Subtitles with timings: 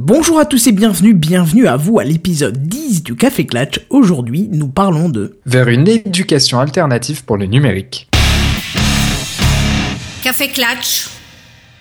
[0.00, 3.80] Bonjour à tous et bienvenue, bienvenue à vous à l'épisode 10 du Café Clatch.
[3.90, 5.40] Aujourd'hui, nous parlons de...
[5.44, 8.08] Vers une éducation alternative pour le numérique.
[10.22, 11.08] Café Clatch.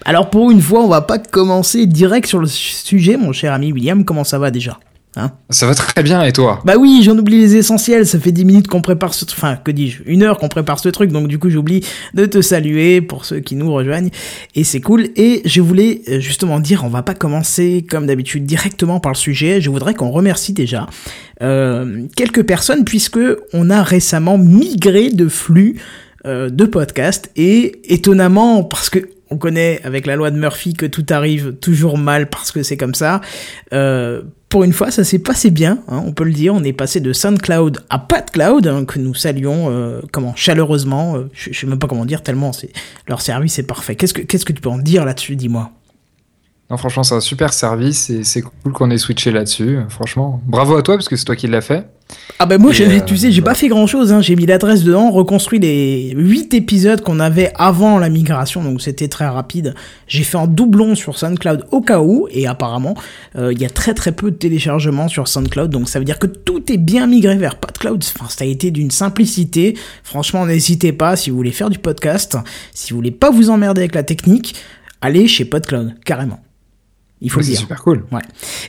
[0.03, 3.71] Alors pour une fois, on va pas commencer direct sur le sujet, mon cher ami
[3.71, 4.79] William, comment ça va déjà?
[5.19, 6.61] Hein Ça va très bien et toi?
[6.63, 9.55] Bah oui, j'en oublie les essentiels, ça fait 10 minutes qu'on prépare ce truc, enfin
[9.55, 13.01] que dis-je, une heure qu'on prépare ce truc, donc du coup j'oublie de te saluer
[13.01, 14.11] pour ceux qui nous rejoignent,
[14.53, 18.45] et c'est cool, et je voulais euh, justement dire, on va pas commencer comme d'habitude
[18.45, 20.85] directement par le sujet, je voudrais qu'on remercie déjà
[21.41, 23.19] euh, quelques personnes, puisque
[23.53, 25.81] on a récemment migré de flux
[26.27, 28.99] euh, de podcasts, et étonnamment, parce que
[29.29, 32.77] on connaît avec la loi de Murphy que tout arrive toujours mal parce que c'est
[32.77, 33.21] comme ça.
[33.73, 36.53] Euh, pour une fois, ça s'est passé bien, hein, on peut le dire.
[36.53, 41.17] On est passé de SoundCloud à PadCloud, hein, que nous saluons euh, comment chaleureusement.
[41.17, 42.51] Euh, je, je sais même pas comment dire tellement
[43.07, 43.95] leur service est parfait.
[43.95, 45.71] Qu'est-ce que qu'est-ce que tu peux en dire là-dessus, dis-moi?
[46.69, 49.79] Non, franchement, c'est un super service et c'est cool qu'on ait switché là-dessus.
[49.87, 51.87] Franchement, bravo à toi parce que c'est toi qui l'as fait.
[52.39, 54.11] Ah ben moi, Et, j'ai- euh, tu sais, j'ai pas fait grand-chose.
[54.11, 54.21] Hein.
[54.21, 59.07] J'ai mis l'adresse dedans, reconstruit les 8 épisodes qu'on avait avant la migration, donc c'était
[59.07, 59.75] très rapide.
[60.07, 62.95] J'ai fait un doublon sur SoundCloud au cas où, et apparemment,
[63.37, 66.19] euh, il y a très très peu de téléchargements sur SoundCloud, donc ça veut dire
[66.19, 68.03] que tout est bien migré vers PodCloud.
[68.15, 69.77] Enfin, ça a été d'une simplicité.
[70.03, 72.37] Franchement, n'hésitez pas, si vous voulez faire du podcast,
[72.73, 74.55] si vous voulez pas vous emmerder avec la technique,
[75.01, 76.39] allez chez PodCloud, carrément.
[77.21, 77.59] Il faut le c'est dire.
[77.59, 78.05] super cool.
[78.11, 78.21] Ouais.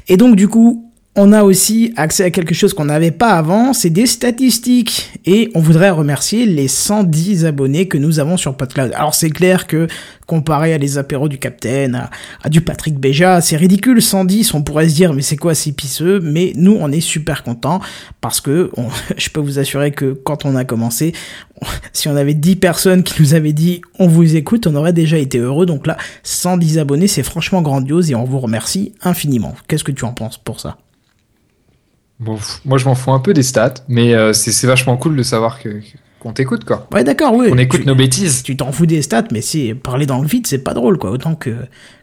[0.08, 0.88] Et donc du coup,
[1.20, 5.11] on a aussi accès à quelque chose qu'on n'avait pas avant, c'est des statistiques.
[5.27, 8.92] Et on voudrait remercier les 110 abonnés que nous avons sur PodCloud.
[8.95, 9.89] Alors c'est clair que
[10.27, 12.09] comparé à les apéros du Capitaine,
[12.45, 15.73] à, du Patrick Béja, c'est ridicule, 110, on pourrait se dire mais c'est quoi ces
[15.73, 16.20] pisseux?
[16.20, 17.81] Mais nous on est super contents
[18.20, 18.70] parce que
[19.17, 21.15] je peux vous assurer que quand on a commencé,
[21.93, 25.19] si on avait 10 personnes qui nous avaient dit on vous écoute, on aurait déjà
[25.19, 25.67] été heureux.
[25.67, 29.56] Donc là, 110 abonnés, c'est franchement grandiose et on vous remercie infiniment.
[29.67, 30.77] Qu'est-ce que tu en penses pour ça?
[32.20, 35.22] Bon, moi, je m'en fous un peu des stats, mais euh, c'est vachement cool de
[35.22, 35.80] savoir que
[36.19, 36.88] qu'on t'écoute quoi.
[36.92, 37.48] Ouais, d'accord, oui.
[37.53, 38.43] On écoute tu, nos bêtises.
[38.43, 41.10] Tu t'en fous des stats, mais si parler dans le vide, c'est pas drôle, quoi.
[41.10, 41.50] Autant que,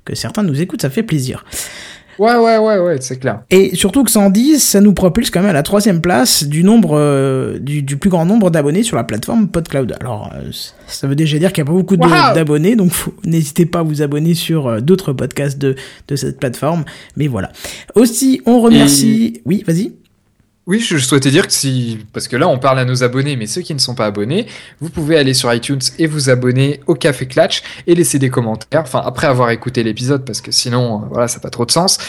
[0.06, 1.44] que certains nous écoutent, ça fait plaisir.
[2.18, 3.42] Ouais, ouais, ouais, ouais, c'est clair.
[3.50, 6.98] Et surtout que 110, ça nous propulse quand même à la troisième place du nombre,
[6.98, 9.98] euh, du, du plus grand nombre d'abonnés sur la plateforme PodCloud.
[10.00, 10.50] Alors, euh,
[10.88, 12.94] ça veut déjà dire qu'il n'y a pas beaucoup d'abonnés, donc
[13.26, 15.76] n'hésitez pas à vous abonner sur euh, d'autres podcasts de,
[16.08, 16.86] de cette plateforme.
[17.18, 17.52] Mais voilà.
[17.96, 19.42] Aussi, on remercie.
[19.46, 19.92] Oui, vas-y.
[20.68, 23.46] Oui, je souhaitais dire que si, parce que là on parle à nos abonnés, mais
[23.46, 24.48] ceux qui ne sont pas abonnés,
[24.80, 28.82] vous pouvez aller sur iTunes et vous abonner au Café Clatch et laisser des commentaires.
[28.82, 31.72] Enfin, après avoir écouté l'épisode, parce que sinon, euh, voilà, ça n'a pas trop de
[31.72, 32.00] sens.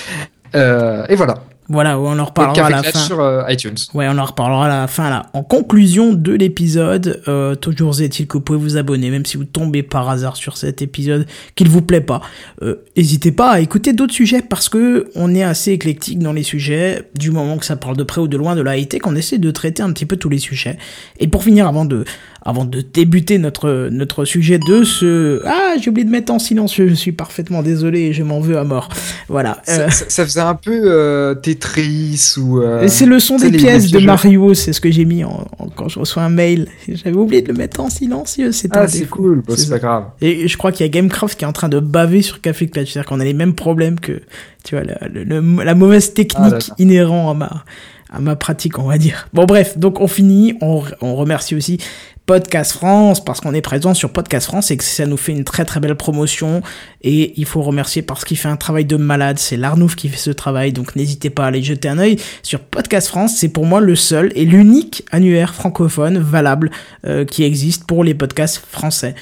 [0.55, 1.35] Euh, et voilà.
[1.69, 2.99] Voilà, on en reparlera à la fin.
[2.99, 3.77] sur euh, iTunes.
[3.95, 5.27] Ouais, on en reparlera à la fin là.
[5.33, 9.45] En conclusion de l'épisode, euh, toujours est-il que vous pouvez vous abonner, même si vous
[9.45, 12.21] tombez par hasard sur cet épisode qu'il vous plaît pas.
[12.63, 16.43] Euh, N'hésitez pas à écouter d'autres sujets parce que on est assez éclectique dans les
[16.43, 17.03] sujets.
[17.15, 19.39] Du moment que ça parle de près ou de loin de la high-tech, on essaie
[19.39, 20.79] de traiter un petit peu tous les sujets.
[21.19, 22.05] Et pour finir, avant de
[22.47, 26.89] avant de débuter notre notre sujet de ce ah j'ai oublié de mettre en silencieux,
[26.89, 28.89] je suis parfaitement désolé je m'en veux à mort.
[29.29, 29.61] Voilà.
[29.65, 32.61] Ça, Euh, ça- ça faisait un peu euh, Tetris ou.
[32.61, 34.07] euh, c'est le son des les- pièces les de.
[34.07, 36.69] Mario, c'est ce que j'ai mis en, en- quand je reçois un mail.
[36.89, 39.43] J'avais oublié de le mettre en silencieux, c'est Ah, c'est cool.
[39.47, 40.05] Bon, C'est pas grave.
[40.21, 42.69] Et je crois qu'il y a Gamecraft qui est en train de baver sur Café
[42.69, 44.23] Clutch, c'est-à-dire qu'on a les mêmes problèmes que,
[44.65, 46.75] tu vois, la, le- la mauvaise Ah, technique d'accord.
[46.79, 47.65] inhérente à ma,
[48.11, 49.29] à ma pratique, on va dire.
[49.35, 51.79] Bon, bref, donc on finit, on, on remercie aussi
[52.27, 55.45] Podcast France parce qu'on est présent sur Podcast France et que ça nous fait une
[55.45, 56.61] très très belle promotion.
[57.03, 60.19] Et il faut remercier parce qu'il fait un travail de malade, c'est l'Arnouf qui fait
[60.19, 60.73] ce travail.
[60.73, 63.95] Donc n'hésitez pas à aller jeter un œil sur Podcast France, c'est pour moi le
[63.95, 66.71] seul et l'unique annuaire francophone valable
[67.07, 69.15] euh, qui existe pour les podcasts français.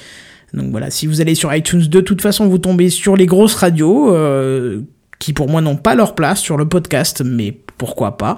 [0.55, 3.55] Donc voilà, si vous allez sur iTunes, de toute façon, vous tombez sur les grosses
[3.55, 4.81] radios, euh,
[5.19, 8.37] qui pour moi n'ont pas leur place sur le podcast, mais pourquoi pas.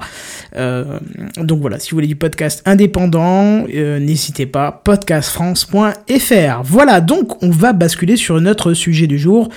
[0.56, 1.00] Euh,
[1.38, 6.62] donc voilà, si vous voulez du podcast indépendant, euh, n'hésitez pas, podcastfrance.fr.
[6.64, 9.50] Voilà, donc on va basculer sur notre sujet du jour,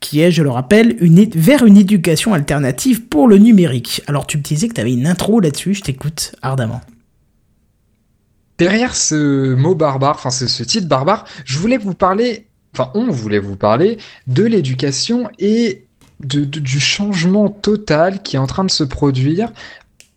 [0.00, 0.96] qui est, je le rappelle,
[1.34, 4.02] vers une éducation alternative pour le numérique.
[4.06, 6.80] Alors tu me disais que tu avais une intro là-dessus, je t'écoute ardemment.
[8.58, 13.08] Derrière ce mot barbare, enfin ce, ce titre barbare, je voulais vous parler, enfin on
[13.08, 15.87] voulait vous parler de l'éducation et
[16.20, 19.52] de, de- du changement total qui est en train de se produire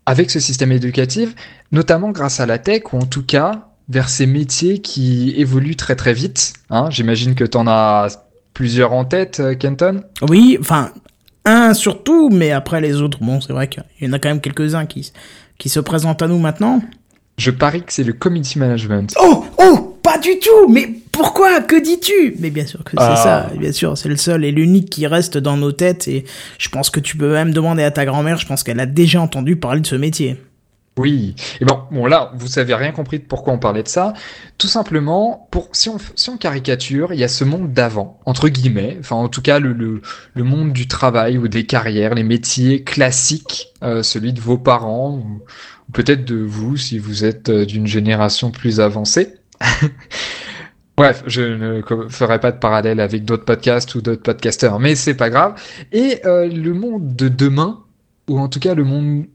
[0.06, 1.36] avec ce système éducatif,
[1.71, 5.95] notamment grâce à la tech ou en tout cas vers ces métiers qui évoluent très
[5.95, 6.53] très vite.
[6.69, 8.07] Hein, J'imagine que tu en as
[8.53, 10.01] plusieurs en tête, euh, Kenton.
[10.30, 10.92] Oui, enfin,
[11.45, 14.42] un surtout, mais après les autres, bon, c'est vrai qu'il y en a quand même
[14.42, 15.12] quelques-uns qui,
[15.57, 16.81] qui se présentent à nous maintenant.
[17.38, 19.13] Je parie que c'est le community management.
[19.19, 20.68] Oh, oh, pas du tout.
[20.69, 21.62] Mais pourquoi?
[21.62, 22.36] Que dis-tu?
[22.39, 23.15] Mais bien sûr que c'est Ah.
[23.50, 23.57] ça.
[23.57, 26.07] Bien sûr, c'est le seul et l'unique qui reste dans nos têtes.
[26.07, 26.25] Et
[26.57, 28.38] je pense que tu peux même demander à ta grand-mère.
[28.38, 30.38] Je pense qu'elle a déjà entendu parler de ce métier.
[30.98, 31.36] Oui.
[31.62, 34.12] Et bon, bon là, vous avez rien compris de pourquoi on parlait de ça.
[34.57, 38.50] Tout simplement, pour si on si on caricature, il y a ce monde d'avant, entre
[38.50, 38.98] guillemets.
[39.00, 40.01] Enfin, en tout cas, le le,
[40.33, 45.12] le monde du travail ou des carrières, les métiers classiques, euh, celui de vos parents
[45.15, 45.42] ou,
[45.88, 49.36] ou peut-être de vous si vous êtes euh, d'une génération plus avancée.
[50.98, 55.16] Bref, je ne ferai pas de parallèle avec d'autres podcasts ou d'autres podcasteurs, mais c'est
[55.16, 55.56] pas grave.
[55.92, 57.84] Et euh, le monde de demain,
[58.28, 59.25] ou en tout cas le monde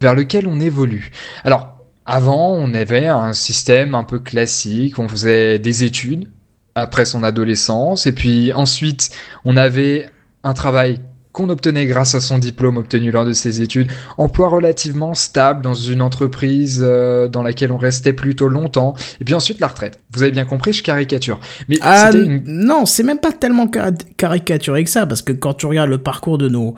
[0.00, 1.10] vers lequel on évolue.
[1.44, 6.28] Alors, avant, on avait un système un peu classique, on faisait des études
[6.74, 9.10] après son adolescence, et puis ensuite,
[9.44, 10.10] on avait
[10.44, 11.00] un travail
[11.36, 15.74] qu'on obtenait grâce à son diplôme obtenu lors de ses études, emploi relativement stable dans
[15.74, 20.00] une entreprise euh, dans laquelle on restait plutôt longtemps, et puis ensuite la retraite.
[20.12, 21.38] Vous avez bien compris, je caricature.
[21.68, 22.42] Mais Ah une...
[22.46, 25.98] non, c'est même pas tellement ca- caricaturé que ça, parce que quand tu regardes le
[25.98, 26.74] parcours de nos,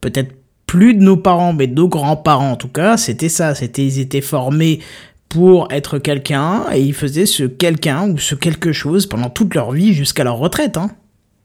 [0.00, 0.32] peut-être
[0.66, 3.98] plus de nos parents, mais de nos grands-parents en tout cas, c'était ça, c'était ils
[3.98, 4.78] étaient formés
[5.28, 9.72] pour être quelqu'un et ils faisaient ce quelqu'un ou ce quelque chose pendant toute leur
[9.72, 10.76] vie jusqu'à leur retraite.
[10.76, 10.90] Hein.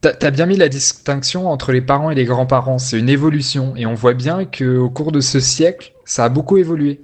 [0.02, 2.78] T'as bien mis la distinction entre les parents et les grands-parents.
[2.78, 3.74] C'est une évolution.
[3.76, 7.02] Et on voit bien que au cours de ce siècle, ça a beaucoup évolué.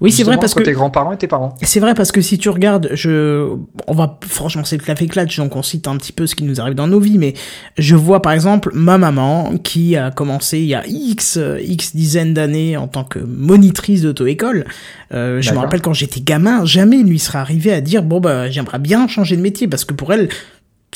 [0.00, 1.54] Oui, c'est vrai parce entre que tes grands-parents et tes parents.
[1.62, 3.54] C'est vrai parce que si tu regardes, je,
[3.86, 6.44] on va franchement c'est le café clutch donc on cite un petit peu ce qui
[6.44, 7.34] nous arrive dans nos vies, mais
[7.76, 12.34] je vois par exemple ma maman qui a commencé il y a x x dizaines
[12.34, 14.66] d'années en tant que monitrice d'auto-école.
[15.12, 18.20] Euh, je me rappelle quand j'étais gamin, jamais il lui serait arrivé à dire bon
[18.20, 20.30] bah j'aimerais bien changer de métier parce que pour elle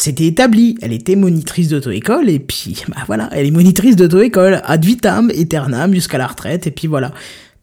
[0.00, 0.76] c'était établi.
[0.82, 5.94] Elle était monitrice d'auto-école et puis bah voilà, elle est monitrice d'auto-école ad vitam aeternam
[5.94, 7.12] jusqu'à la retraite et puis voilà.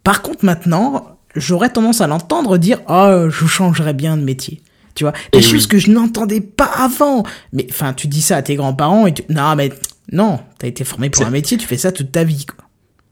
[0.04, 4.62] Par contre maintenant, j'aurais tendance à l'entendre dire "Ah, je changerais bien de métier."
[4.96, 5.68] Tu vois, des choses oui.
[5.68, 7.24] que je n'entendais pas avant.
[7.54, 9.72] Mais enfin, tu dis ça à tes grands-parents et tu non mais
[10.12, 12.66] non, t'as été formé pour un métier, tu fais ça toute ta vie quoi.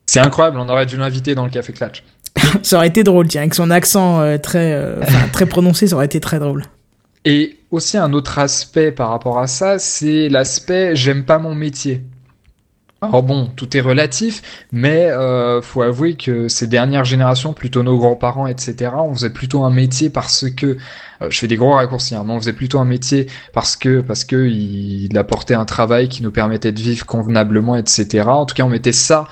[0.08, 2.04] C'est incroyable, on aurait dû l'inviter dans le Café Clutch.
[2.62, 5.02] ça aurait été drôle, tiens, avec son accent euh, très euh,
[5.34, 6.64] très prononcé, ça aurait été très drôle.
[7.26, 12.04] Et aussi un autre aspect par rapport à ça, c'est l'aspect j'aime pas mon métier.
[13.02, 17.98] Alors bon, tout est relatif, mais euh, faut avouer que ces dernières générations, plutôt nos
[17.98, 20.78] grands-parents, etc., on faisait plutôt un métier parce que,
[21.22, 24.02] euh, je fais des gros raccourcis, hein, mais on faisait plutôt un métier parce que
[24.02, 28.24] parce que il, apportait un travail qui nous permettait de vivre convenablement, etc.
[28.28, 29.28] En tout cas, on mettait ça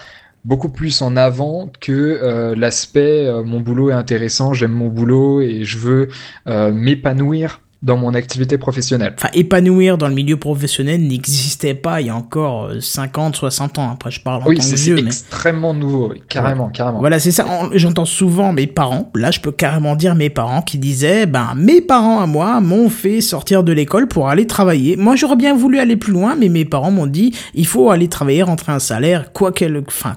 [0.45, 5.41] beaucoup plus en avant que euh, l'aspect euh, mon boulot est intéressant, j'aime mon boulot
[5.41, 6.09] et je veux
[6.47, 9.13] euh, m'épanouir dans mon activité professionnelle.
[9.17, 13.77] Enfin, épanouir dans le milieu professionnel n'existait pas il y a encore euh, 50, 60
[13.77, 13.91] ans.
[13.91, 15.01] Après, je parle en Oui, tant que c'est c'est vieux, mais...
[15.07, 16.99] extrêmement nouveau, oui, carrément, carrément.
[16.99, 17.45] Voilà, c'est ça.
[17.45, 21.53] En- J'entends souvent mes parents, là je peux carrément dire mes parents qui disaient, ben
[21.57, 24.95] mes parents à moi m'ont fait sortir de l'école pour aller travailler.
[24.95, 28.07] Moi j'aurais bien voulu aller plus loin, mais mes parents m'ont dit, il faut aller
[28.07, 30.15] travailler, rentrer un salaire, quoi qu'elle, enfin,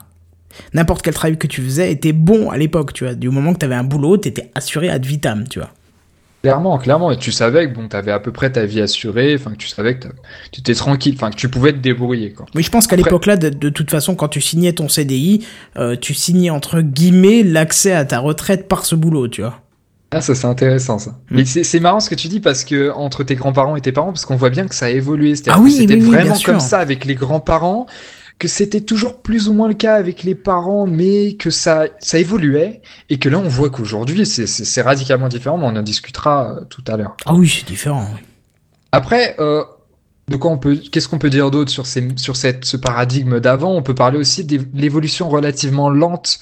[0.72, 3.14] n'importe quel travail que tu faisais était bon à l'époque, tu vois.
[3.14, 5.70] Du moment que tu avais un boulot, t'étais assuré ad vitam, tu vois.
[6.46, 7.10] Clairement, clairement.
[7.10, 9.66] Et tu savais que bon, t'avais à peu près ta vie assurée, enfin que tu
[9.66, 10.06] savais que
[10.52, 12.46] tu étais tranquille, enfin que tu pouvais te débrouiller, quoi.
[12.54, 14.88] Oui, je pense qu'à Après- l'époque là, de, de toute façon, quand tu signais ton
[14.88, 15.44] CDI,
[15.76, 19.60] euh, tu signais entre guillemets l'accès à ta retraite par ce boulot, tu vois.
[20.12, 21.10] Ah, ça c'est intéressant ça.
[21.10, 21.36] Mm.
[21.36, 23.90] Mais c'est c'est marrant ce que tu dis parce que entre tes grands-parents et tes
[23.90, 25.34] parents, parce qu'on voit bien que ça a évolué.
[25.48, 27.86] Ah oui, c'était oui, oui, bien vraiment comme ça avec les grands-parents,
[28.38, 32.18] que c'était toujours plus ou moins le cas avec les parents, mais que ça, ça
[32.18, 36.64] évoluait et que là on voit qu'aujourd'hui c'est- radicalement différent, mais on en discutera euh,
[36.64, 37.16] tout à l'heure.
[37.24, 38.06] Ah oui, c'est différent.
[38.14, 38.20] oui.
[38.92, 39.64] Après, euh,
[40.28, 43.40] de quoi on peut, qu'est-ce qu'on peut dire d'autre sur ces, sur cette, ce paradigme
[43.40, 43.72] d'avant?
[43.74, 46.38] On peut parler aussi de l'évolution relativement lente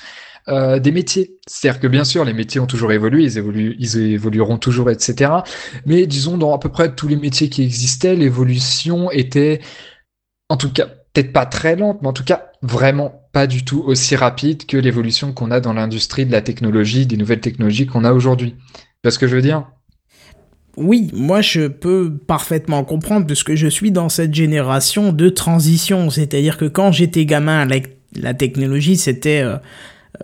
[0.48, 1.38] euh, des métiers.
[1.46, 5.32] C'est-à-dire que bien sûr, les métiers ont toujours évolué, ils évoluent, ils évolueront toujours, etc.
[5.86, 9.60] Mais disons, dans à peu près tous les métiers qui existaient, l'évolution était,
[10.48, 13.82] en tout cas, peut-être pas très lente, mais en tout cas, vraiment pas du tout
[13.86, 18.04] aussi rapide que l'évolution qu'on a dans l'industrie de la technologie, des nouvelles technologies qu'on
[18.04, 18.56] a aujourd'hui.
[19.02, 19.64] Tu ce que je veux dire?
[20.76, 26.10] Oui, moi je peux parfaitement comprendre puisque je suis dans cette génération de transition.
[26.10, 27.66] C'est-à-dire que quand j'étais gamin,
[28.16, 29.56] la, technologie c'était euh,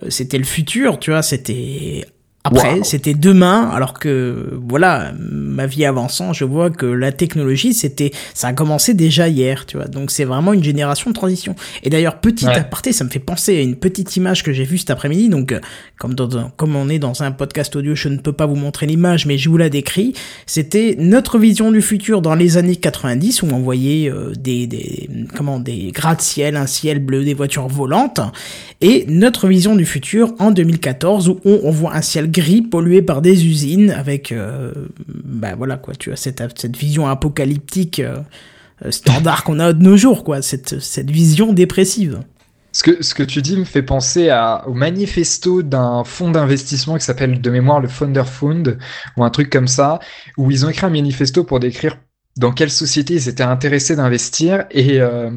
[0.09, 2.05] c'était le futur, tu vois, c'était
[2.43, 2.85] après, Wow.
[2.85, 8.49] c'était demain, alors que voilà, ma vie avançant, je vois que la technologie, c'était, ça
[8.49, 9.87] a commencé déjà hier, tu vois.
[9.89, 11.55] Donc c'est vraiment une génération de transition.
[11.83, 12.55] Et d'ailleurs, petit Ouais.
[12.57, 15.29] aparté, ça me fait penser à une petite image que j'ai vue cet après-midi.
[15.29, 15.61] Donc, euh,
[15.99, 18.57] comme dans un- comme on est dans un podcast audio, je ne peux pas vous
[18.57, 20.15] montrer l'image, mais je vous la décris.
[20.47, 25.11] C'était notre vision du futur dans les années 90 où on voyait euh, des, des,
[25.37, 28.21] comment, des gratte-ciel, un ciel bleu, des voitures volantes.
[28.83, 33.21] Et notre vision du futur en 2014 où on, voit un ciel gris pollué par
[33.21, 34.73] des usines avec, euh,
[35.07, 38.21] bah voilà quoi, tu as cette, cette vision apocalyptique euh,
[38.91, 42.21] standard qu'on a de nos jours, quoi, cette, cette vision dépressive.
[42.73, 44.31] Ce que, ce que tu dis me fait penser
[44.67, 48.79] au manifesto d'un fonds d'investissement qui s'appelle de mémoire le Founder Fund
[49.17, 49.99] ou un truc comme ça,
[50.39, 51.99] où ils ont écrit un manifesto pour décrire
[52.37, 55.31] dans quelle société ils étaient intéressés d'investir et, euh,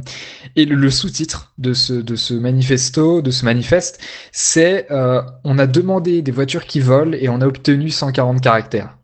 [0.55, 3.99] et le, sous-titre de ce, de ce manifesto, de ce manifeste,
[4.31, 8.97] c'est euh, on a demandé des voitures qui volent et on a obtenu 140 caractères.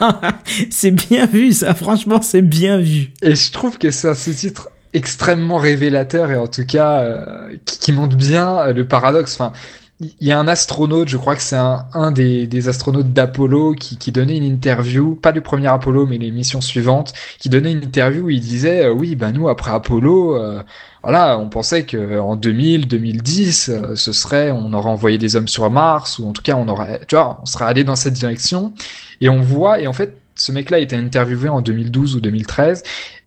[0.70, 3.12] c'est bien vu ça, franchement c'est bien vu.
[3.22, 7.78] Et je trouve que c'est un sous-titre extrêmement révélateur et en tout cas euh, qui,
[7.78, 9.34] qui, montre bien le paradoxe.
[9.34, 9.52] Enfin,
[10.00, 13.72] il y a un astronaute, je crois que c'est un, un des, des astronautes d'Apollo
[13.72, 17.72] qui, qui, donnait une interview, pas du premier Apollo, mais les missions suivantes, qui donnait
[17.72, 20.62] une interview où il disait euh, oui, ben nous après Apollo, euh,
[21.02, 25.48] voilà, on pensait que en 2000, 2010, euh, ce serait, on aurait envoyé des hommes
[25.48, 28.14] sur Mars ou en tout cas on aurait, tu vois, on serait allé dans cette
[28.14, 28.74] direction.
[29.22, 32.82] Et on voit, et en fait, ce mec-là été interviewé en 2012 ou 2013,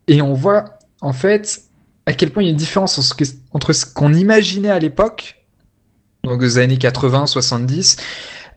[0.08, 0.66] et on voit
[1.02, 1.64] en fait
[2.06, 3.00] à quel point il y a une différence
[3.54, 5.39] entre ce qu'on imaginait à l'époque
[6.30, 7.98] donc des années 80, 70,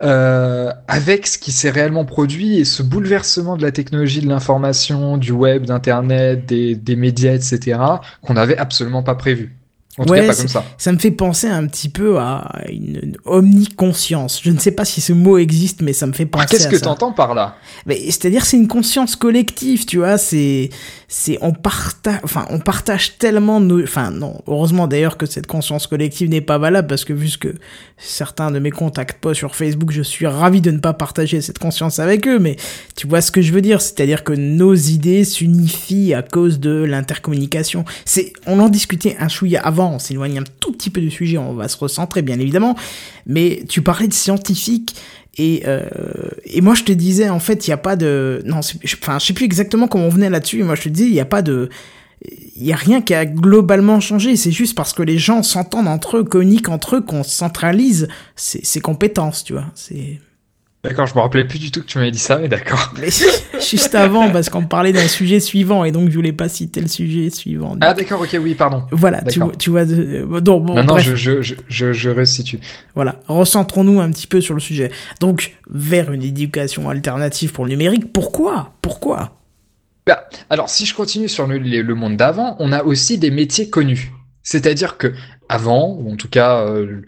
[0.02, 5.17] euh, avec ce qui s'est réellement produit et ce bouleversement de la technologie de l'information,
[5.17, 7.79] du web, d'internet, des, des médias, etc.,
[8.21, 9.57] qu'on n'avait absolument pas prévu.
[9.99, 10.64] En tout cas, pas comme ça.
[10.79, 14.41] Ça me fait penser un petit peu à une, omniconscience.
[14.43, 16.76] Je ne sais pas si ce mot existe, mais ça me fait penser Qu'est-ce que
[16.76, 17.57] tu entends par là?
[17.87, 20.17] C'est-à-dire, c'est une conscience collective, tu vois.
[20.17, 20.71] C'est,
[21.14, 25.87] c'est, on partage, enfin, on partage tellement nos, enfin, non, heureusement d'ailleurs que cette conscience
[25.87, 27.54] collective n'est pas valable parce que vu ce que
[27.99, 31.59] certains de mes contacts pas sur Facebook, je suis ravi de ne pas partager cette
[31.59, 32.57] conscience avec eux, mais
[32.97, 33.83] tu vois ce que je veux dire.
[33.83, 37.85] C'est-à-dire que nos idées s'unifient à cause de l'intercommunication.
[38.07, 41.37] C'est, on en discutait un chouïa avant on s'éloigne un tout petit peu du sujet,
[41.37, 42.75] on va se recentrer bien évidemment,
[43.26, 44.97] mais tu parlais de scientifiques
[45.39, 45.83] et, euh,
[46.45, 48.43] et moi je te disais en fait il n'y a pas de...
[48.45, 51.12] Non, enfin je sais plus exactement comment on venait là-dessus, moi je te disais il
[51.12, 51.69] n'y a pas de...
[52.55, 55.89] Il n'y a rien qui a globalement changé, c'est juste parce que les gens s'entendent
[55.89, 59.67] entre eux, communiquent entre eux, qu'on centralise ces compétences, tu vois.
[59.75, 60.21] C'est...
[60.85, 62.93] D'accord, je me rappelais plus du tout que tu m'avais dit ça, mais d'accord.
[63.01, 63.09] Mais
[63.61, 66.89] juste avant, parce qu'on parlait d'un sujet suivant, et donc je voulais pas citer le
[66.89, 67.77] sujet suivant.
[67.81, 68.83] Ah d'accord, ok, oui, pardon.
[68.91, 69.83] Voilà, tu, tu vois.
[69.83, 72.59] Euh, donc, bon, non, je, je, je, je, resitue.
[72.97, 74.91] Voilà, recentrons-nous un petit peu sur le sujet.
[75.21, 78.73] Donc, vers une éducation alternative pour le numérique, pourquoi?
[78.83, 79.39] Pourquoi?
[80.05, 83.71] Bah, Alors, si je continue sur le, le monde d'avant, on a aussi des métiers
[83.71, 84.11] connus.
[84.43, 85.12] C'est-à-dire que
[85.49, 87.03] avant, ou en tout cas, euh,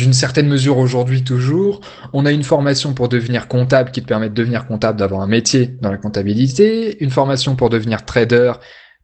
[0.00, 1.80] d'une certaine mesure aujourd'hui toujours.
[2.12, 5.26] On a une formation pour devenir comptable qui te permet de devenir comptable, d'avoir un
[5.26, 8.52] métier dans la comptabilité, une formation pour devenir trader,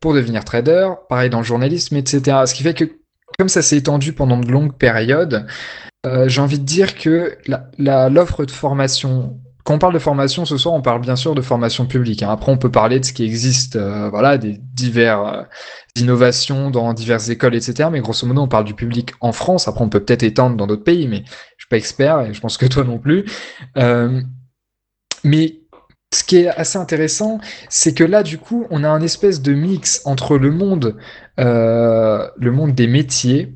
[0.00, 2.38] pour devenir trader, pareil dans le journalisme, etc.
[2.46, 2.84] Ce qui fait que
[3.38, 5.46] comme ça s'est étendu pendant de longues périodes,
[6.06, 7.36] euh, j'ai envie de dire que
[7.78, 11.42] l'offre de formation quand on parle de formation ce soir, on parle bien sûr de
[11.42, 12.22] formation publique.
[12.22, 12.30] Hein.
[12.30, 15.42] Après, on peut parler de ce qui existe, euh, voilà, des divers euh,
[15.96, 17.88] innovations dans diverses écoles, etc.
[17.90, 19.66] Mais grosso modo, on parle du public en France.
[19.66, 22.40] Après, on peut peut-être étendre dans d'autres pays, mais je suis pas expert et je
[22.40, 23.24] pense que toi non plus.
[23.76, 24.20] Euh,
[25.24, 25.62] mais
[26.14, 29.52] ce qui est assez intéressant, c'est que là, du coup, on a un espèce de
[29.52, 30.96] mix entre le monde,
[31.38, 33.52] le monde des métiers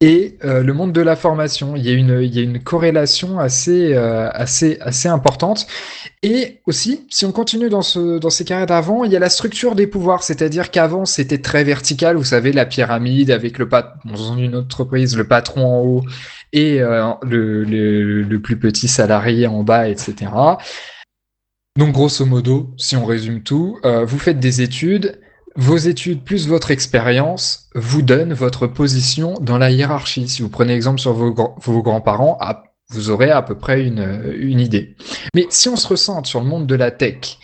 [0.00, 1.74] et euh, le monde de la formation.
[1.74, 5.66] Il y a une, il y a une corrélation assez, euh, assez, assez importante.
[6.22, 9.30] Et aussi, si on continue dans, ce, dans ces carrières d'avant, il y a la
[9.30, 13.94] structure des pouvoirs, c'est-à-dire qu'avant c'était très vertical, vous savez, la pyramide avec le pat
[14.04, 16.02] dans une entreprise, le patron en haut
[16.52, 20.30] et euh, le, le, le, plus petit salarié en bas, etc.
[21.76, 25.20] Donc grosso modo, si on résume tout, vous faites des études,
[25.58, 30.28] vos études plus votre expérience vous donnent votre position dans la hiérarchie.
[30.28, 32.38] Si vous prenez exemple sur vos, vos grands-parents,
[32.90, 34.94] vous aurez à peu près une, une idée.
[35.34, 37.38] Mais si on se ressente sur le monde de la tech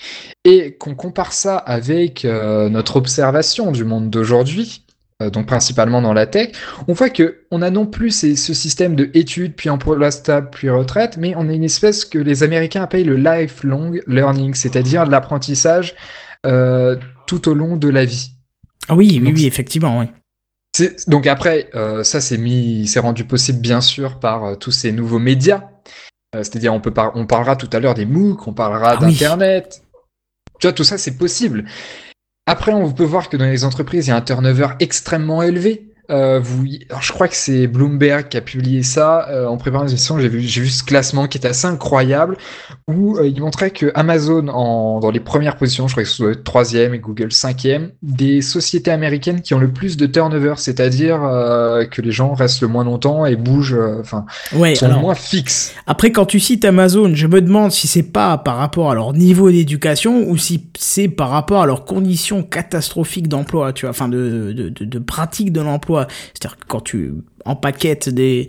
[0.45, 4.85] et qu'on compare ça avec euh, notre observation du monde d'aujourd'hui,
[5.21, 6.53] euh, donc principalement dans la tech,
[6.87, 10.71] on voit que on a non plus ce système de études, puis emploi stable, puis
[10.71, 15.97] retraite, mais on a une espèce que les Américains appellent le lifelong learning, c'est-à-dire l'apprentissage
[16.47, 18.33] euh, tout au long de la vie.
[18.89, 20.07] Ah oui, oui, oui, effectivement, oui.
[21.07, 24.93] Donc après, euh, ça c'est mis, c'est rendu possible bien sûr par euh, tous ces
[24.93, 25.69] nouveaux médias.
[26.35, 29.83] Euh, c'est-à-dire, on peut on parlera tout à l'heure des MOOC, on parlera ah d'internet.
[30.59, 31.65] Tu vois, tout ça c'est possible.
[32.47, 35.94] Après, on peut voir que dans les entreprises, il y a un turnover extrêmement élevé.
[36.11, 39.85] Euh, vous, alors je crois que c'est Bloomberg qui a publié ça euh, en préparant
[39.85, 40.19] l'émission.
[40.19, 42.37] J'ai vu, j'ai vu ce classement qui est assez incroyable
[42.89, 46.17] où euh, il montrait que Amazon en, dans les premières positions, je crois que ce
[46.17, 51.21] soit troisième et Google cinquième, des sociétés américaines qui ont le plus de turnover, c'est-à-dire
[51.91, 55.75] que les gens restent le moins longtemps et bougent, enfin, Ouais, sont alors, moins fixes.
[55.87, 59.13] Après, quand tu cites Amazon, je me demande si c'est pas par rapport à leur
[59.13, 64.09] niveau d'éducation ou si c'est par rapport à leurs conditions catastrophiques d'emploi, tu vois, enfin
[64.09, 65.94] de, de, de, de pratique de l'emploi.
[66.35, 67.13] C'est-à-dire que quand tu
[67.45, 68.49] empaquettes des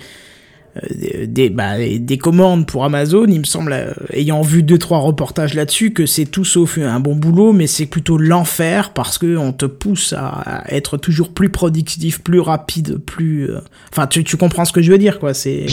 [0.83, 4.77] euh, des, bah, des- des commandes pour Amazon, il me semble, euh, ayant vu deux
[4.77, 9.17] trois reportages là-dessus, que c'est tout sauf un bon boulot, mais c'est plutôt l'enfer parce
[9.17, 13.49] que on te pousse à, être toujours plus productif, plus rapide, plus.
[13.49, 13.59] euh,
[13.93, 15.33] Enfin, tu, tu comprends ce que je veux dire, quoi.
[15.33, 15.65] C'est.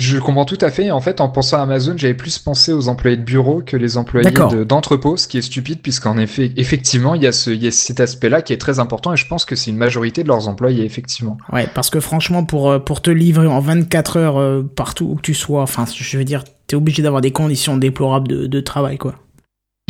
[0.00, 0.90] Je comprends tout à fait.
[0.90, 3.96] En fait, en pensant à Amazon, j'avais plus pensé aux employés de bureau que les
[3.98, 7.62] employés de- d'entrepôt, ce qui est stupide puisqu'en effet, effectivement, il y a, ce, il
[7.62, 10.22] y a cet aspect-là qui est très important et je pense que c'est une majorité
[10.22, 11.36] de leurs employés, effectivement.
[11.52, 15.14] Ouais, parce que franchement, pour, euh, pour te livrer en 24 heures euh, partout où
[15.16, 18.60] que tu sois, enfin, je veux dire, t'es obligé d'avoir des conditions déplorables de, de
[18.60, 19.16] travail, quoi.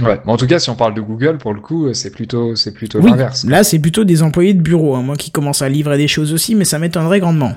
[0.02, 0.18] Ouais.
[0.24, 2.72] Mais en tout cas, si on parle de Google, pour le coup, c'est plutôt, c'est
[2.72, 3.44] plutôt Oui, l'inverse.
[3.44, 6.32] là, c'est plutôt des employés de bureau, hein, moi qui commence à livrer des choses
[6.32, 7.52] aussi, mais ça m'étonnerait grandement.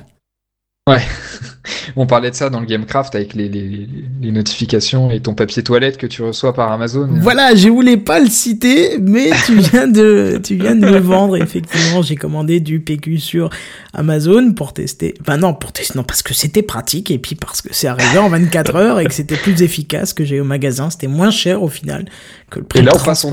[1.96, 3.88] On parlait de ça dans le Gamecraft avec les, les,
[4.22, 7.08] les notifications et ton papier toilette que tu reçois par Amazon.
[7.22, 11.38] Voilà, je voulais pas le citer, mais tu viens de, tu viens de me vendre.
[11.38, 13.50] Effectivement, j'ai commandé du PQ sur
[13.94, 15.14] Amazon pour tester.
[15.22, 18.18] Enfin non, pour tester, non, parce que c'était pratique et puis parce que c'est arrivé
[18.18, 20.90] en 24 heures et que c'était plus efficace que j'ai au magasin.
[20.90, 22.06] C'était moins cher au final
[22.50, 23.26] que le prix Et là, de on passe,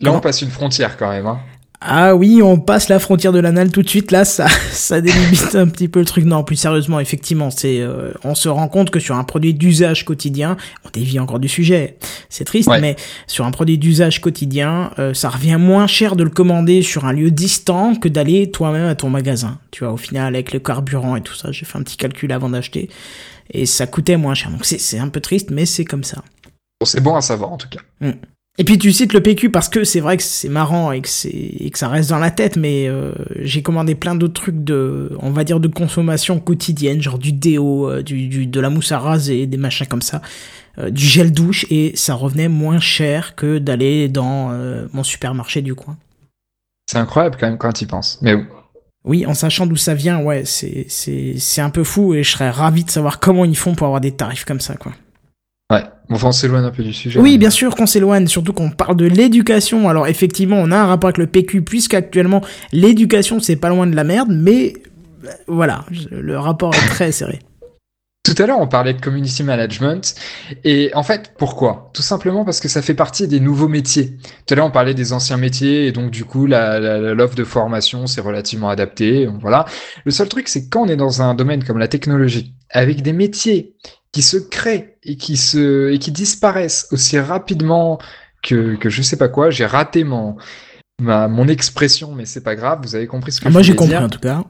[0.00, 1.26] là, on passe une frontière quand même.
[1.26, 1.40] Hein.
[1.82, 4.10] Ah oui, on passe la frontière de l'anal tout de suite.
[4.10, 6.26] Là, ça, ça délimite un petit peu le truc.
[6.26, 10.04] Non, plus sérieusement, effectivement, c'est, euh, on se rend compte que sur un produit d'usage
[10.04, 11.96] quotidien, on dévie encore du sujet.
[12.28, 12.80] C'est triste, Ouais.
[12.82, 12.96] mais
[13.26, 17.12] sur un produit d'usage quotidien, euh, ça revient moins cher de le commander sur un
[17.14, 19.58] lieu distant que d'aller toi-même à ton magasin.
[19.70, 22.30] Tu vois, au final, avec le carburant et tout ça, j'ai fait un petit calcul
[22.32, 22.90] avant d'acheter
[23.52, 24.50] et ça coûtait moins cher.
[24.50, 26.22] Donc c'est, c'est un peu triste, mais c'est comme ça.
[26.78, 27.80] Bon, c'est bon à savoir en tout cas.
[28.60, 31.08] Et puis tu cites le PQ parce que c'est vrai que c'est marrant et que
[31.08, 34.62] c'est et que ça reste dans la tête, mais euh, j'ai commandé plein d'autres trucs
[34.62, 38.68] de, on va dire de consommation quotidienne, genre du déo, euh, du, du de la
[38.68, 40.20] mousse à raser, des machins comme ça,
[40.76, 45.62] euh, du gel douche et ça revenait moins cher que d'aller dans euh, mon supermarché
[45.62, 45.96] du coin.
[46.86, 48.18] C'est incroyable quand même quand tu y penses.
[48.20, 48.34] Mais.
[49.04, 52.32] Oui, en sachant d'où ça vient, ouais, c'est c'est c'est un peu fou et je
[52.32, 54.92] serais ravi de savoir comment ils font pour avoir des tarifs comme ça, quoi.
[56.10, 57.20] Enfin, on s'éloigne un peu du sujet.
[57.20, 59.88] Oui, bien sûr qu'on s'éloigne, surtout qu'on parle de l'éducation.
[59.88, 62.42] Alors effectivement, on a un rapport avec le PQ, puisqu'actuellement,
[62.72, 64.74] l'éducation, c'est pas loin de la merde, mais
[65.24, 67.38] euh, voilà, le rapport est très serré.
[68.22, 70.14] Tout à l'heure, on parlait de community management.
[70.62, 71.90] Et en fait, pourquoi?
[71.94, 74.18] Tout simplement parce que ça fait partie des nouveaux métiers.
[74.46, 75.86] Tout à l'heure, on parlait des anciens métiers.
[75.86, 79.26] Et donc, du coup, l'offre de formation, c'est relativement adapté.
[79.40, 79.64] Voilà.
[80.04, 83.14] Le seul truc, c'est quand on est dans un domaine comme la technologie, avec des
[83.14, 83.74] métiers
[84.12, 87.98] qui se créent et qui se, et qui disparaissent aussi rapidement
[88.42, 90.36] que, que je sais pas quoi, j'ai raté mon,
[91.00, 92.80] ma, mon expression, mais c'est pas grave.
[92.82, 94.02] Vous avez compris ce que Ah, je moi, j'ai compris dire.
[94.02, 94.44] en tout cas.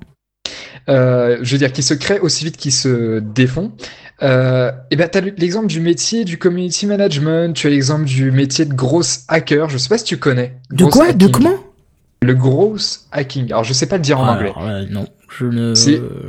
[0.88, 3.72] Euh, je veux dire, qui se créent aussi vite qu'ils se défont.
[4.22, 8.64] Euh, et ben, t'as l'exemple du métier du community management, tu as l'exemple du métier
[8.64, 9.68] de grosse hacker.
[9.68, 10.56] Je sais pas si tu connais.
[10.70, 11.12] De quoi?
[11.12, 11.56] De comment?
[12.22, 13.46] Le gross hacking.
[13.46, 14.52] Alors, je sais pas le dire en anglais.
[14.54, 15.06] Alors, euh, Non,
[15.38, 15.74] je ne.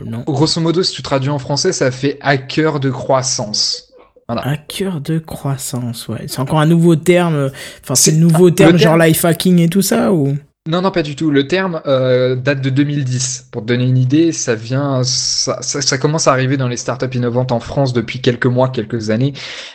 [0.05, 0.23] Non.
[0.27, 3.87] Grosso modo, si tu traduis en français, ça fait hacker de croissance.
[4.29, 6.25] Hacker de croissance, ouais.
[6.27, 7.49] C'est encore un nouveau terme.
[7.83, 10.37] Enfin, c'est nouveau terme, terme- genre life hacking et tout ça, ou?
[10.69, 11.31] Non, non, pas du tout.
[11.31, 13.47] Le terme euh, date de 2010.
[13.51, 16.77] Pour te donner une idée, ça vient, ça, ça, ça commence à arriver dans les
[16.77, 19.33] startups innovantes en France depuis quelques mois, quelques années,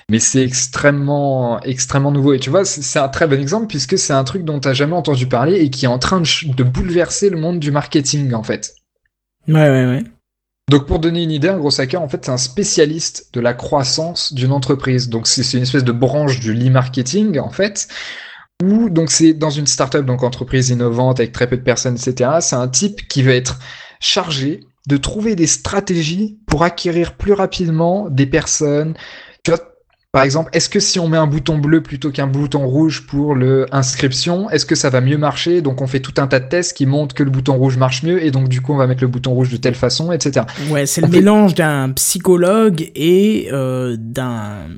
[0.09, 2.35] mais c'est extrêmement, extrêmement nouveau.
[2.35, 4.95] Et tu vois, c'est un très bon exemple puisque c'est un truc dont tu jamais
[4.95, 8.77] entendu parler et qui est en train de bouleverser le monde du marketing en fait.
[9.49, 10.05] Ouais, ouais, ouais.
[10.69, 13.55] Donc pour donner une idée, un gros hacker, en fait, c'est un spécialiste de la
[13.55, 15.09] croissance d'une entreprise.
[15.09, 17.87] Donc c'est une espèce de branche du e-marketing, en fait,
[18.63, 22.31] où donc c'est dans une startup, donc entreprise innovante avec très peu de personnes, etc.
[22.41, 23.61] C'est un type qui va être
[24.01, 28.95] chargé de trouver des stratégies pour acquérir plus rapidement des personnes.
[30.17, 33.35] Par exemple, est-ce que si on met un bouton bleu plutôt qu'un bouton rouge pour
[33.35, 35.61] le inscription, est-ce que ça va mieux marcher?
[35.61, 38.03] Donc on fait tout un tas de tests qui montrent que le bouton rouge marche
[38.03, 40.47] mieux et donc du coup on va mettre le bouton rouge de telle façon, etc.
[40.71, 44.69] Ouais, c'est le fait- mélange d'un psychologue et euh, d'un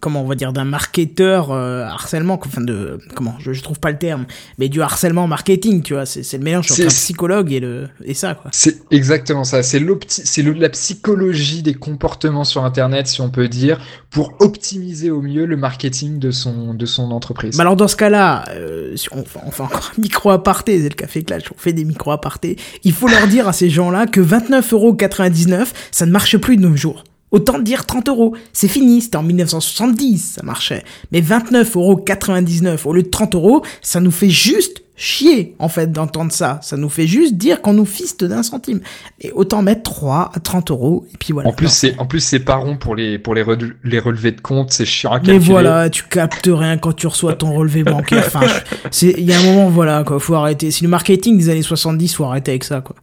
[0.00, 3.90] comment on va dire d'un marketeur euh, harcèlement enfin de comment je, je trouve pas
[3.90, 4.24] le terme
[4.58, 8.14] mais du harcèlement marketing tu vois c'est le mélange entre un psychologue et le et
[8.14, 8.50] ça quoi.
[8.52, 9.62] C'est exactement ça.
[9.62, 13.78] C'est c'est la psychologie des comportements sur internet si on peut dire
[14.10, 14.63] pour optimiser
[15.10, 18.44] au mieux le marketing de son de son entreprise bah alors dans ce cas là
[18.50, 22.12] euh, on, fait encore un micro aparté c'est le café clash on fait des micro
[22.12, 26.56] apartés il faut leur dire à ces gens là que 29,99€ ça ne marche plus
[26.56, 28.36] de nos jours Autant dire 30 euros.
[28.52, 30.84] C'est fini, c'était en 1970, ça marchait.
[31.10, 35.90] Mais 29,99 euros au lieu de 30 euros, ça nous fait juste chier, en fait,
[35.90, 36.60] d'entendre ça.
[36.62, 38.80] Ça nous fait juste dire qu'on nous fiste d'un centime.
[39.20, 41.48] Et autant mettre 3 à 30 euros, et puis voilà.
[41.48, 43.44] En plus, c'est, en plus, c'est pas rond pour les, pour les,
[43.82, 45.38] les relevés de compte, c'est chiant à calculer.
[45.38, 48.24] Mais voilà, tu captes rien quand tu reçois ton relevé bancaire.
[48.26, 48.46] Enfin,
[48.90, 50.70] c'est, il y a un moment, voilà, quoi, faut arrêter.
[50.70, 52.96] Si le marketing des années 70, faut arrêter avec ça, quoi.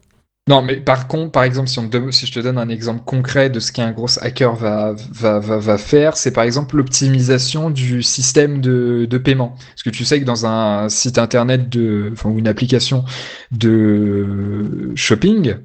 [0.49, 3.49] Non, mais par contre, par exemple, si, on si je te donne un exemple concret
[3.49, 8.01] de ce qu'un gros hacker va, va, va, va faire, c'est par exemple l'optimisation du
[8.01, 9.55] système de, de paiement.
[9.69, 13.05] Parce que tu sais que dans un site internet de, enfin, ou une application
[13.51, 15.57] de shopping,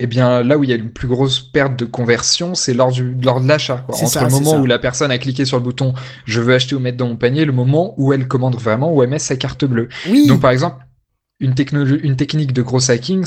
[0.00, 2.92] eh bien, là où il y a une plus grosse perte de conversion, c'est lors,
[2.92, 3.84] du, lors de l'achat.
[3.88, 6.80] Entre le moment où la personne a cliqué sur le bouton je veux acheter ou
[6.80, 9.64] mettre dans mon panier, le moment où elle commande vraiment, où elle met sa carte
[9.64, 9.88] bleue.
[10.08, 10.26] Oui.
[10.26, 10.76] Donc, par exemple,
[11.40, 13.24] une, technique de gros hacking,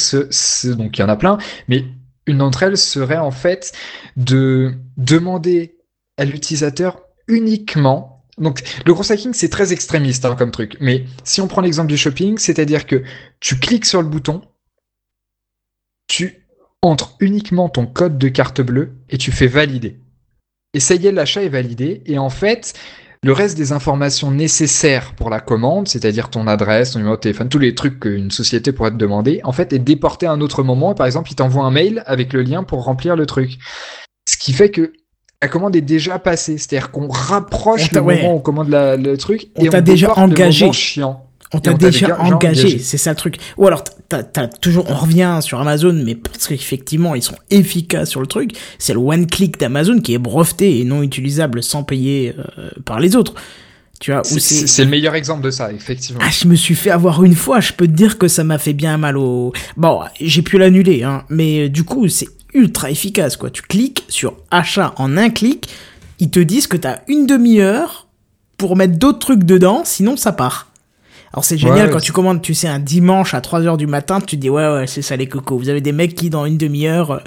[0.76, 1.86] donc il y en a plein, mais
[2.26, 3.72] une d'entre elles serait en fait
[4.18, 5.78] de demander
[6.18, 8.26] à l'utilisateur uniquement.
[8.38, 11.90] Donc le gros hacking c'est très extrémiste hein, comme truc, mais si on prend l'exemple
[11.90, 13.04] du shopping, c'est-à-dire que
[13.40, 14.42] tu cliques sur le bouton,
[16.08, 16.48] tu
[16.82, 20.00] entres uniquement ton code de carte bleue et tu fais valider.
[20.74, 22.04] Et ça y est, l'achat est validé.
[22.06, 22.74] Et en fait,
[23.24, 27.50] le reste des informations nécessaires pour la commande, c'est-à-dire ton adresse, ton numéro de téléphone,
[27.50, 30.64] tous les trucs qu'une société pourrait te demander, en fait, est déporté à un autre
[30.64, 30.94] moment.
[30.94, 33.58] Par exemple, il t'envoie un mail avec le lien pour remplir le truc.
[34.26, 34.94] Ce qui fait que
[35.42, 36.58] la commande est déjà passée.
[36.58, 40.72] C'est-à-dire qu'on rapproche le moment où on commande le truc on et on déjà engagé.
[40.72, 41.26] chiant.
[41.52, 43.38] On t'a déjà, engagé, c'est ça le truc.
[43.58, 48.10] Ou alors, t'as, t'as toujours, on revient sur Amazon, mais parce qu'effectivement, ils sont efficaces
[48.10, 48.52] sur le truc.
[48.80, 53.00] C'est le one click d'Amazon qui est breveté et non utilisable sans payer euh, par
[53.00, 53.36] les autres.
[54.00, 56.22] Tu vois, c'est, c'est le meilleur exemple de ça, effectivement.
[56.24, 58.58] Ah, je me suis fait avoir une fois, je peux te dire que ça m'a
[58.58, 59.52] fait bien mal au...
[59.76, 63.50] Bon, j'ai pu l'annuler, hein, mais euh, du coup, c'est ultra efficace, quoi.
[63.50, 65.68] Tu cliques sur achat en un clic,
[66.20, 68.08] ils te disent que t'as une demi-heure
[68.58, 70.69] pour mettre d'autres trucs dedans, sinon ça part.
[71.34, 74.36] Alors c'est génial quand tu commandes, tu sais, un dimanche à 3h du matin, tu
[74.36, 75.58] te dis ouais ouais c'est ça les cocos.
[75.58, 77.20] Vous avez des mecs qui dans une demi-heure euh,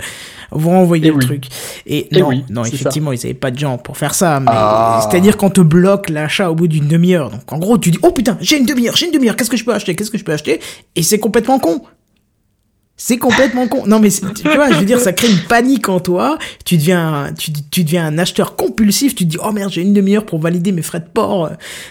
[0.50, 1.46] vont envoyer le truc.
[1.86, 4.40] Et, non, non effectivement ils avaient pas de gens pour faire ça.
[4.40, 5.06] Mais ah.
[5.08, 7.30] c'est-à-dire qu'on te bloque l'achat au bout d'une demi-heure.
[7.30, 9.56] Donc en gros tu dis oh putain j'ai une demi-heure, j'ai une demi-heure, qu'est-ce que
[9.56, 10.60] je peux acheter, qu'est-ce que je peux acheter?
[10.96, 11.82] Et c'est complètement con.
[12.96, 13.86] C'est complètement con.
[13.86, 16.38] Non, mais tu vois, je veux dire, ça crée une panique en toi.
[16.64, 19.14] Tu deviens, tu, tu deviens un acheteur compulsif.
[19.14, 21.50] Tu te dis, oh merde, j'ai une demi-heure pour valider mes frais de port.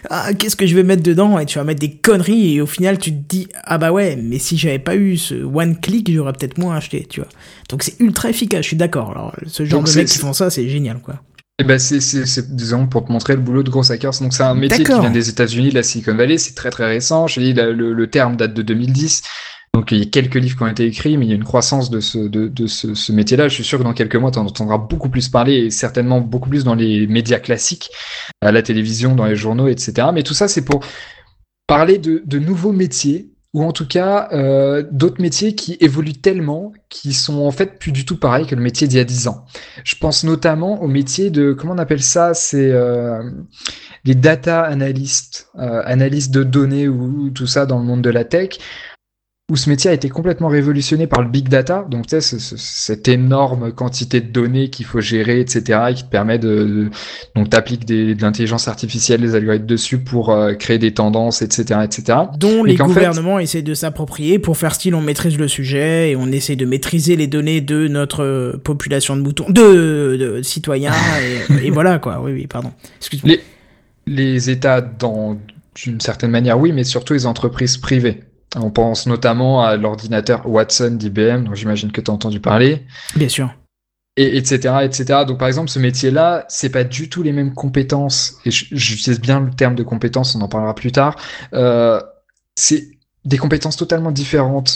[0.10, 1.40] Ah, qu'est-ce que je vais mettre dedans?
[1.40, 2.56] Et tu vas mettre des conneries.
[2.56, 5.36] Et au final, tu te dis, ah bah ouais, mais si j'avais pas eu ce
[5.44, 7.30] one click, j'aurais peut-être moins acheté, tu vois.
[7.70, 8.62] Donc c'est ultra efficace.
[8.62, 9.12] Je suis d'accord.
[9.12, 11.16] Alors, ce genre de mecs qui font ça, c'est génial, quoi.
[11.60, 14.14] Et eh ben c'est, c'est, disons, pour te montrer le boulot de gros hackers.
[14.22, 16.38] Donc, c'est un métier qui vient des États-Unis, de la Silicon Valley.
[16.38, 17.28] C'est très, très récent.
[17.28, 19.24] Je dis, le, le terme date de 2010.
[19.74, 21.46] Donc il y a quelques livres qui ont été écrits, mais il y a une
[21.46, 23.48] croissance de ce, de, de ce, ce métier-là.
[23.48, 26.20] Je suis sûr que dans quelques mois, tu en entendras beaucoup plus parler, et certainement
[26.20, 27.90] beaucoup plus dans les médias classiques,
[28.42, 30.10] à la télévision, dans les journaux, etc.
[30.14, 30.82] Mais tout ça, c'est pour
[31.68, 36.72] parler de, de nouveaux métiers, ou en tout cas euh, d'autres métiers qui évoluent tellement,
[36.90, 39.28] qui sont en fait plus du tout pareils que le métier d'il y a 10
[39.28, 39.46] ans.
[39.84, 43.22] Je pense notamment au métier de, comment on appelle ça, c'est euh,
[44.06, 48.24] les data analystes, euh, analystes de données ou tout ça dans le monde de la
[48.24, 48.58] tech
[49.52, 53.10] où ce métier a été complètement révolutionné par le big data, donc tu sais, cette
[53.10, 56.90] énorme quantité de données qu'il faut gérer, etc., et qui te permet de,
[57.36, 62.20] donc t'appliques de l'intelligence artificielle, des algorithmes dessus pour euh, créer des tendances, etc., etc.
[62.40, 66.28] Dont les gouvernements essaient de s'approprier pour faire style on maîtrise le sujet et on
[66.28, 70.94] essaie de maîtriser les données de notre euh, population de moutons, de, citoyens
[71.62, 72.22] et, voilà quoi.
[72.24, 72.72] Oui, oui, pardon.
[73.00, 73.36] Excuse-moi.
[74.08, 75.38] Les, les États, dans
[75.76, 78.24] d'une certaine manière, oui, mais surtout les entreprises privées.
[78.56, 82.86] On pense notamment à l'ordinateur Watson d'IBM, dont j'imagine que tu as entendu parler.
[83.16, 83.54] Bien sûr.
[84.18, 84.80] Et etc.
[84.84, 85.22] etc.
[85.26, 88.36] Donc par exemple, ce métier-là, c'est pas du tout les mêmes compétences.
[88.46, 91.16] Et j'utilise bien le terme de compétences, on en parlera plus tard.
[91.54, 92.02] Euh,
[92.56, 92.90] c'est
[93.24, 94.70] des compétences totalement différentes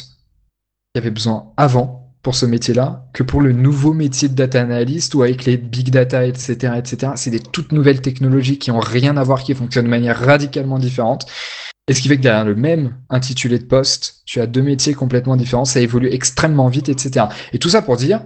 [0.94, 4.62] qu'il y avait besoin avant pour ce métier-là que pour le nouveau métier de data
[4.62, 7.12] analyst ou avec les big data, etc., etc.
[7.16, 10.80] C'est des toutes nouvelles technologies qui ont rien à voir, qui fonctionnent de manière radicalement
[10.80, 11.28] différente.
[11.88, 14.94] Et ce qui fait que derrière le même intitulé de poste, tu as deux métiers
[14.96, 17.28] complètement différents, ça évolue extrêmement vite, etc.
[17.54, 18.22] Et tout ça pour dire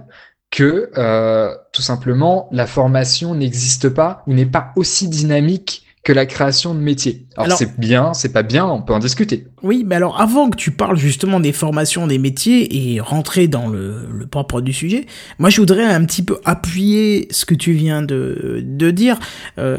[0.50, 6.24] que euh, tout simplement, la formation n'existe pas ou n'est pas aussi dynamique que la
[6.24, 7.26] création de métiers.
[7.36, 9.46] Alors, c'est bien, c'est pas bien, on peut en discuter.
[9.62, 13.68] Oui, mais alors avant que tu parles justement des formations des métiers et rentrer dans
[13.68, 15.04] le, le propre du sujet,
[15.38, 19.18] moi je voudrais un petit peu appuyer ce que tu viens de, de dire.
[19.58, 19.76] Euh,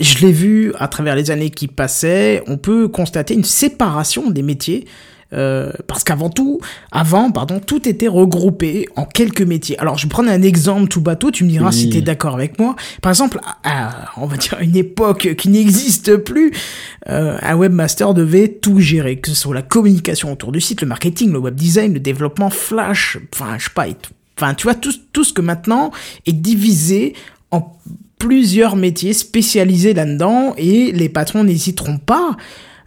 [0.00, 4.42] je l'ai vu à travers les années qui passaient, on peut constater une séparation des
[4.42, 4.86] métiers.
[5.34, 6.58] Euh, parce qu'avant tout,
[6.90, 9.78] avant, pardon, tout était regroupé en quelques métiers.
[9.78, 12.34] Alors, je vais prendre un exemple tout bateau, tu me diras si tu es d'accord
[12.34, 12.76] avec moi.
[13.02, 16.52] Par exemple, à, on va dire une époque qui n'existe plus,
[17.10, 20.86] euh, un webmaster devait tout gérer, que ce soit la communication autour du site, le
[20.86, 23.86] marketing, le web design, le développement Flash, enfin, je sais pas,
[24.38, 25.90] enfin, tu vois, tout, tout ce que maintenant
[26.24, 27.14] est divisé
[27.50, 27.76] en
[28.18, 32.36] plusieurs métiers spécialisés là-dedans et les patrons n'hésiteront pas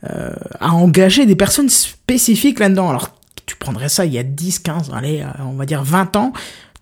[0.09, 2.89] euh, à engager des personnes spécifiques là-dedans.
[2.89, 6.15] Alors, tu prendrais ça il y a 10, 15, allez, euh, on va dire 20
[6.15, 6.33] ans,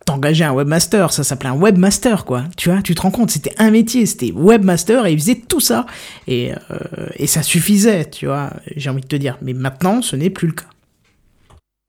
[0.05, 2.45] t'engageais un webmaster, ça s'appelait un webmaster, quoi.
[2.55, 5.59] Tu vois, tu te rends compte, c'était un métier, c'était webmaster et il faisait tout
[5.59, 5.85] ça.
[6.27, 6.77] Et, euh,
[7.17, 9.37] et ça suffisait, tu vois, j'ai envie de te dire.
[9.41, 10.67] Mais maintenant, ce n'est plus le cas.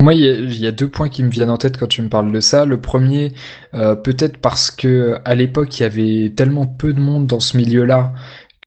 [0.02, 2.32] Moi, il y, a deux points qui me viennent en tête quand tu me parles
[2.32, 2.64] de ça.
[2.64, 3.34] Le premier,
[3.72, 8.14] peut-être parce que à l'époque, il y avait tellement peu de monde dans ce milieu-là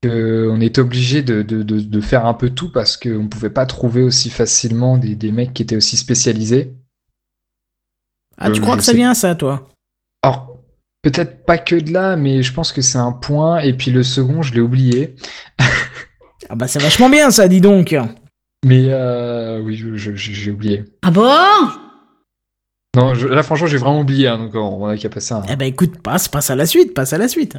[0.05, 4.29] on était obligé de, faire un peu tout parce qu'on ne pouvait pas trouver aussi
[4.29, 6.73] facilement des, mecs qui étaient aussi spécialisés.
[8.37, 9.69] Ah, tu euh, crois que ça vient ça, toi?
[10.21, 10.59] Alors,
[11.01, 13.59] peut-être pas que de là, mais je pense que c'est un point.
[13.59, 15.15] Et puis le second, je l'ai oublié.
[16.49, 17.95] ah bah c'est vachement bien ça, dis donc.
[18.65, 20.85] Mais euh, oui, j'ai oublié.
[21.03, 21.29] Ah bon?
[22.95, 25.43] Non, là franchement, j'ai vraiment oublié, hein, donc on a qu'à passer un...
[25.49, 27.57] Eh bah écoute, passe, passe à la suite, passe à la suite.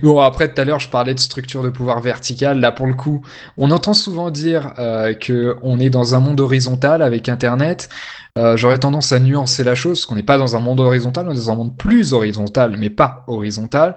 [0.00, 2.58] Bon, après, tout à l'heure, je parlais de structure de pouvoir verticale.
[2.60, 3.24] Là, pour le coup,
[3.58, 7.90] on entend souvent dire euh, que on est dans un monde horizontal avec Internet.
[8.38, 11.26] Euh, J'aurais tendance à nuancer la chose, parce qu'on n'est pas dans un monde horizontal,
[11.28, 13.96] on est dans un monde plus horizontal, mais pas horizontal.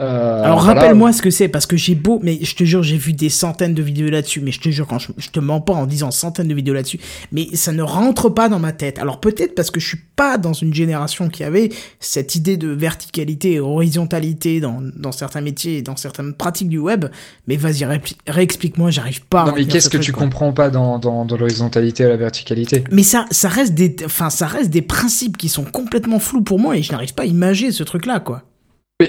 [0.00, 2.96] Euh, Alors rappelle-moi ce que c'est, parce que j'ai beau, mais je te jure, j'ai
[2.96, 5.74] vu des centaines de vidéos là-dessus, mais je te jure, quand je, te mens pas
[5.74, 6.98] en disant centaines de vidéos là-dessus,
[7.30, 8.98] mais ça ne rentre pas dans ma tête.
[8.98, 11.68] Alors peut-être parce que je suis pas dans une génération qui avait
[12.00, 16.78] cette idée de verticalité et horizontalité dans, dans certains métiers et dans certaines pratiques du
[16.78, 17.04] web,
[17.46, 17.86] mais vas-y,
[18.26, 22.08] réexplique-moi, j'arrive pas non, mais qu'est-ce que tu comprends pas dans, dans, dans l'horizontalité et
[22.08, 22.82] la verticalité?
[22.90, 26.58] Mais ça, ça reste des, enfin, ça reste des principes qui sont complètement flous pour
[26.58, 28.42] moi et je n'arrive pas à imaginer ce truc-là, quoi.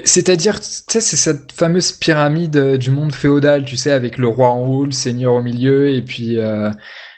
[0.04, 4.26] C'est-à-dire, tu sais, c'est cette fameuse pyramide euh, du monde féodal, tu sais, avec le
[4.26, 6.70] roi en haut, le seigneur au milieu, et puis euh,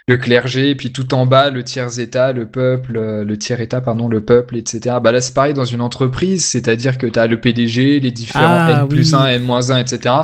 [0.06, 4.06] le clergé, et puis tout en bas, le tiers-état, le peuple, euh, le tiers-état, pardon,
[4.06, 4.96] le peuple, etc.
[5.02, 8.44] Bah là, c'est pareil dans une entreprise, c'est-à-dire que tu as le PDG, les différents
[8.44, 10.14] ah, N plus 1, N moins 1, etc.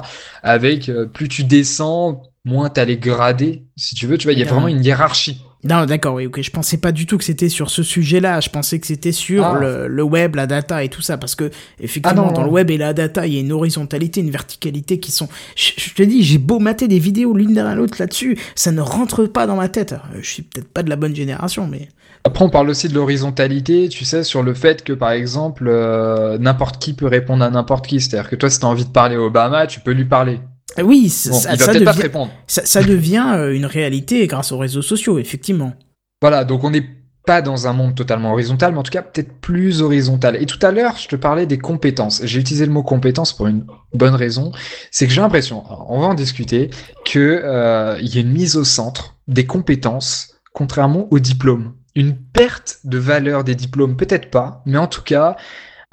[0.42, 4.38] Avec, plus tu descends, moins tu as les gradés, si tu veux, tu vois, il
[4.38, 5.42] y a vraiment une hiérarchie.
[5.64, 6.42] Non, d'accord, oui, ok.
[6.42, 8.40] Je pensais pas du tout que c'était sur ce sujet-là.
[8.40, 9.58] Je pensais que c'était sur ah.
[9.58, 11.16] le, web, la data et tout ça.
[11.16, 11.50] Parce que,
[11.80, 14.98] effectivement, ah dans le web et la data, il y a une horizontalité, une verticalité
[15.00, 15.28] qui sont.
[15.56, 19.24] Je, te dis, j'ai beau mater des vidéos l'une derrière l'autre là-dessus, ça ne rentre
[19.24, 19.94] pas dans ma tête.
[20.20, 21.88] Je suis peut-être pas de la bonne génération, mais.
[22.24, 26.38] Après, on parle aussi de l'horizontalité, tu sais, sur le fait que, par exemple, euh,
[26.38, 28.00] n'importe qui peut répondre à n'importe qui.
[28.00, 30.40] C'est-à-dire que toi, si tu as envie de parler au Obama, tu peux lui parler.
[30.82, 35.72] Oui, ça, devient, ça, devient euh, une réalité grâce aux réseaux sociaux, effectivement.
[36.20, 36.88] Voilà, donc on n'est
[37.26, 40.40] pas dans un monde totalement horizontal, mais en tout cas peut-être plus horizontal.
[40.40, 42.20] Et tout à l'heure, je te parlais des compétences.
[42.24, 44.52] J'ai utilisé le mot compétence pour une bonne raison,
[44.90, 46.70] c'est que j'ai l'impression, on va en discuter,
[47.04, 51.74] qu'il euh, y a une mise au centre des compétences, contrairement aux diplômes.
[51.94, 55.36] Une perte de valeur des diplômes, peut-être pas, mais en tout cas,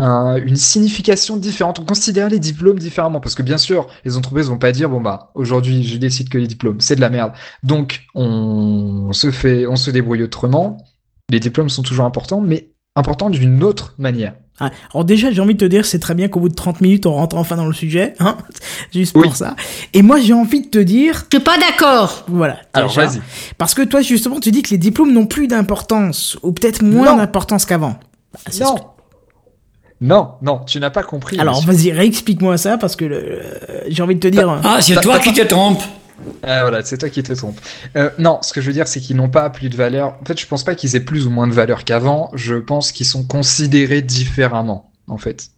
[0.02, 1.80] une signification différente.
[1.80, 5.02] On considère les diplômes différemment parce que bien sûr, les entreprises vont pas dire bon
[5.02, 7.34] bah aujourd'hui je décide que les diplômes c'est de la merde.
[7.64, 10.78] Donc on se fait, on se débrouille autrement.
[11.30, 14.34] Les diplômes sont toujours importants, mais importants d'une autre manière.
[14.60, 16.82] Ah, alors déjà, j'ai envie de te dire, c'est très bien qu'au bout de 30
[16.82, 18.38] minutes, on rentre enfin dans le sujet, hein
[18.94, 19.56] juste pour ça.
[19.94, 21.26] Et moi, j'ai envie de te dire...
[21.32, 22.60] Je suis pas d'accord Voilà.
[22.74, 23.22] Alors, vas-y.
[23.58, 27.16] Parce que toi, justement, tu dis que les diplômes n'ont plus d'importance, ou peut-être moins
[27.16, 27.98] d'importance qu'avant.
[28.34, 28.76] Bah, non.
[30.02, 31.40] Non, non, tu n'as pas compris.
[31.40, 34.60] Alors vas-y, réexplique-moi ça parce que euh, j'ai envie de te dire.
[34.64, 35.84] Ah, c'est toi qui te trompes.
[36.44, 37.60] Ah, voilà, c'est toi qui te trompes.
[37.96, 40.16] Euh, non, ce que je veux dire, c'est qu'ils n'ont pas plus de valeur.
[40.22, 42.32] En fait, je pense pas qu'ils aient plus ou moins de valeur qu'avant.
[42.34, 45.50] Je pense qu'ils sont considérés différemment, en fait.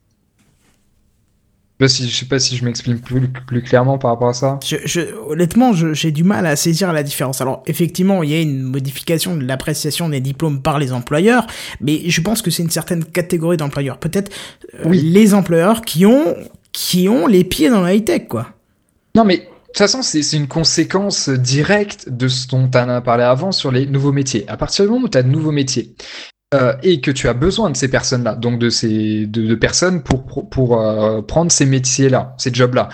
[1.80, 4.60] Je sais, sais pas si je m'exprime plus, plus, clairement par rapport à ça.
[4.64, 7.42] Je, honnêtement, j'ai du mal à saisir la différence.
[7.42, 11.48] Alors, effectivement, il y a une modification de l'appréciation des diplômes par les employeurs,
[11.82, 13.98] mais je pense que c'est une certaine catégorie d'employeurs.
[13.98, 14.32] Peut-être
[14.76, 15.02] euh, oui.
[15.02, 16.36] les employeurs qui ont,
[16.72, 18.50] qui ont les pieds dans la high-tech, quoi.
[19.16, 19.44] Non, mais de
[19.78, 23.88] toute façon, c'est une conséquence directe de ce dont tu as parlé avant sur les
[23.88, 24.46] nouveaux métiers.
[24.48, 25.96] À partir du moment où tu as de nouveaux métiers,
[26.54, 30.50] euh, et que tu as besoin de ces personnes-là, donc de ces de, personnes pour
[30.50, 32.90] pour, euh, prendre ces métiers-là, ces jobs-là,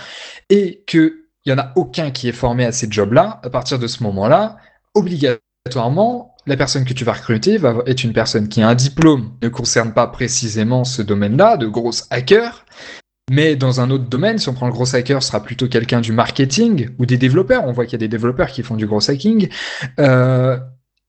[0.48, 3.78] et que il y en a aucun qui est formé à ces jobs-là, à partir
[3.78, 4.56] de ce moment-là,
[4.94, 9.32] obligatoirement, la personne que tu vas recruter va être une personne qui a un diplôme,
[9.42, 12.66] ne concerne pas précisément ce domaine-là, de gros hacker,
[13.30, 16.00] mais dans un autre domaine, si on prend le gros hacker, ce sera plutôt quelqu'un
[16.00, 17.64] du marketing ou des développeurs.
[17.64, 19.48] On voit qu'il y a des développeurs qui font du gros hacking.
[20.00, 20.58] Euh,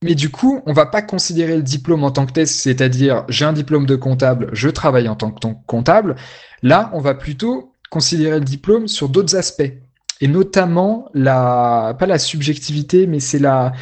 [0.04, 3.46] mais du coup, on va pas considérer le diplôme en tant que test, c'est-à-dire j'ai
[3.46, 6.16] un diplôme de comptable, je travaille en tant que comptable.
[6.64, 9.72] Là, on va plutôt considérer le diplôme sur d'autres aspects.
[10.22, 13.74] Et notamment la, pas la subjectivité, mais c'est la,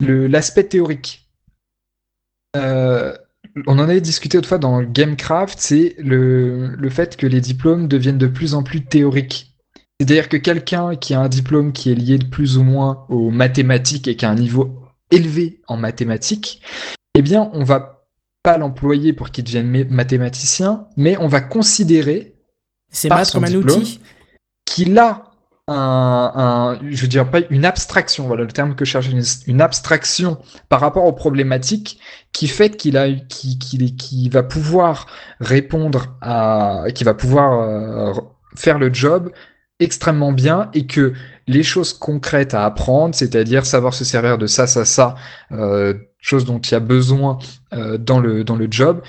[0.00, 1.30] l'aspect théorique.
[2.56, 3.16] Euh,
[3.66, 8.18] on en avait discuté autrefois dans Gamecraft, c'est le, le fait que les diplômes deviennent
[8.18, 9.54] de plus en plus théoriques.
[10.00, 13.30] C'est-à-dire que quelqu'un qui a un diplôme qui est lié de plus ou moins aux
[13.30, 14.81] mathématiques et qui a un niveau
[15.12, 16.60] élevé en mathématiques,
[17.14, 18.06] eh bien, on va
[18.42, 22.34] pas l'employer pour qu'il devienne mathématicien, mais on va considérer
[22.90, 24.00] c'est comme un outil.
[24.64, 25.32] qu'il a
[25.68, 29.08] un, je veux dire pas une abstraction, voilà le terme que je cherche,
[29.46, 32.00] une, abstraction par rapport aux problématiques
[32.32, 35.06] qui fait qu'il a, qui, qui, qui va pouvoir
[35.40, 38.12] répondre à, qui va pouvoir euh,
[38.56, 39.32] faire le job
[39.78, 41.12] extrêmement bien et que
[41.46, 45.14] les choses concrètes à apprendre, c'est-à-dire savoir se servir de ça, ça, ça,
[45.52, 47.38] euh, choses dont il y a besoin
[47.72, 49.02] euh, dans le dans le job,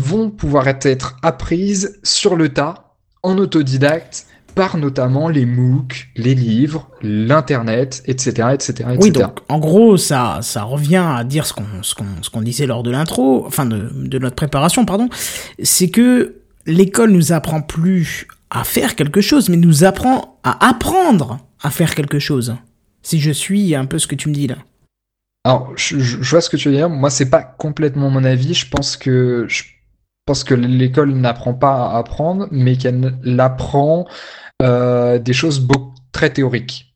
[0.00, 6.88] vont pouvoir être apprises sur le tas en autodidacte par notamment les MOOC, les livres,
[7.00, 11.94] l'internet, etc., etc., Oui, donc en gros, ça, ça revient à dire ce qu'on, ce
[11.94, 15.08] qu'on, ce qu'on disait lors de l'intro, enfin de, de notre préparation, pardon,
[15.62, 21.38] c'est que l'école nous apprend plus à faire quelque chose, mais nous apprend à apprendre
[21.62, 22.56] à faire quelque chose.
[23.02, 24.56] Si je suis un peu ce que tu me dis là.
[25.44, 25.96] Alors, je,
[26.28, 26.90] vois ce que tu veux dire.
[26.90, 28.54] Moi, c'est pas complètement mon avis.
[28.54, 29.64] Je pense que je
[30.44, 34.06] que l'école n'apprend pas à apprendre, mais qu'elle apprend
[34.62, 35.66] euh, des choses
[36.12, 36.87] très théoriques.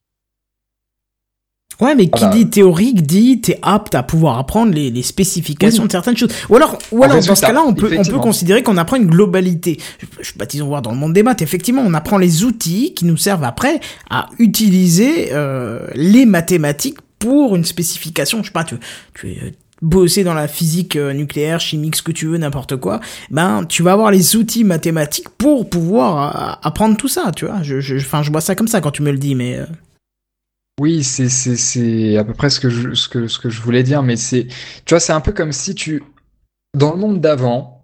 [1.83, 5.91] Ouais, mais qui dit théorique dit t'es apte à pouvoir apprendre les, les spécifications de
[5.91, 6.31] certaines choses.
[6.49, 9.09] Ou alors, ou alors dans ce cas-là, on peut, on peut considérer qu'on apprend une
[9.09, 9.79] globalité.
[9.99, 12.95] Je, je baptise, on voir dans le monde des maths, effectivement, on apprend les outils
[12.95, 18.43] qui nous servent après à utiliser euh, les mathématiques pour une spécification.
[18.43, 18.77] Je sais pas, tu,
[19.15, 23.01] tu es bosser dans la physique euh, nucléaire, chimique, ce que tu veux, n'importe quoi,
[23.33, 27.63] ben tu vas avoir les outils mathématiques pour pouvoir euh, apprendre tout ça, tu vois.
[27.65, 29.59] Je, je, enfin, je vois ça comme ça quand tu me le dis, mais.
[30.81, 30.83] Euh.
[30.83, 33.83] Oui, c'est c'est à peu près ce que je ce que ce que je voulais
[33.83, 34.47] dire, mais c'est
[34.85, 36.03] tu vois, c'est un peu comme si tu
[36.75, 37.83] dans le monde d'avant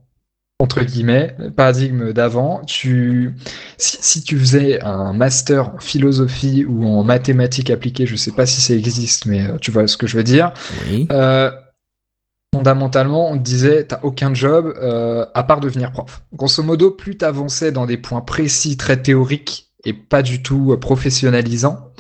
[0.61, 3.33] entre guillemets, paradigme d'avant, tu
[3.77, 8.45] si, si, tu faisais un master en philosophie ou en mathématiques appliquées, je sais pas
[8.45, 10.53] si ça existe, mais tu vois ce que je veux dire.
[10.89, 11.07] Oui.
[11.13, 11.53] Euh,
[12.53, 16.23] fondamentalement, on te disait, t'as aucun job euh, à part devenir prof.
[16.35, 20.77] Grosso modo, plus t'avançais dans des points précis, très théoriques et pas du tout euh,
[20.77, 21.93] professionnalisants,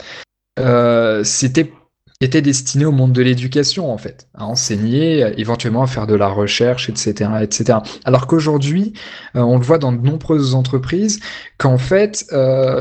[0.59, 1.73] euh, c'était
[2.21, 6.27] était destiné au monde de l'éducation en fait, à enseigner, éventuellement à faire de la
[6.27, 7.79] recherche, etc., etc.
[8.05, 8.92] Alors qu'aujourd'hui,
[9.35, 11.21] on le voit dans de nombreuses entreprises,
[11.59, 12.27] qu'en fait,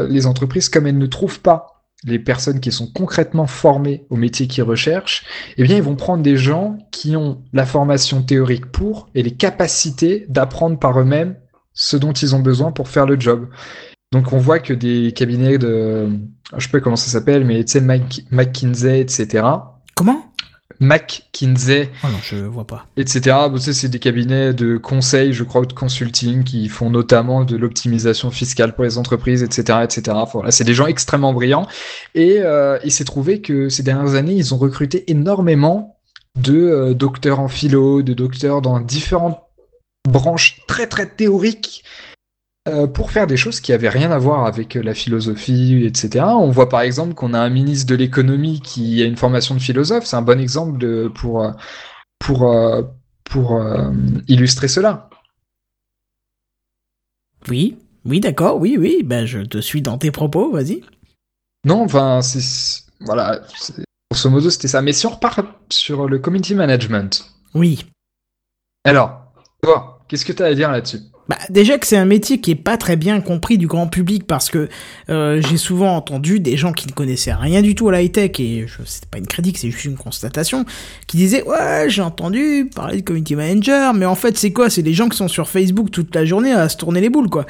[0.10, 4.48] les entreprises, comme elles ne trouvent pas les personnes qui sont concrètement formées au métier
[4.48, 5.26] qu'ils recherchent,
[5.58, 9.36] eh bien, ils vont prendre des gens qui ont la formation théorique pour et les
[9.36, 11.36] capacités d'apprendre par eux-mêmes
[11.74, 13.48] ce dont ils ont besoin pour faire le job.
[14.12, 16.10] Donc, on voit que des cabinets de,
[16.56, 19.43] je sais pas comment ça s'appelle, mais tu sais, McKinsey, etc.
[19.96, 20.28] Comment?
[20.80, 21.89] McKinsey.
[22.04, 22.86] Oh non, je vois pas.
[22.98, 23.36] Etc.
[23.60, 28.76] c'est des cabinets de conseil, je crois, de consulting qui font notamment de l'optimisation fiscale
[28.76, 30.17] pour les entreprises, etc., etc.
[30.32, 31.67] Voilà, c'est des gens extrêmement brillants.
[32.15, 35.98] Et euh, il s'est trouvé que ces dernières années, ils ont recruté énormément
[36.36, 39.39] de euh, docteurs en philo, de docteurs dans différentes
[40.08, 41.84] branches très très théoriques
[42.93, 46.25] pour faire des choses qui avaient rien à voir avec euh, la philosophie, etc.
[46.27, 49.60] On voit par exemple qu'on a un ministre de l'économie qui a une formation de
[49.60, 50.06] philosophe.
[50.06, 51.51] C'est un bon exemple de, pour, euh,
[52.19, 52.53] pour,
[53.23, 53.62] pour
[54.27, 55.10] illustrer cela.
[57.49, 59.03] Oui, oui, d'accord, oui, oui.
[59.03, 60.82] Ben, je te suis dans tes propos, vas-y.
[61.65, 62.84] Non, enfin, c'est.
[63.01, 63.41] Voilà.
[64.12, 64.82] Grosso modo, c'était ça.
[64.82, 67.30] Mais si on repart sur le community management.
[67.53, 67.86] Oui.
[68.86, 71.01] Alors, toi, qu'est-ce que tu as à dire là-dessus?
[71.30, 74.26] Bah, déjà que c'est un métier qui est pas très bien compris du grand public
[74.26, 74.70] parce que
[75.10, 78.40] euh, j'ai souvent entendu des gens qui ne connaissaient rien du tout à la high-tech
[78.40, 80.66] et je c'est pas une critique, c'est juste une constatation
[81.08, 84.70] qui disaient ouais j'ai entendu parler de community manager mais en fait c'est quoi?
[84.70, 87.30] C'est des gens qui sont sur Facebook toute la journée à se tourner les boules
[87.30, 87.46] quoi.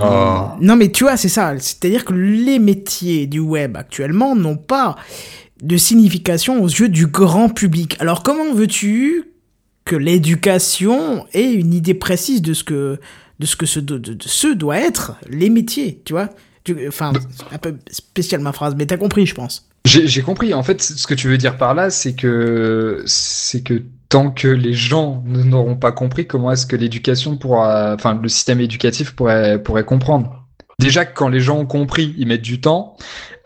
[0.00, 0.48] Oh.
[0.60, 4.96] Non mais tu vois c'est ça, c'est-à-dire que les métiers du web actuellement n'ont pas
[5.62, 7.96] de signification aux yeux du grand public.
[7.98, 9.24] Alors comment veux-tu
[9.84, 12.98] que l'éducation ait une idée précise de ce que,
[13.38, 16.30] de ce, que ce, de, de ce doit être les métiers, tu vois.
[16.86, 19.68] Enfin, c'est un peu spécial ma phrase, mais t'as compris, je pense.
[19.86, 20.52] J'ai compris.
[20.52, 24.46] En fait, ce que tu veux dire par là, c'est que c'est que tant que
[24.46, 29.62] les gens n'auront pas compris, comment est-ce que l'éducation pourra, enfin, le système éducatif pourrait
[29.62, 30.39] pourrait comprendre?
[30.80, 32.96] Déjà que quand les gens ont compris, ils mettent du temps.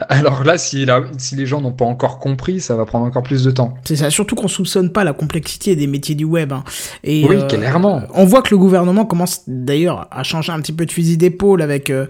[0.08, 3.22] Alors là, si, la- si les gens n'ont pas encore compris, ça va prendre encore
[3.22, 3.74] plus de temps.
[3.84, 6.52] C'est ça, surtout qu'on soupçonne pas la complexité des métiers du web.
[6.52, 6.64] hein.
[7.04, 8.02] Et, Oui, euh, clairement.
[8.14, 11.62] On voit que le gouvernement commence d'ailleurs à changer un petit peu de fusil d'épaule
[11.62, 12.06] avec euh,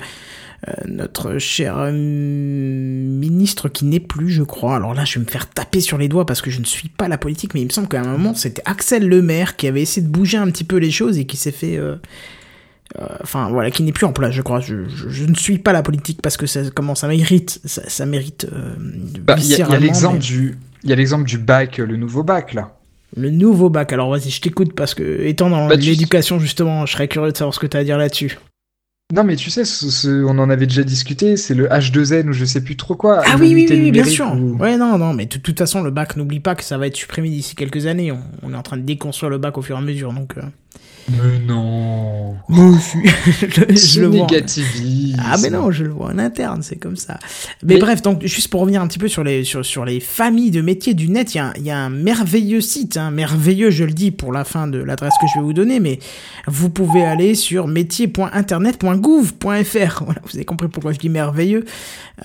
[0.69, 4.77] euh, notre cher euh, ministre qui n'est plus, je crois.
[4.77, 6.89] Alors là, je vais me faire taper sur les doigts parce que je ne suis
[6.89, 9.83] pas la politique, mais il me semble qu'à un moment, c'était Axel Lemaire qui avait
[9.83, 11.77] essayé de bouger un petit peu les choses et qui s'est fait...
[11.77, 11.97] euh,
[13.23, 14.61] Enfin voilà, qui n'est plus en place, je crois.
[14.61, 17.83] Je, je- je ne suis pas la politique parce que ça comment ça mérite, ça,
[17.89, 18.47] ça mérite.
[18.53, 18.75] euh,
[19.21, 21.97] Bah, Il y a- il l'exemple mais- du, il y a l'exemple du bac, le
[21.97, 22.77] nouveau bac là.
[23.17, 23.93] Le nouveau bac.
[23.93, 27.33] Alors vas-y, je t'écoute parce que étant dans Bah, tu- l'éducation justement, je serais curieux
[27.33, 28.39] de savoir ce que tu as à dire là-dessus.
[29.15, 31.37] Non, mais tu sais, ce- ce- on en avait déjà discuté.
[31.37, 33.23] C'est le H2N ou je sais plus trop quoi.
[33.25, 34.33] Ah oui, oui, oui, oui, bien sûr.
[34.33, 36.87] où- Ouais, non, non, mais de toute façon, le bac, n'oublie pas que ça va
[36.87, 38.13] être supprimé d'ici quelques années.
[38.13, 40.37] On, on est en train de déconstruire le bac au fur et à mesure, donc.
[40.39, 40.43] euh...
[41.11, 42.35] Mais non.
[42.49, 42.99] Moi aussi.
[43.71, 44.27] je, le vois.
[45.19, 47.19] Ah mais non, je le vois en interne, c'est comme ça.
[47.63, 50.01] Mais, Mais- bref, donc juste pour revenir un petit peu sur les sur, sur les
[50.01, 53.71] familles de métiers du net, il y a, y a un merveilleux site, hein, merveilleux,
[53.71, 55.99] je le dis pour la fin de l'adresse que je vais vous donner, mais
[56.47, 60.05] vous pouvez aller sur métier.internet.gouv.fr.
[60.05, 61.65] Voilà, vous avez compris pourquoi je dis merveilleux.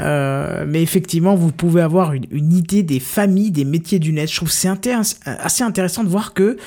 [0.02, 4.30] Euh, mais effectivement, vous pouvez avoir une, une idée des familles des métiers du net.
[4.30, 6.58] Je trouve que c'est intéress- assez intéressant de voir que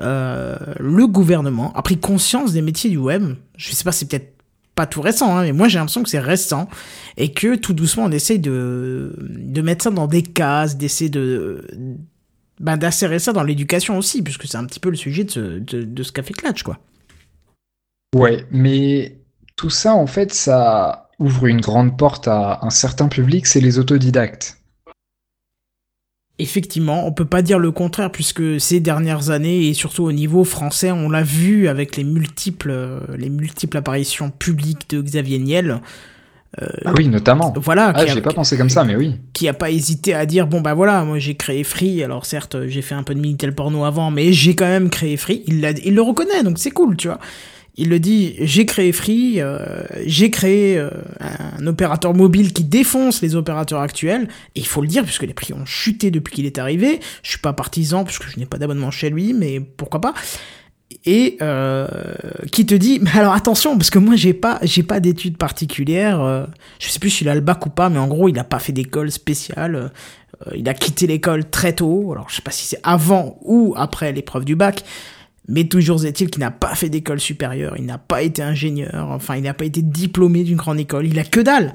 [0.00, 3.34] euh, le gouvernement a pris conscience des métiers du web.
[3.56, 4.34] Je sais pas, c'est peut-être
[4.74, 6.68] pas tout récent, hein, mais moi j'ai l'impression que c'est récent
[7.16, 11.68] et que tout doucement on essaye de, de mettre ça dans des cases, d'essayer de
[12.60, 15.58] ben, d'insérer ça dans l'éducation aussi, puisque c'est un petit peu le sujet de ce,
[15.58, 16.78] de, café Clatch, quoi.
[18.14, 19.18] Ouais, mais
[19.56, 23.78] tout ça, en fait, ça ouvre une grande porte à un certain public, c'est les
[23.78, 24.58] autodidactes.
[26.40, 30.42] Effectivement, on peut pas dire le contraire puisque ces dernières années et surtout au niveau
[30.42, 35.80] français, on l'a vu avec les multiples euh, les multiples apparitions publiques de Xavier Niel.
[36.84, 37.52] Ah oui, notamment.
[37.56, 39.16] Voilà, Ah, j'ai pas pensé comme ça, mais oui.
[39.32, 42.68] qui a pas hésité à dire bon bah voilà moi j'ai créé Free alors certes
[42.68, 45.64] j'ai fait un peu de Minitel porno avant mais j'ai quand même créé Free il
[45.84, 47.18] il le reconnaît donc c'est cool tu vois
[47.76, 53.20] il le dit j'ai créé Free euh, j'ai créé euh, un opérateur mobile qui défonce
[53.22, 54.28] les opérateurs actuels.
[54.54, 57.00] Et il faut le dire puisque les prix ont chuté depuis qu'il est arrivé.
[57.22, 60.14] Je suis pas partisan puisque je n'ai pas d'abonnement chez lui mais pourquoi pas.
[61.04, 61.86] Et euh,
[62.52, 66.22] qui te dit mais alors attention parce que moi j'ai pas j'ai pas d'études particulières
[66.22, 66.46] euh,
[66.78, 68.58] je sais plus s'il a le bac ou pas mais en gros il a pas
[68.58, 69.90] fait d'école spéciale
[70.46, 72.12] euh, il a quitté l'école très tôt.
[72.12, 74.84] Alors je sais pas si c'est avant ou après l'épreuve du bac
[75.48, 79.36] mais toujours est-il qu'il n'a pas fait d'école supérieure il n'a pas été ingénieur enfin
[79.36, 81.72] il n'a pas été diplômé d'une grande école il a que dalle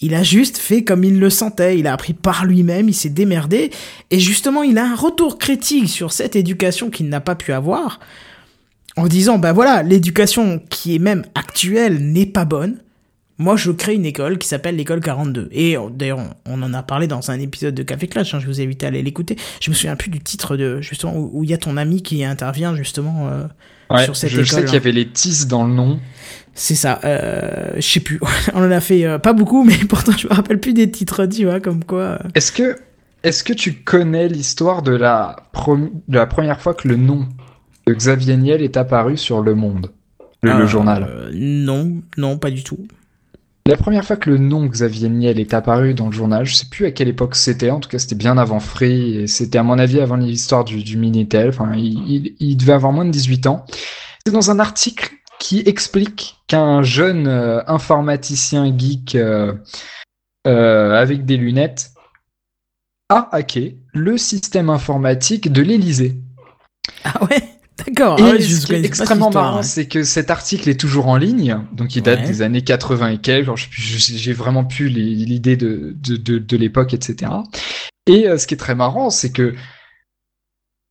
[0.00, 3.08] il a juste fait comme il le sentait, il a appris par lui-même, il s'est
[3.08, 3.70] démerdé,
[4.10, 7.98] et justement il a un retour critique sur cette éducation qu'il n'a pas pu avoir,
[8.96, 12.78] en disant, bah voilà, l'éducation qui est même actuelle n'est pas bonne.
[13.38, 15.48] Moi, je crée une école qui s'appelle l'école 42.
[15.52, 18.40] Et euh, d'ailleurs, on, on en a parlé dans un épisode de Café Clash, hein,
[18.40, 19.36] je vous invite à aller l'écouter.
[19.60, 22.24] Je me souviens plus du titre de, justement, où il y a ton ami qui
[22.24, 23.44] intervient, justement, euh,
[23.90, 26.00] Ouais, sur cette je sais école, qu'il y avait les tis dans le nom.
[26.54, 28.18] c'est ça, euh, je sais plus.
[28.54, 31.26] on en a fait euh, pas beaucoup, mais pourtant je me rappelle plus des titres,
[31.26, 32.18] tu vois, comme quoi.
[32.34, 32.74] Est-ce que,
[33.22, 37.28] est-ce que tu connais l'histoire de la, prom- de la première fois que le nom
[37.86, 39.92] de Xavier Niel est apparu sur Le Monde,
[40.42, 41.30] le, le Euh, journal?
[41.34, 42.88] Non, non, pas du tout.
[43.66, 46.68] La première fois que le nom Xavier Niel est apparu dans le journal, je sais
[46.70, 49.64] plus à quelle époque c'était, en tout cas c'était bien avant Free, et c'était à
[49.64, 53.66] mon avis avant l'histoire du, Minitel, enfin il, devait avoir moins de 18 ans.
[54.24, 59.52] C'est dans un article qui explique qu'un jeune euh, informaticien geek euh,
[60.46, 61.90] euh, avec des lunettes
[63.08, 66.20] a hacké le système informatique de l'Élysée.
[67.02, 67.55] Ah ouais?
[67.78, 68.18] D'accord.
[68.18, 69.62] Et ah ouais, ce qui est extrêmement histoire, marrant, ouais.
[69.62, 72.26] c'est que cet article est toujours en ligne, donc il date Ouais.
[72.26, 77.30] des années 80 et quelques, j'ai vraiment plus l'idée de, de, de, de l'époque, etc.
[78.06, 79.54] Et euh, ce qui est très marrant, c'est que,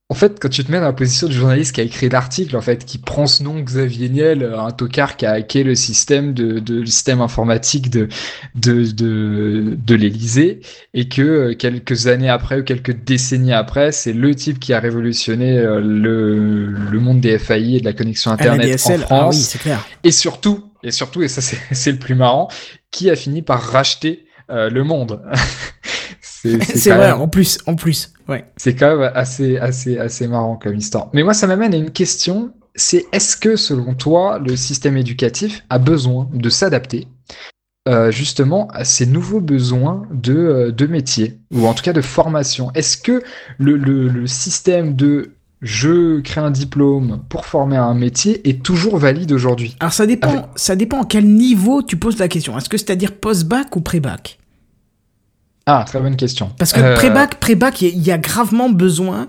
[0.08, 2.56] en fait, quand tu te mets dans la position du journaliste qui a écrit l'article,
[2.56, 5.74] en fait, qui prend ce nom Xavier Niel, euh, un tocard qui a hacké le
[5.74, 8.08] système de, de le système informatique de
[8.54, 10.60] de de, de l'Élysée,
[10.94, 14.80] et que euh, quelques années après ou quelques décennies après, c'est le type qui a
[14.80, 18.98] révolutionné euh, le le monde des FAI et de la connexion Ah, internet en ah
[19.00, 19.84] France oui, c'est clair.
[20.04, 22.48] et surtout, et surtout, et ça c'est c'est le plus marrant,
[22.92, 25.20] qui a fini par racheter euh, le monde.
[26.62, 28.46] C'est vrai, en plus, en plus, ouais.
[28.58, 31.10] C'est quand même assez, assez, assez marrant comme histoire.
[31.14, 32.52] Mais moi, ça m'amène à une question.
[32.76, 37.08] C'est est-ce que, selon toi, le système éducatif a besoin de s'adapter
[37.88, 42.02] euh, justement à ces nouveaux besoins de, euh, de métier, ou en tout cas de
[42.02, 42.72] formation?
[42.74, 43.24] Est-ce que
[43.60, 45.32] le, le, le système de
[45.62, 49.76] je crée un diplôme pour former un métier est toujours valide aujourd'hui?
[49.80, 52.58] Alors ça dépend, ça dépend à quel niveau tu poses la question.
[52.58, 54.38] Est-ce que c'est-à-dire post-bac ou pré-bac?
[55.66, 56.52] Ah, très bonne question.
[56.58, 59.26] Parce que Euh, pré-bac, pré-bac, il y, y a gravement besoin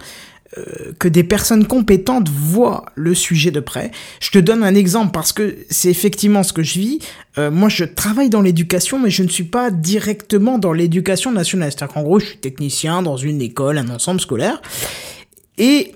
[0.59, 3.91] euh, que des personnes compétentes voient le sujet de près.
[4.20, 6.99] Je te donne un exemple parce que c'est effectivement ce que je vis.
[7.37, 11.72] Euh, moi, je travaille dans l'éducation, mais je ne suis pas directement dans l'éducation nationale.
[11.72, 14.62] C'est-à-dire qu'en gros, je suis technicien dans une école, un ensemble scolaire.
[15.59, 15.95] Et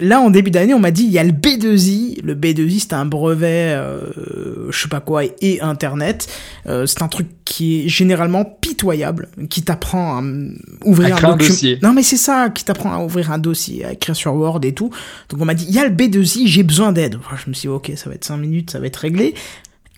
[0.00, 2.22] là, en début d'année, on m'a dit, il y a le B2I.
[2.22, 6.28] Le B2I, c'est un brevet, euh, je sais pas quoi, et Internet.
[6.66, 11.36] Euh, c'est un truc qui est généralement pitoyable, qui t'apprend à mm, ouvrir À un
[11.36, 11.78] dossier.
[11.82, 14.72] Non, mais c'est ça, qui t'apprend à ouvrir un dossier, à écrire sur Word et
[14.72, 14.90] tout.
[15.28, 17.16] Donc on m'a dit, il y a le B2I, j'ai besoin d'aide.
[17.16, 19.34] Enfin, je me suis dit, ok, ça va être 5 minutes, ça va être réglé.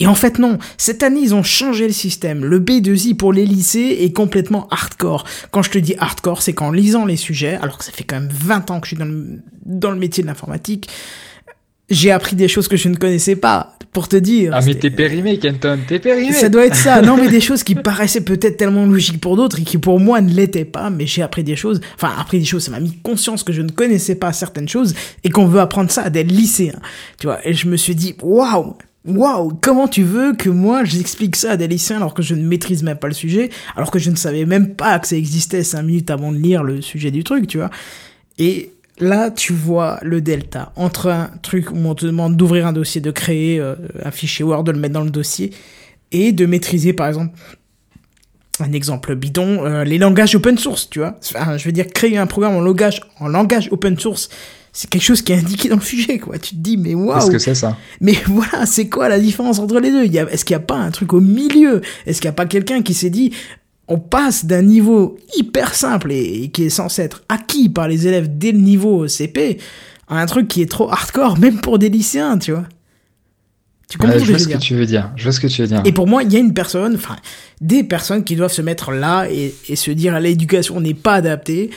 [0.01, 0.59] Et en fait, non.
[0.76, 2.44] Cette année, ils ont changé le système.
[2.44, 5.24] Le B2I pour les lycées est complètement hardcore.
[5.51, 8.20] Quand je te dis hardcore, c'est qu'en lisant les sujets, alors que ça fait quand
[8.20, 10.88] même 20 ans que je suis dans le, dans le métier de l'informatique,
[11.90, 13.74] j'ai appris des choses que je ne connaissais pas.
[13.90, 14.53] Pour te dire.
[14.55, 17.01] Ah, mais t'es périmé, Kenton, t'es périmé ça doit être ça.
[17.01, 20.20] Non, mais des choses qui paraissaient peut-être tellement logiques pour d'autres et qui pour moi
[20.20, 21.80] ne l'étaient pas, mais j'ai appris des choses.
[21.94, 24.94] Enfin, appris des choses, ça m'a mis conscience que je ne connaissais pas certaines choses
[25.24, 26.78] et qu'on veut apprendre ça à des lycéens.
[27.18, 28.76] Tu vois, et je me suis dit, waouh!
[29.07, 32.42] Waouh, comment tu veux que moi j'explique ça à des lycéens alors que je ne
[32.46, 35.62] maîtrise même pas le sujet, alors que je ne savais même pas que ça existait
[35.62, 37.70] cinq minutes avant de lire le sujet du truc, tu vois.
[38.38, 42.72] Et là, tu vois le delta entre un truc où on te demande d'ouvrir un
[42.72, 45.53] dossier, de créer euh, un fichier Word, de le mettre dans le dossier,
[46.11, 47.38] et de maîtriser, par exemple,
[48.61, 51.16] un exemple bidon, euh, les langages open source, tu vois.
[51.22, 54.28] Je veux dire, créer un programme en langage open source,
[54.73, 56.39] c'est quelque chose qui est indiqué dans le sujet, quoi.
[56.39, 59.59] Tu te dis, mais Qu'est-ce waouh, que c'est ça mais voilà, c'est quoi la différence
[59.59, 60.05] entre les deux?
[60.05, 61.81] Il y a- Est-ce qu'il n'y a pas un truc au milieu?
[62.07, 63.33] Est-ce qu'il n'y a pas quelqu'un qui s'est dit,
[63.89, 68.07] on passe d'un niveau hyper simple et, et qui est censé être acquis par les
[68.07, 69.59] élèves dès le niveau CP
[70.09, 72.64] à un truc qui est trop hardcore, même pour des lycéens, tu vois?
[73.91, 75.11] Tu comprends Ouais, Je que vois je ce que tu veux dire.
[75.16, 75.81] Je vois ce que tu veux dire.
[75.87, 77.16] et pour moi, il y a une personne, enfin,
[77.62, 81.71] des personnes qui doivent se mettre là et, et se dire l'éducation n'est pas adaptée.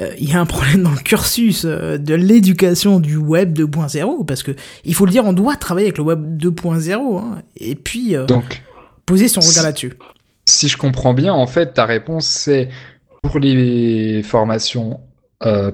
[0.00, 4.24] Euh, Il y a un problème dans le cursus euh, de l'éducation du web 2.0
[4.26, 4.52] parce que
[4.84, 8.26] il faut le dire, on doit travailler avec le web 2.0 hein, et puis euh,
[8.26, 8.62] Donc,
[9.06, 9.94] poser son regard là-dessus.
[10.46, 12.68] si je comprends bien, en fait, ta réponse c'est
[13.22, 15.00] pour les formations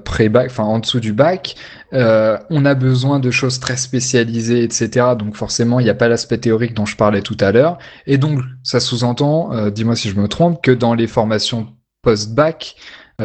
[0.05, 1.55] pré-bac, enfin en dessous du bac,
[1.93, 5.15] on a besoin de choses très spécialisées, etc.
[5.17, 7.79] Donc forcément, il n'y a pas l'aspect théorique dont je parlais tout à l'heure.
[8.09, 11.69] Et donc, ça sous-entend, dis-moi si je me trompe, que dans les formations
[12.03, 12.75] post-bac,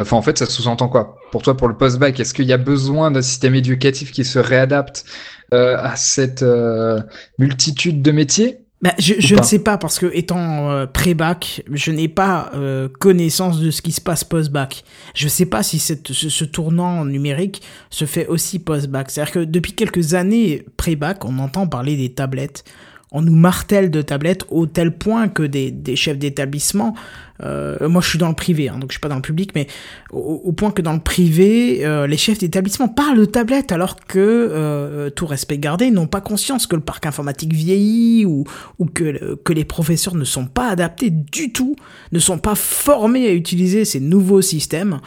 [0.01, 1.17] enfin en fait, ça sous-entend quoi?
[1.31, 4.39] Pour toi, pour le post-bac, est-ce qu'il y a besoin d'un système éducatif qui se
[4.39, 5.05] réadapte
[5.53, 7.01] euh, à cette euh,
[7.37, 8.59] multitude de métiers?
[8.81, 12.87] Bah, je je ne sais pas parce que étant euh, pré-bac, je n'ai pas euh,
[12.99, 14.83] connaissance de ce qui se passe post-bac.
[15.15, 19.09] Je sais pas si cette, ce, ce tournant numérique se fait aussi post-bac.
[19.09, 22.63] C'est-à-dire que depuis quelques années pré-bac, on entend parler des tablettes.
[23.11, 26.95] On nous martèle de tablettes au tel point que des, des chefs d'établissement,
[27.43, 29.51] euh, moi je suis dans le privé, hein, donc je suis pas dans le public,
[29.55, 29.67] mais
[30.11, 34.19] au, point que dans le privé, euh, les chefs d'établissement parlent de tablettes alors que,
[34.19, 38.45] euh, tout respect gardé, n'ont pas conscience que le parc informatique vieillit ou,
[38.79, 41.75] ou que, que les professeurs ne sont pas adaptés du tout,
[42.11, 44.99] ne sont pas formés à utiliser ces nouveaux systèmes, euh,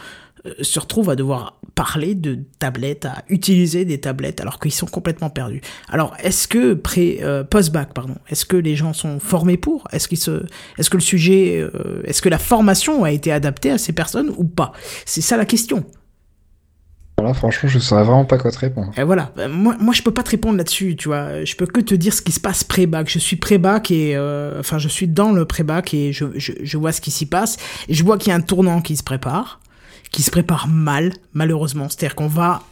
[0.61, 5.29] se retrouvent à devoir parler de tablettes, à utiliser des tablettes alors qu'ils sont complètement
[5.29, 5.61] perdus.
[5.89, 9.87] Alors, est-ce que pré, euh, post-bac, pardon, est-ce que les gens sont formés pour?
[9.91, 10.45] Est-ce qu'ils se,
[10.77, 14.31] est-ce que le sujet, euh, est-ce que la formation a été adaptée à ces personnes
[14.37, 14.73] ou pas?
[15.05, 15.85] C'est ça la question.
[17.17, 18.93] Voilà, franchement, je saurais vraiment pas quoi te répondre.
[18.97, 21.43] Et voilà, Euh, moi, moi je peux pas te répondre là-dessus, tu vois.
[21.43, 23.09] Je peux que te dire ce qui se passe pré-bac.
[23.09, 26.77] Je suis pré-bac et euh, enfin je suis dans le pré-bac et je, je, je
[26.77, 27.57] vois ce qui s'y passe
[27.89, 29.59] et je vois qu'il y a un tournant qui se prépare,
[30.11, 31.87] qui se prépare mal, malheureusement.
[31.89, 32.63] C'est-à-dire qu'on va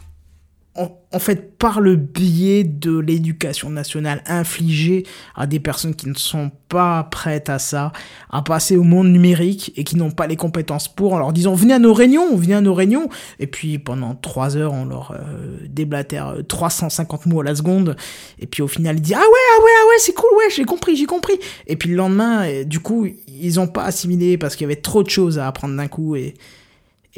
[0.78, 6.50] en, fait par le biais de l'éducation nationale infligée à des personnes qui ne sont
[6.68, 7.92] pas prêtes à ça,
[8.30, 11.54] à passer au monde numérique et qui n'ont pas les compétences pour, en leur disant
[11.54, 13.08] venez à nos réunions, venez à nos réunions,
[13.40, 17.96] et puis pendant trois heures on leur euh, déblatère euh, 350 mots à la seconde,
[18.38, 20.50] et puis au final ils disent ah ouais ah ouais ah ouais c'est cool ouais
[20.54, 24.38] j'ai compris j'ai compris, et puis le lendemain euh, du coup ils ont pas assimilé
[24.38, 26.34] parce qu'il y avait trop de choses à apprendre d'un coup et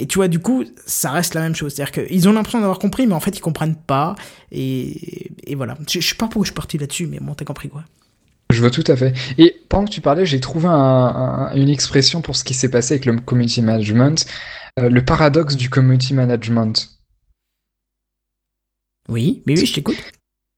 [0.00, 1.74] et tu vois, du coup, ça reste la même chose.
[1.74, 4.14] C'est-à-dire qu'ils ont l'impression d'avoir compris, mais en fait, ils comprennent pas.
[4.50, 5.76] Et, et voilà.
[5.88, 7.84] Je, je sais pas pourquoi je suis parti là-dessus, mais bon, t'as compris quoi.
[8.50, 9.14] Je vois tout à fait.
[9.38, 12.70] Et pendant que tu parlais, j'ai trouvé un- un- une expression pour ce qui s'est
[12.70, 14.26] passé avec le community management,
[14.80, 16.90] euh, le paradoxe du community management.
[19.08, 19.96] Oui, mais oui, je t'écoute.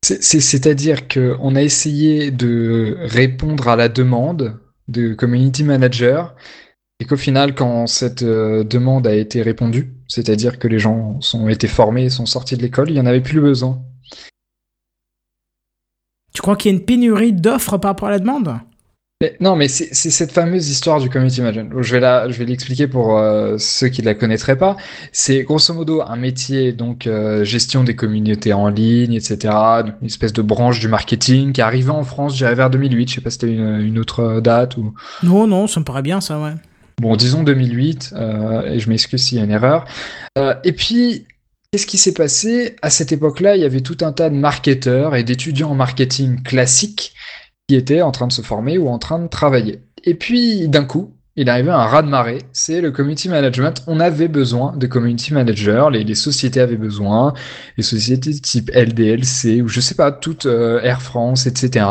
[0.05, 6.35] C'est- c'est- C'est-à-dire qu'on a essayé de répondre à la demande de community manager
[7.03, 11.49] et qu'au final, quand cette euh, demande a été répondue, c'est-à-dire que les gens sont
[11.49, 13.83] été formés, sont sortis de l'école, il n'y en avait plus besoin.
[16.33, 18.55] Tu crois qu'il y a une pénurie d'offres par rapport à la demande?
[19.21, 21.83] Mais, non, mais c'est cette fameuse histoire du community management.
[21.83, 24.77] Je vais la, je vais l'expliquer pour euh, ceux qui ne la connaîtraient pas.
[25.11, 29.53] C'est grosso modo un métier, donc euh, gestion des communautés en ligne, etc.
[30.01, 33.09] Une espèce de branche du marketing qui est arrivée en France, je dirais vers 2008.
[33.09, 34.95] Je sais pas si c'était une, une autre date ou.
[35.25, 36.53] Non, non, ça me paraît bien ça, ouais.
[37.01, 39.85] Bon, disons 2008, euh, et je m'excuse s'il y a une erreur.
[40.39, 41.27] Euh, et puis,
[41.71, 42.77] qu'est-ce qui s'est passé?
[42.83, 46.43] À cette époque-là, il y avait tout un tas de marketeurs et d'étudiants en marketing
[46.43, 47.15] classique
[47.69, 49.81] qui étaient en train de se former ou en train de travailler.
[50.05, 53.83] Et puis, d'un coup, il arrivé un raz-de-marée, c'est le community management.
[53.87, 57.33] On avait besoin de community managers, les, les sociétés avaient besoin,
[57.79, 61.87] les sociétés type LDLC ou je sais pas, toutes euh, Air France, etc.,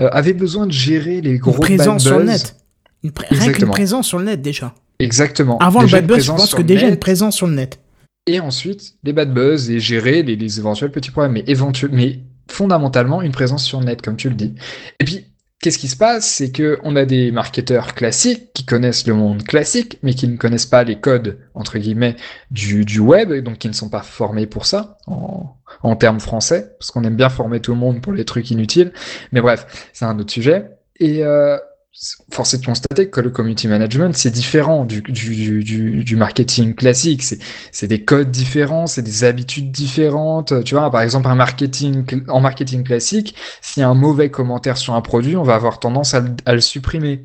[0.00, 2.56] euh, avaient besoin de gérer les gros Une présence sur le net.
[3.02, 4.74] Une Rien qu'une présence sur le net déjà.
[4.98, 5.58] Exactement.
[5.58, 7.80] Avant Déjà le bad buzz, je pense que déjà net, une présence sur le net.
[8.26, 12.20] et ensuite les bad buzz et gérer les, les éventuels petits problèmes, mais éventuellement, mais
[12.48, 14.54] fondamentalement une présence sur le net, comme tu le dis.
[14.98, 15.24] Et puis,
[15.60, 19.42] qu'est-ce qui se passe, c'est que on a des marketeurs classiques qui connaissent le monde
[19.44, 22.16] classique, mais qui ne connaissent pas les codes entre guillemets
[22.50, 26.20] du, du web, et donc qui ne sont pas formés pour ça en, en termes
[26.20, 28.92] français, parce qu'on aime bien former tout le monde pour les trucs inutiles.
[29.32, 30.66] Mais bref, c'est un autre sujet.
[30.98, 31.56] Et euh,
[32.32, 36.74] force est de constater que le community management, c'est différent du, du, du, du, marketing
[36.74, 37.22] classique.
[37.22, 37.38] C'est,
[37.72, 40.64] c'est des codes différents, c'est des habitudes différentes.
[40.64, 44.78] Tu vois, par exemple, un marketing, en marketing classique, s'il y a un mauvais commentaire
[44.78, 47.22] sur un produit, on va avoir tendance à, le- à le supprimer.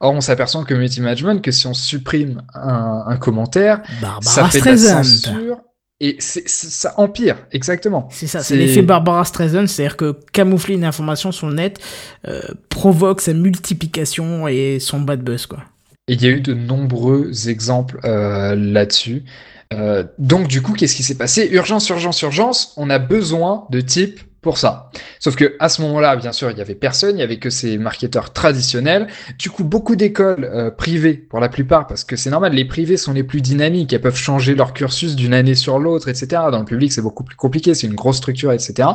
[0.00, 3.82] Or, on s'aperçoit en community management que si on supprime un, un commentaire,
[4.20, 5.58] ça fait de la censure
[6.00, 8.08] et ça empire, exactement.
[8.10, 11.78] C'est ça, c'est l'effet Barbara Streisand, c'est-à-dire que camoufler une information sur le net
[12.26, 15.60] euh, provoque sa multiplication et son bad buzz, quoi.
[16.08, 19.24] Il y a eu de nombreux exemples euh, là-dessus.
[19.72, 21.48] Euh, donc du coup, qu'est-ce qui s'est passé?
[21.50, 24.90] Urgence, urgence, urgence, on a besoin de types pour ça.
[25.18, 27.50] Sauf que à ce moment-là, bien sûr, il y avait personne, il y avait que
[27.50, 29.08] ces marketeurs traditionnels.
[29.38, 32.98] Du coup, beaucoup d'écoles euh, privées, pour la plupart, parce que c'est normal, les privés
[32.98, 36.42] sont les plus dynamiques, elles peuvent changer leur cursus d'une année sur l'autre, etc.
[36.52, 38.90] Dans le public, c'est beaucoup plus compliqué, c'est une grosse structure, etc.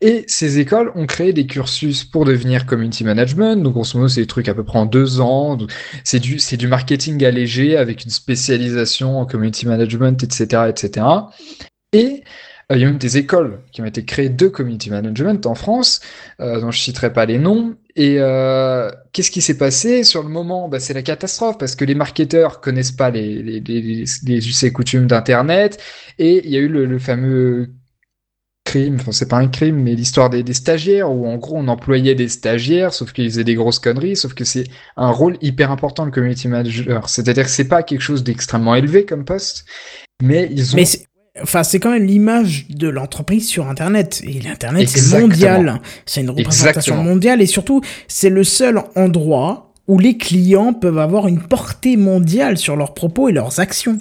[0.00, 3.62] Et ces écoles ont créé des cursus pour devenir community management.
[3.62, 5.58] Donc, en ce moment, c'est des trucs à peu près en deux ans.
[6.04, 11.04] C'est du, c'est du marketing allégé avec une spécialisation en community management, etc., etc.
[11.92, 12.22] Et
[12.70, 16.00] il y a même des écoles qui ont été créées de community management en France,
[16.40, 17.76] euh, dont je citerai pas les noms.
[17.96, 20.68] Et euh, qu'est-ce qui s'est passé sur le moment?
[20.68, 25.06] Bah, C'est la catastrophe parce que les marketeurs connaissent pas les, les, us et coutumes
[25.06, 25.80] d'Internet.
[26.18, 27.70] Et il y a eu le, fameux
[28.64, 32.14] crime, enfin c'est pas un crime, mais l'histoire des, stagiaires, où en gros on employait
[32.14, 34.64] des stagiaires, sauf qu'ils faisaient des grosses conneries, sauf que c'est
[34.96, 37.08] un rôle hyper important le community manager.
[37.10, 39.66] C'est-à-dire que c'est pas quelque chose d'extrêmement élevé comme poste,
[40.22, 40.78] mais ils ont...
[41.42, 44.22] enfin, c'est quand même l'image de l'entreprise sur Internet.
[44.26, 45.80] Et l'Internet, c'est mondial.
[46.06, 47.02] C'est une représentation Exactement.
[47.04, 52.56] mondiale et surtout, c'est le seul endroit où les clients peuvent avoir une portée mondiale
[52.56, 53.98] sur leurs propos et leurs actions.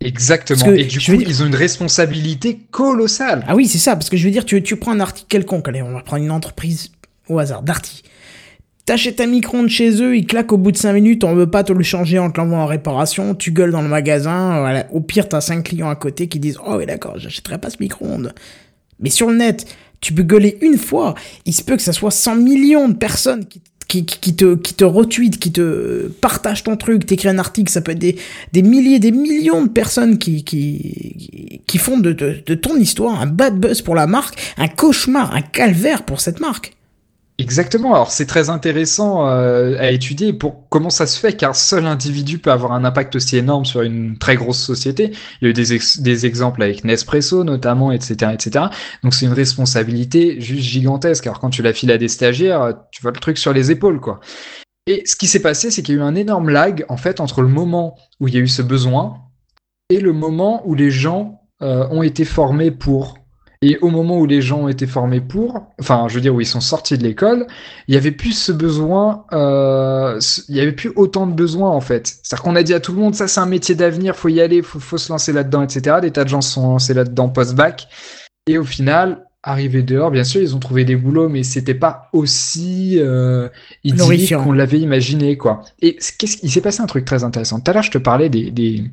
[0.00, 0.64] Exactement.
[0.64, 3.44] Que, et du coup, dire- ils ont une responsabilité colossale.
[3.48, 5.68] Ah oui, c'est ça, parce que je veux dire, tu, tu prends un article quelconque,
[5.68, 6.92] allez, on va prendre une entreprise
[7.28, 8.02] au hasard, Darty.
[8.88, 11.62] T'achètes un micro-ondes chez eux, il claque au bout de 5 minutes, on veut pas
[11.62, 14.86] te le changer, on te l'envoie en réparation, tu gueules dans le magasin, voilà.
[14.90, 17.76] au pire t'as 5 clients à côté qui disent «Oh oui d'accord, j'achèterai pas ce
[17.80, 18.32] micro-ondes».
[19.00, 19.66] Mais sur le net,
[20.00, 21.14] tu peux gueuler une fois,
[21.44, 23.60] il se peut que ça soit 100 millions de personnes qui,
[24.00, 27.98] te, qui te retweetent, qui te partagent ton truc, t'écris un article, ça peut être
[27.98, 30.42] des, milliers, des millions de personnes qui,
[31.76, 36.22] font de ton histoire un bad buzz pour la marque, un cauchemar, un calvaire pour
[36.22, 36.77] cette marque.
[37.40, 37.94] Exactement.
[37.94, 42.40] Alors, c'est très intéressant euh, à étudier pour comment ça se fait qu'un seul individu
[42.40, 45.12] peut avoir un impact aussi énorme sur une très grosse société.
[45.40, 48.64] Il y a eu des, ex- des exemples avec Nespresso notamment, etc., etc.
[49.04, 51.28] Donc, c'est une responsabilité juste gigantesque.
[51.28, 54.00] Alors, quand tu la files à des stagiaires, tu vois le truc sur les épaules,
[54.00, 54.18] quoi.
[54.86, 57.20] Et ce qui s'est passé, c'est qu'il y a eu un énorme lag, en fait,
[57.20, 59.18] entre le moment où il y a eu ce besoin
[59.90, 63.16] et le moment où les gens euh, ont été formés pour.
[63.60, 66.40] Et au moment où les gens ont été formés pour, enfin, je veux dire, où
[66.40, 67.46] ils sont sortis de l'école,
[67.88, 71.80] il y avait plus ce besoin, euh, il y avait plus autant de besoins, en
[71.80, 72.06] fait.
[72.22, 74.40] C'est-à-dire qu'on a dit à tout le monde, ça, c'est un métier d'avenir, faut y
[74.40, 75.96] aller, faut, faut se lancer là-dedans, etc.
[76.00, 77.88] Des tas de gens se sont lancés là-dedans post-bac.
[78.46, 82.08] Et au final, arrivés dehors, bien sûr, ils ont trouvé des boulots, mais c'était pas
[82.12, 83.48] aussi euh,
[83.82, 85.62] idyllique qu'on l'avait imaginé, quoi.
[85.80, 87.58] Et qu'est-ce qu'il s'est passé un truc très intéressant.
[87.58, 88.84] Tout à l'heure, je te parlais des, des,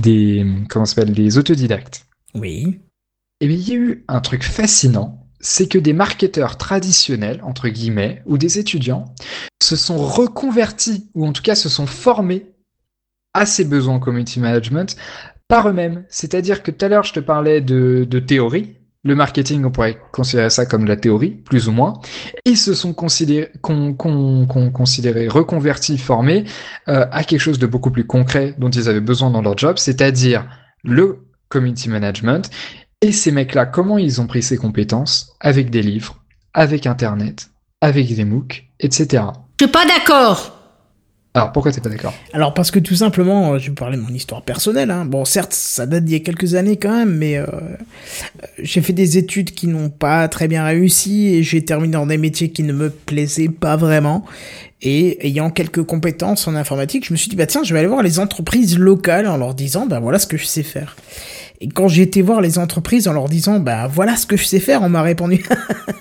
[0.00, 2.06] des comment s'appelle, des autodidactes.
[2.34, 2.80] Oui.
[3.42, 7.68] Et bien, il y a eu un truc fascinant, c'est que des marketeurs traditionnels, entre
[7.68, 9.06] guillemets, ou des étudiants,
[9.60, 12.46] se sont reconvertis, ou en tout cas se sont formés
[13.34, 14.96] à ces besoins en community management
[15.48, 16.04] par eux-mêmes.
[16.08, 18.76] C'est-à-dire que tout à l'heure, je te parlais de, théorie.
[19.02, 21.94] Le marketing, on pourrait considérer ça comme de la théorie, plus ou moins.
[22.44, 26.44] Ils se sont considérés, con, con- con- considérés reconvertis, formés
[26.86, 29.78] euh, à quelque chose de beaucoup plus concret dont ils avaient besoin dans leur job,
[29.78, 30.48] c'est-à-dire
[30.84, 32.48] le community management.
[33.04, 35.34] Et ces mecs-là, comment ils ont pris ces compétences?
[35.40, 36.22] Avec des livres,
[36.54, 37.50] avec Internet,
[37.80, 39.24] avec des MOOC, etc.
[39.58, 40.60] Je suis pas d'accord.
[41.34, 42.14] Alors pourquoi t'es pas d'accord?
[42.32, 44.92] Alors parce que tout simplement, euh, je vais parler de mon histoire personnelle.
[44.92, 45.04] Hein.
[45.04, 48.82] Bon, certes, ça date d'il y a quelques années quand même, mais euh, euh, j'ai
[48.82, 52.50] fait des études qui n'ont pas très bien réussi et j'ai terminé dans des métiers
[52.50, 54.24] qui ne me plaisaient pas vraiment.
[54.82, 57.88] Et ayant quelques compétences en informatique, je me suis dit bah tiens, je vais aller
[57.88, 60.96] voir les entreprises locales en leur disant bah voilà ce que je sais faire.
[61.62, 64.44] Et quand j'ai été voir les entreprises en leur disant bah voilà ce que je
[64.44, 65.44] sais faire, on m'a répondu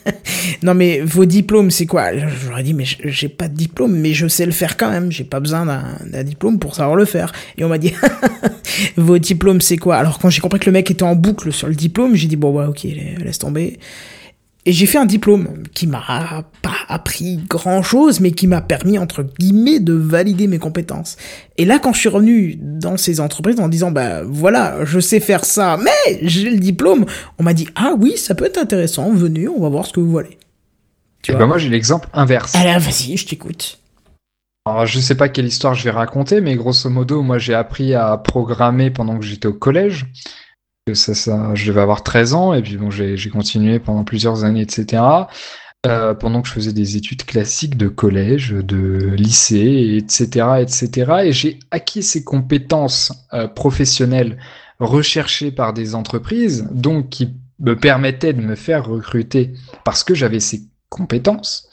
[0.63, 2.17] non mais vos diplômes c'est quoi?
[2.17, 4.89] Je leur ai dit mais j'ai pas de diplôme mais je sais le faire quand
[4.89, 5.67] même, j'ai pas besoin
[6.03, 7.31] d'un diplôme pour savoir le faire.
[7.59, 7.93] Et on m'a dit
[8.97, 9.97] vos diplômes c'est quoi?
[9.97, 12.37] Alors quand j'ai compris que le mec était en boucle sur le diplôme, j'ai dit
[12.37, 12.81] bon bah ok
[13.23, 13.77] laisse tomber.
[14.65, 18.99] Et j'ai fait un diplôme qui m'a pas appris grand chose, mais qui m'a permis,
[18.99, 21.17] entre guillemets, de valider mes compétences.
[21.57, 25.19] Et là, quand je suis revenu dans ces entreprises en disant, bah voilà, je sais
[25.19, 27.05] faire ça, mais j'ai le diplôme,
[27.39, 29.99] on m'a dit, ah oui, ça peut être intéressant, venez, on va voir ce que
[29.99, 30.37] vous voulez.
[31.23, 32.55] Tu Eh vois ben, Moi j'ai l'exemple inverse.
[32.55, 33.79] Alors vas-y, je t'écoute.
[34.65, 37.95] Alors je sais pas quelle histoire je vais raconter, mais grosso modo, moi j'ai appris
[37.95, 40.05] à programmer pendant que j'étais au collège.
[40.93, 44.43] Ça, ça, je devais avoir 13 ans, et puis bon, j'ai j'ai continué pendant plusieurs
[44.43, 45.03] années, etc.
[45.85, 51.11] euh, pendant que je faisais des études classiques de collège, de lycée, etc., etc.
[51.25, 54.37] Et j'ai acquis ces compétences euh, professionnelles
[54.79, 59.53] recherchées par des entreprises, donc qui me permettaient de me faire recruter
[59.85, 61.69] parce que j'avais ces compétences,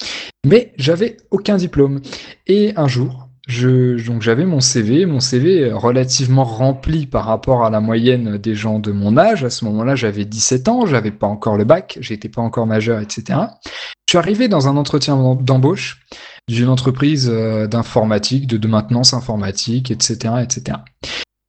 [0.46, 2.00] mais j'avais aucun diplôme.
[2.46, 7.70] Et un jour, je, donc j'avais mon CV, mon CV relativement rempli par rapport à
[7.70, 9.42] la moyenne des gens de mon âge.
[9.42, 13.00] À ce moment-là, j'avais 17 ans, j'avais pas encore le bac, j'étais pas encore majeur,
[13.00, 13.38] etc.
[13.64, 16.02] Je suis arrivé dans un entretien d'embauche
[16.46, 20.78] d'une entreprise euh, d'informatique, de, maintenance informatique, etc., etc.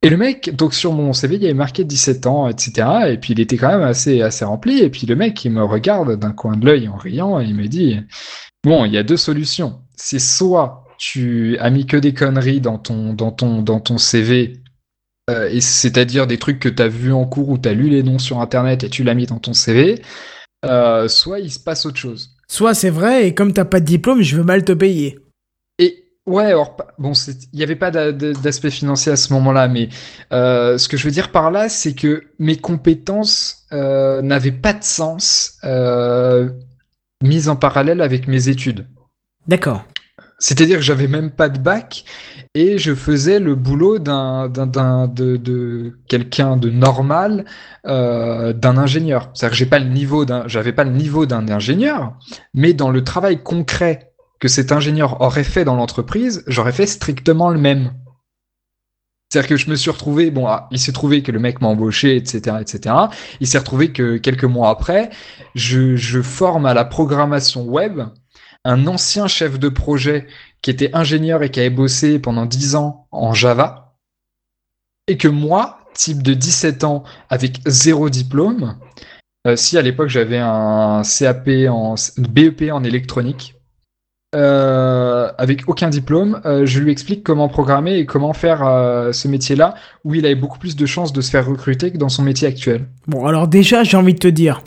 [0.02, 2.88] Et le mec, donc sur mon CV, il y avait marqué 17 ans, etc.
[3.10, 4.80] Et puis il était quand même assez, assez rempli.
[4.80, 7.56] Et puis le mec, il me regarde d'un coin de l'œil en riant et il
[7.56, 8.00] me dit,
[8.64, 9.82] bon, il y a deux solutions.
[9.97, 14.62] C'est soit tu as mis que des conneries dans ton, dans ton, dans ton CV,
[15.30, 17.89] euh, et c'est-à-dire des trucs que tu as vus en cours ou tu as lu
[17.89, 20.02] les noms sur Internet et tu l'as mis dans ton CV,
[20.66, 22.36] euh, soit il se passe autre chose.
[22.47, 25.20] Soit c'est vrai, et comme t'as pas de diplôme, je veux mal te payer.
[25.78, 29.68] Et ouais, alors bon, il n'y avait pas d'a- d'a- d'aspect financier à ce moment-là,
[29.68, 29.89] mais
[30.34, 34.84] euh, ce que je veux dire par là, c'est que mes compétences n'avaient pas de
[34.84, 35.60] sens
[37.24, 38.88] mises en parallèle avec mes études.
[39.47, 39.86] D'accord.
[40.40, 42.06] C'est-à-dire que j'avais même pas de bac
[42.56, 47.46] et je faisais le boulot d'un, d'un, de, de quelqu'un de normal,
[47.86, 49.30] euh, d'un ingénieur.
[49.34, 52.18] C'est-à-dire que j'ai pas le niveau d'un, j'avais pas le niveau d'un ingénieur,
[52.54, 57.50] mais dans le travail concret que cet ingénieur aurait fait dans l'entreprise, j'aurais fait strictement
[57.50, 57.92] le même.
[59.30, 61.68] C'est-à-dire que je me suis retrouvé, bon, ah, il s'est trouvé que le mec m'a
[61.68, 62.96] embauché, etc., etc.
[63.42, 65.12] Il s'est retrouvé que quelques mois après,
[65.54, 68.02] je, je forme à la programmation web
[68.70, 70.28] un ancien chef de projet
[70.61, 73.95] qui était ingénieur et qui avait bossé pendant 10 ans en Java,
[75.07, 78.78] et que moi, type de 17 ans avec zéro diplôme,
[79.47, 83.55] euh, si à l'époque j'avais un CAP en BEP en électronique,
[84.36, 88.59] euh, avec aucun diplôme, euh, je lui explique comment programmer et comment faire
[89.11, 92.09] ce métier-là, où il avait beaucoup plus de chances de se faire recruter que dans
[92.09, 92.86] son métier actuel.
[93.07, 94.61] Bon, alors déjà, j'ai envie de te dire.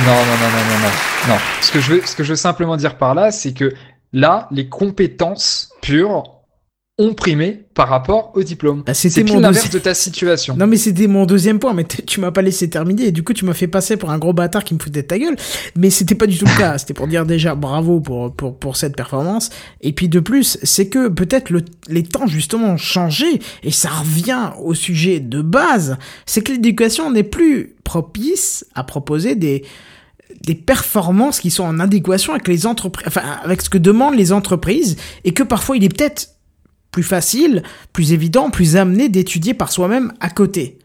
[0.00, 1.34] Non, non, non, non, non, non.
[1.34, 1.40] non.
[1.60, 3.74] Ce que je veux, ce que je veux simplement dire par là, c'est que
[4.12, 6.37] là, les compétences pures
[6.98, 8.82] ont primé par rapport au diplôme.
[8.84, 10.56] Bah, c'était c'est mon pile l'inverse de ta situation.
[10.56, 13.32] Non mais c'était mon deuxième point, mais tu m'as pas laissé terminer et du coup
[13.32, 15.36] tu m'as fait passer pour un gros bâtard qui me foutait de ta gueule.
[15.76, 16.76] Mais c'était pas du tout le cas.
[16.76, 19.50] C'était pour dire déjà bravo pour pour pour cette performance.
[19.80, 23.26] Et puis de plus, c'est que peut-être le les temps justement ont changé
[23.62, 25.98] et ça revient au sujet de base.
[26.26, 29.64] C'est que l'éducation n'est plus propice à proposer des
[30.42, 34.32] des performances qui sont en adéquation avec les entreprises, enfin avec ce que demandent les
[34.32, 36.37] entreprises et que parfois il est peut-être
[36.90, 37.62] plus facile,
[37.92, 40.78] plus évident, plus amené d'étudier par soi-même à côté.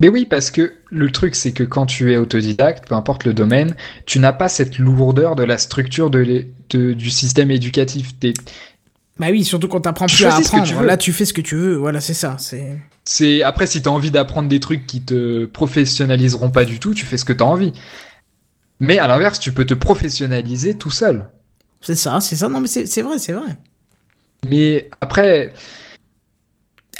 [0.00, 3.34] Mais oui, parce que le truc, c'est que quand tu es autodidacte, peu importe le
[3.34, 3.74] domaine,
[4.06, 8.12] tu n'as pas cette lourdeur de la structure de du système éducatif.
[9.18, 10.72] Bah oui, surtout quand t'apprends Tu plus à tu apprendre.
[10.80, 10.86] veux.
[10.86, 11.74] Là, tu fais ce que tu veux.
[11.74, 12.36] Voilà, c'est ça.
[12.38, 16.94] C'est C'est après si t'as envie d'apprendre des trucs qui te professionnaliseront pas du tout,
[16.94, 17.72] tu fais ce que t'as envie.
[18.80, 21.28] Mais à l'inverse, tu peux te professionnaliser tout seul.
[21.80, 22.48] c'est ça, c'est ça.
[22.48, 23.58] Non, mais c'est vrai, c'est vrai.
[24.46, 25.52] Mais après,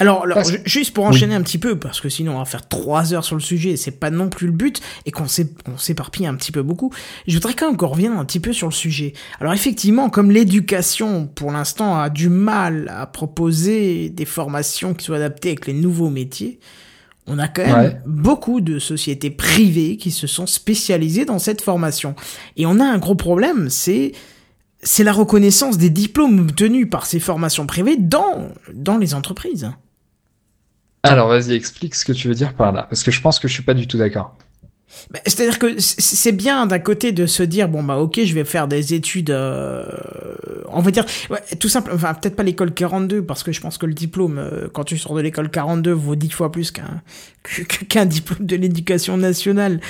[0.00, 1.10] Alors, alors, Parce- juste pour Oui.
[1.10, 3.70] enchaîner un petit peu, parce que sinon on va faire trois heures sur le sujet,
[3.70, 6.62] et c'est pas non plus le but, et qu'on s'é- on s'éparpille un petit peu
[6.62, 6.92] beaucoup,
[7.26, 9.12] je voudrais quand même qu'on revienne un petit peu sur le sujet.
[9.40, 15.16] Alors effectivement, comme l'éducation, pour l'instant, a du mal à proposer des formations qui soient
[15.16, 16.60] adaptées avec les nouveaux métiers,
[17.26, 17.96] on a quand même Ouais.
[18.06, 22.14] beaucoup de sociétés privées qui se sont spécialisées dans cette formation.
[22.56, 24.12] Et on a un gros problème, c'est
[24.82, 29.70] c'est la reconnaissance des diplômes obtenus par ces formations privées dans, dans les entreprises.
[31.02, 33.48] alors vas-y, explique ce que tu veux dire par là, parce que je pense que
[33.48, 34.36] je suis pas du tout d'accord.
[35.10, 38.44] Bah, C'est-à-dire que c'est bien d'un côté de se dire bon bah ok je vais
[38.44, 39.84] faire des études euh,
[40.68, 43.76] on va dire ouais, tout simple enfin peut-être pas l'école 42 parce que je pense
[43.76, 47.02] que le diplôme euh, quand tu sors de l'école 42 vaut dix fois plus qu'un
[47.88, 49.80] qu'un diplôme de l'éducation nationale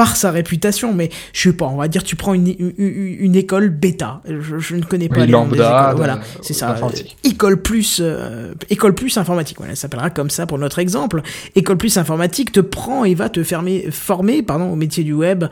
[0.00, 3.36] par sa réputation mais je sais pas on va dire tu prends une, une, une
[3.36, 4.22] école bêta.
[4.26, 5.96] Je, je ne connais pas Oui, les lambda, écoles.
[5.96, 6.74] voilà c'est ça.
[6.74, 6.88] euh,
[7.22, 11.20] école plus euh, école plus informatique voilà elle s'appellera comme ça pour notre exemple.
[11.54, 15.44] École plus informatique te prend et va te fermer, former pardon au métier du web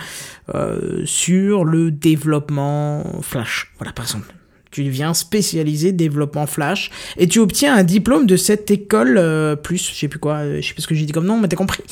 [0.54, 3.70] euh, sur le développement flash.
[3.78, 4.32] Voilà par exemple.
[4.70, 9.90] Tu deviens spécialisé développement flash et tu obtiens un diplôme de cette école euh, plus
[9.90, 11.48] je sais plus quoi euh, je sais plus ce que j'ai dit comme nom mais
[11.48, 11.82] t'as compris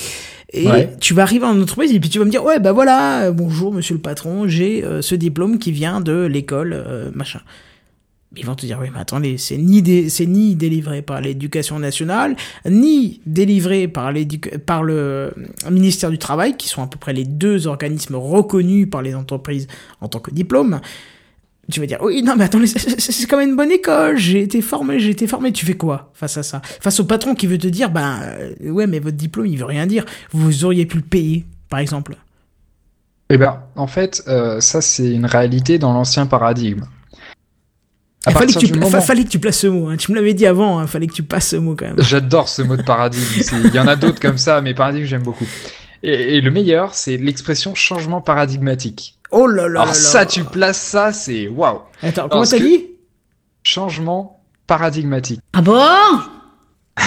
[0.52, 0.92] et Ouais.
[1.00, 3.32] tu vas arriver en entreprise et puis tu vas me dire ouais bah voilà euh,
[3.32, 7.40] bonjour monsieur le patron j'ai euh, ce diplôme qui vient de l'école euh, machin
[8.38, 11.78] ils vont te dire, oui, mais attendez, c'est ni, dé- c'est ni délivré par l'éducation
[11.78, 12.36] nationale,
[12.68, 14.12] ni délivré par,
[14.66, 15.32] par le
[15.70, 19.68] ministère du Travail, qui sont à peu près les deux organismes reconnus par les entreprises
[20.02, 20.80] en tant que diplôme.
[21.70, 24.62] Tu vas dire, oui, non, mais attendez, c'est- quand même une bonne école, j'ai été
[24.62, 25.50] formé, j'ai été formé.
[25.52, 26.62] Tu fais quoi face à ça?
[26.80, 29.64] Face au patron qui veut te dire, ben, euh, ouais, mais votre diplôme, il veut
[29.64, 30.04] rien dire.
[30.32, 32.14] Vous auriez pu le payer, par exemple.
[33.30, 36.84] Eh ben, en fait, euh, ça c'est une réalité dans l'ancien paradigme.
[38.24, 39.88] À Il fallait que, tu, du fa- moment- fallait que tu places ce mot.
[39.88, 39.96] hein.
[39.96, 41.96] Tu me l'avais dit avant, il fallait que tu passes ce mot quand même.
[42.02, 43.24] J'adore ce mot de paradigme.
[43.64, 45.46] Il y en a d'autres comme ça, mais paradigme j'aime beaucoup.
[46.02, 49.15] Et, et le meilleur, c'est l'expression changement paradigmatique.
[49.30, 49.94] Oh là là Alors là.
[49.94, 51.80] ça, tu places ça, c'est waouh.
[52.02, 52.86] Attends, comment t'as dit?
[53.62, 55.40] Changement paradigmatique.
[55.52, 55.80] Ah bon?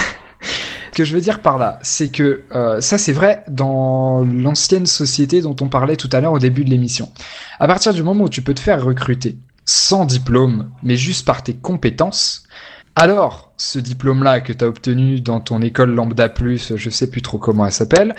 [0.92, 4.86] Ce que je veux dire par là, c'est que euh, ça c'est vrai dans l'ancienne
[4.86, 7.10] société dont on parlait tout à l'heure au début de l'émission.
[7.58, 11.42] À partir du moment où tu peux te faire recruter sans diplôme, mais juste par
[11.42, 12.44] tes compétences,
[12.96, 17.22] alors ce diplôme-là que tu as obtenu dans ton école lambda plus, je sais plus
[17.22, 18.14] trop comment elle s'appelle,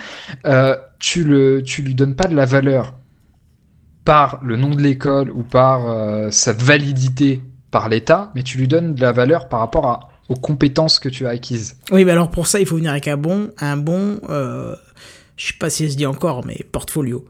[0.45, 2.93] euh, tu le, tu lui donnes pas de la valeur
[4.05, 8.67] par le nom de l'école ou par euh, sa validité par l'État, mais tu lui
[8.67, 11.77] donnes de la valeur par rapport à, aux compétences que tu as acquises.
[11.91, 14.75] Oui, mais alors pour ça, il faut venir avec un bon, un bon, euh,
[15.37, 17.25] je sais pas si ça se dit encore, mais portfolio.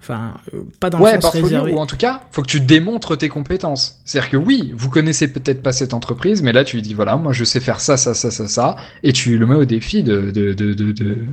[0.00, 1.72] Enfin, euh, pas dans le Ouais, sens portfolio, réservé.
[1.72, 4.00] ou en tout cas, faut que tu démontres tes compétences.
[4.04, 7.16] C'est-à-dire que oui, vous connaissez peut-être pas cette entreprise, mais là tu lui dis voilà,
[7.16, 10.02] moi je sais faire ça, ça, ça, ça, ça, et tu le mets au défi
[10.02, 11.24] de, de, de, de, de-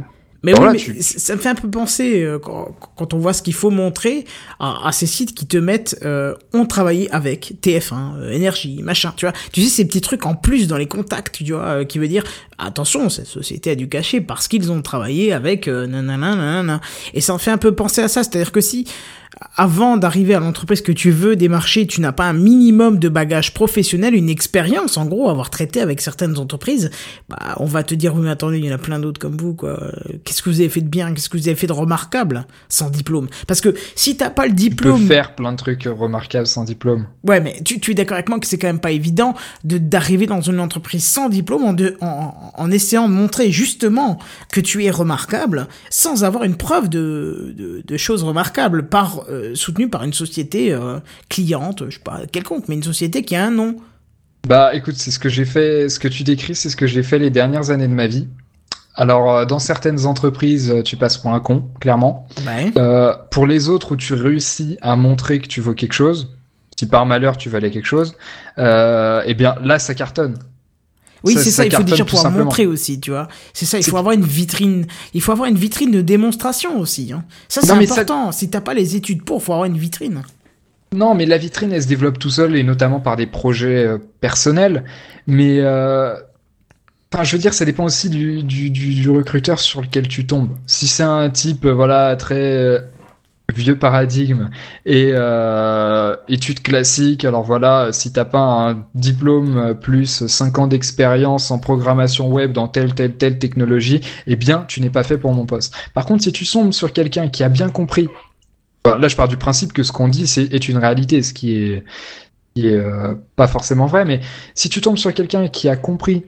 [0.43, 3.31] Mais oui, mais tu- ça me fait un peu penser, euh, quand, quand on voit
[3.33, 4.25] ce qu'il faut montrer,
[4.59, 9.13] à, à ces sites qui te mettent euh, on travaillait avec TF1, euh, énergie, machin,
[9.15, 9.33] tu vois.
[9.53, 12.09] Tu sais, ces petits trucs en plus dans les contacts, tu vois, euh, qui veut
[12.09, 12.23] dire
[12.57, 16.81] attention, cette société a dû cacher parce qu'ils ont travaillé avec nanana, nanana.
[17.13, 18.85] Et ça me fait un peu penser à ça, c'est-à-dire que si
[19.55, 23.53] avant d'arriver à l'entreprise que tu veux démarcher, tu n'as pas un minimum de bagage
[23.53, 26.91] professionnel, une expérience, en gros, avoir traité avec certaines entreprises,
[27.29, 29.37] bah, on va te dire, oui, mais attendez, il y en a plein d'autres comme
[29.37, 29.79] vous, quoi.
[30.23, 31.13] Qu'est-ce que vous avez fait de bien?
[31.13, 33.27] Qu'est-ce que vous avez fait de remarquable sans diplôme?
[33.47, 36.63] Parce que si t'as pas le tu peux diplôme, faire plein de trucs remarquables sans
[36.63, 37.07] diplôme.
[37.23, 39.77] ouais, mais tu, tu es d'accord avec moi que c'est quand même pas évident de,
[39.77, 44.19] d'arriver dans une entreprise sans diplôme en, de, en, en essayant de montrer justement
[44.51, 49.55] que tu es remarquable sans avoir une preuve de, de, de choses remarquables par, euh,
[49.55, 50.99] soutenue par une société euh,
[51.29, 53.77] cliente, je sais pas, quelconque, mais une société qui a un nom.
[54.47, 57.03] Bah écoute, c'est ce que j'ai fait, ce que tu décris, c'est ce que j'ai
[57.03, 58.27] fait les dernières années de ma vie.
[58.95, 62.27] Alors, euh, dans certaines entreprises, tu passes pour un con, clairement.
[62.45, 62.71] Ouais.
[62.77, 66.35] Euh, pour les autres où tu réussis à montrer que tu vaux quelque chose,
[66.77, 68.15] si par malheur tu valais quelque chose,
[68.57, 70.37] euh, eh bien là ça cartonne.
[71.23, 72.45] Oui, c'est ça ça, il faut déjà pouvoir simplement.
[72.45, 73.27] montrer aussi, tu vois.
[73.53, 74.85] C'est ça, il faut avoir une vitrine.
[75.13, 77.13] Il faut avoir une vitrine de démonstration aussi.
[77.13, 77.23] Hein.
[77.47, 78.31] Ça, c'est ça- important.
[78.31, 80.21] Si t'as pas les études pour, faut avoir une vitrine.
[80.93, 83.97] Non, mais la vitrine, elle se développe tout seul et notamment par des projets euh,
[84.21, 84.83] personnels.
[85.25, 86.13] Mais, euh,
[87.11, 90.27] enfin, je veux dire, ça dépend aussi du, du, du, du recruteur sur lequel tu
[90.27, 90.49] tombes.
[90.67, 92.83] Si c'est un type, euh, voilà, très
[93.53, 94.49] vieux paradigme
[94.85, 101.51] et euh, études classiques, alors voilà, si t'as pas un diplôme plus 5 ans d'expérience
[101.51, 105.33] en programmation web dans telle, telle, telle technologie, eh bien, tu n'es pas fait pour
[105.33, 105.75] mon poste.
[105.93, 108.07] Par contre, si tu tombes sur quelqu'un qui a bien compris
[108.85, 111.55] Là, je pars du principe que ce qu'on dit c'est, est une réalité, ce qui
[111.55, 111.85] est,
[112.53, 114.03] qui est euh, pas forcément vrai.
[114.03, 114.19] Mais
[114.55, 116.25] si tu tombes sur quelqu'un qui a compris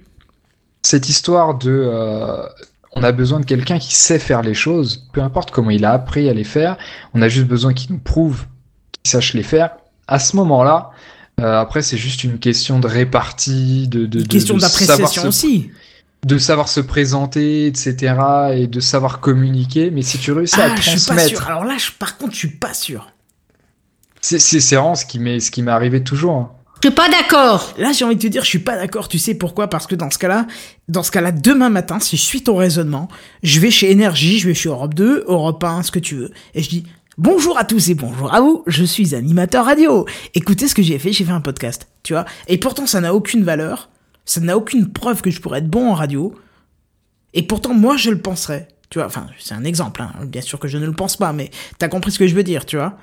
[0.82, 2.48] cette histoire de, euh,
[2.96, 5.92] on a besoin de quelqu'un qui sait faire les choses, peu importe comment il a
[5.92, 6.78] appris à les faire,
[7.14, 8.46] on a juste besoin qu'il nous prouve
[9.04, 9.72] qu'il sache les faire.
[10.08, 10.92] À ce moment-là,
[11.42, 15.72] euh, après, c'est juste une question de répartie, de, de, Une de- question d'appréciation aussi.
[16.26, 18.16] de savoir se présenter, etc.,
[18.54, 19.92] et de savoir communiquer.
[19.92, 21.48] Mais si tu réussis à Ah, je suis pas transmettre, sûr.
[21.48, 23.12] Alors là, je- par contre, je suis pas sûr.
[24.22, 26.36] c'est c'est- c'est vraiment ce qui m'est ce qui m'est arrivé toujours.
[26.36, 26.52] hein.
[26.86, 27.74] Je suis pas d'accord.
[27.80, 29.08] Là, j'ai envie de te dire, je suis pas d'accord.
[29.08, 29.72] Tu sais pourquoi?
[29.72, 30.46] Parce que dans ce cas-là,
[30.88, 33.08] dans ce cas-là, demain matin, si je suis ton raisonnement,
[33.42, 36.32] je vais chez Énergie, je vais chez Europe 2, Europe 1, ce que tu veux,
[36.54, 36.84] et je dis
[37.18, 38.64] bonjour à tous et bonjour à vous.
[38.68, 40.06] Je suis animateur radio.
[40.36, 41.12] Écoutez ce que j'ai fait.
[41.12, 41.88] J'ai fait un podcast.
[42.04, 43.90] Tu vois Et pourtant, ça n'a aucune valeur.
[44.24, 46.36] Ça n'a aucune preuve que je pourrais être bon en radio.
[47.34, 48.68] Et pourtant, moi, je le penserais.
[48.92, 50.04] Tu vois Enfin, c'est un exemple.
[50.04, 50.14] Hein.
[50.28, 52.44] Bien sûr que je ne le pense pas, mais t'as compris ce que je veux
[52.44, 52.96] dire, tu vois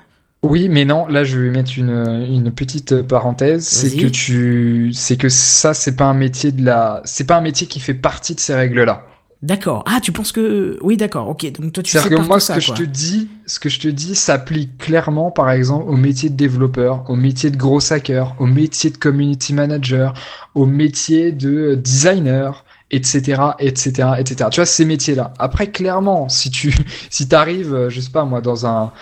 [0.43, 5.15] Oui, mais non, là je vais mettre une, une petite parenthèse, c'est que tu c'est
[5.15, 8.35] que ça c'est pas un métier de la c'est pas un métier qui fait partie
[8.35, 9.05] de ces règles-là.
[9.43, 9.83] D'accord.
[9.85, 11.27] Ah, tu penses que oui, d'accord.
[11.27, 11.45] Ok.
[11.59, 12.75] Donc toi, tu sais que moi ce ça, que quoi.
[12.75, 16.35] je te dis, ce que je te dis s'applique clairement par exemple au métier de
[16.35, 20.13] développeur, au métier de gros hacker, au métier de community manager,
[20.55, 24.49] au métier de designer, etc., etc., etc.
[24.49, 25.33] Tu vois ces métiers-là.
[25.39, 26.73] Après clairement, si tu
[27.09, 28.93] si t'arrives, euh, je sais pas moi dans un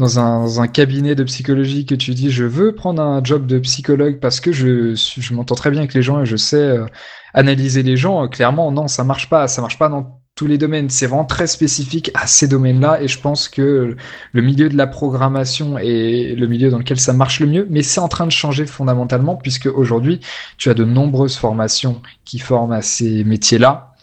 [0.00, 4.18] dans un, cabinet de psychologie que tu dis je veux prendre un job de psychologue
[4.20, 6.86] parce que je, je m'entends très bien avec les gens et je sais euh,
[7.34, 9.46] analyser les gens, euh, clairement, non, ça marche pas.
[9.48, 10.90] Ça marche pas dans tous les domaines.
[10.90, 13.96] C'est vraiment très spécifique à ces domaines-là et je pense que
[14.32, 17.82] le milieu de la programmation est le milieu dans lequel ça marche le mieux, mais
[17.82, 20.20] c'est en train de changer fondamentalement puisque aujourd'hui,
[20.56, 23.94] tu as de nombreuses formations qui forment à ces métiers-là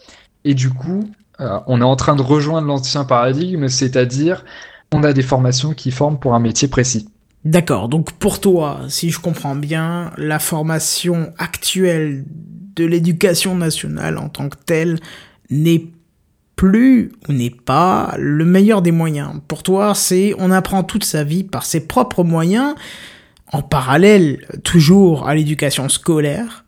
[0.44, 4.44] et du coup, euh, on est en train de rejoindre l'ancien paradigme, c'est-à-dire
[4.92, 7.08] on a des formations qui forment pour un métier précis.
[7.44, 7.88] D'accord.
[7.88, 12.24] Donc pour toi, si je comprends bien, la formation actuelle
[12.74, 14.98] de l'éducation nationale en tant que telle
[15.50, 15.86] n'est
[16.56, 19.34] plus ou n'est pas le meilleur des moyens.
[19.46, 22.74] Pour toi, c'est on apprend toute sa vie par ses propres moyens,
[23.52, 26.64] en parallèle toujours à l'éducation scolaire.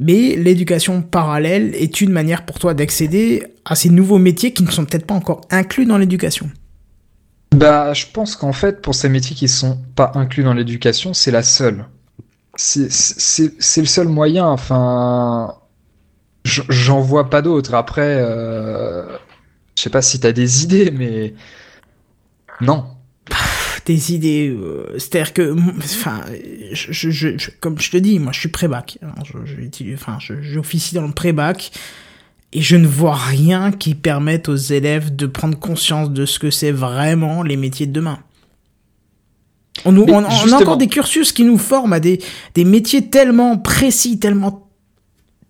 [0.00, 4.70] Mais l'éducation parallèle est une manière pour toi d'accéder à ces nouveaux métiers qui ne
[4.70, 6.50] sont peut-être pas encore inclus dans l'éducation.
[7.52, 11.30] Bah, je pense qu'en fait, pour ces métiers qui sont pas inclus dans l'éducation, c'est
[11.30, 11.86] la seule.
[12.56, 12.88] C'est
[13.76, 14.46] le seul moyen.
[14.46, 15.54] Enfin,
[16.44, 17.74] j'en vois pas d'autres.
[17.74, 19.06] Après, euh,
[19.76, 21.34] je sais pas si t'as des idées, mais
[22.60, 22.84] non.
[23.86, 24.48] des idées.
[24.50, 26.22] euh, C'est-à-dire que, enfin,
[26.72, 28.98] je, je, je- comme je te dis, moi, je suis pré-bac.
[29.58, 31.70] Utilise- enfin, j'officie dans le pré-bac
[32.56, 36.50] et je ne vois rien qui permette aux élèves de prendre conscience de ce que
[36.50, 38.18] c'est vraiment les métiers de demain.
[39.84, 42.18] On, nous, Mais on, on a encore des cursus qui nous forment à des,
[42.54, 44.70] des métiers tellement précis, tellement,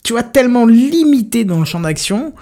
[0.02, 2.34] tu vois, tellement limités dans le champ d'action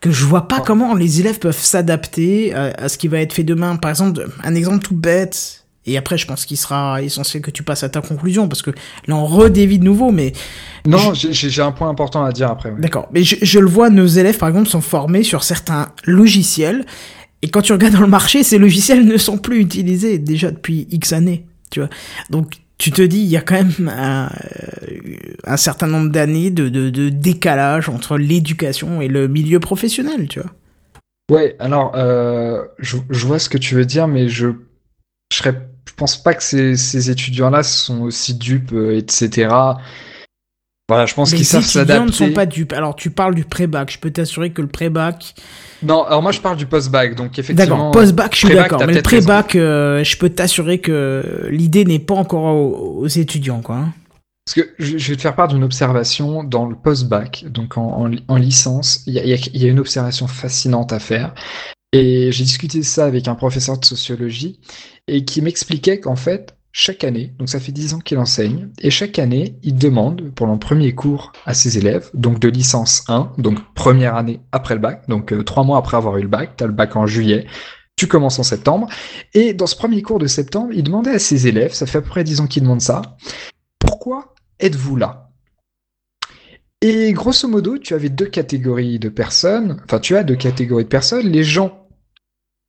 [0.00, 0.64] que je vois pas Oh.
[0.64, 3.74] comment les élèves peuvent s'adapter à, à ce qui va être fait demain.
[3.78, 7.62] Par exemple, un exemple tout bête, et après je pense qu'il sera essentiel que tu
[7.62, 8.70] passes à ta conclusion, parce que
[9.06, 10.32] là on redévie de nouveau, mais
[10.86, 12.72] Non, j'ai- un point important à dire après.
[12.78, 13.08] d'accord.
[13.12, 16.84] Mais je, je le vois, nos élèves par exemple sont formés sur certains logiciels,
[17.42, 20.86] et quand tu regardes dans le marché, ces logiciels ne sont plus utilisés déjà depuis
[20.90, 21.88] X années, tu vois.
[22.28, 24.30] Donc tu te dis, il y a quand même un,
[24.90, 24.96] euh,
[25.44, 30.40] un certain nombre d'années de, de, de décalage entre l'éducation et le milieu professionnel, tu
[30.40, 30.50] vois.
[31.30, 34.48] Ouais, alors, euh, je, je vois ce que tu veux dire, mais je,
[35.32, 35.54] je serais,
[35.88, 39.48] je pense pas que ces, ces étudiants-là sont aussi dupes, euh, etc.
[40.88, 42.12] Voilà, je pense Les qu'ils savent étudiants ne s'adapter.
[42.12, 42.72] sont pas dupes.
[42.72, 43.92] Alors, tu parles du pré-bac.
[43.92, 45.34] Je peux t'assurer que le pré-bac.
[45.84, 47.76] Non, alors moi je parle du post-bac, donc effectivement.
[47.76, 48.82] D'accord, post-bac, je suis d'accord.
[48.86, 53.60] Mais le pré-bac, euh, je peux t'assurer que l'idée n'est pas encore aux, aux étudiants,
[53.62, 53.76] quoi.
[53.76, 53.92] hein.
[54.44, 58.06] Parce que je, vais te faire part d'une observation dans le post-bac, donc en, en,
[58.06, 61.34] li- en licence, il y y a- il y a une observation fascinante à faire.
[61.92, 64.58] Et j'ai discuté ça avec un professeur de sociologie
[65.10, 68.90] et qui m'expliquait qu'en fait, chaque année, donc ça fait 10 ans qu'il enseigne, et
[68.90, 73.32] chaque année, il demande pour le premier cours à ses élèves, donc de licence 1,
[73.38, 76.56] donc première année après le bac, donc euh, trois mois après avoir eu le bac,
[76.56, 77.46] tu as le bac en juillet,
[77.96, 78.88] Tu commences en septembre.
[79.34, 82.02] Et dans ce premier cours de septembre, il demandait à ses élèves, ça fait à
[82.02, 83.02] peu près 10 ans qu'il demande ça,
[83.78, 85.30] pourquoi êtes-vous là?
[86.82, 90.88] Et grosso modo, tu avais deux catégories de personnes, enfin tu as deux catégories de
[90.88, 91.88] personnes, les gens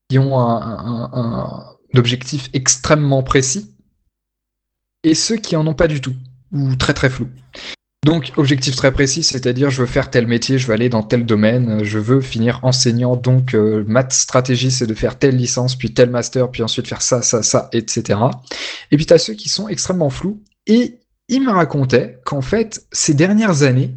[0.10, 3.74] qui ont un- un objectif extrêmement précis
[5.04, 6.16] et ceux qui en ont pas du tout,
[6.52, 7.28] ou très très flou.
[8.04, 11.24] Donc, objectif très précis, c'est-à-dire je veux faire tel métier, je veux aller dans tel
[11.24, 15.94] domaine, je veux finir enseignant, donc euh, ma stratégie c'est de faire telle licence, puis
[15.94, 18.20] tel master, puis ensuite faire ça, ça, ça, etc.
[18.90, 23.14] Et puis tu ceux qui sont extrêmement flous, et il me racontait qu'en fait, ces
[23.14, 23.96] dernières années,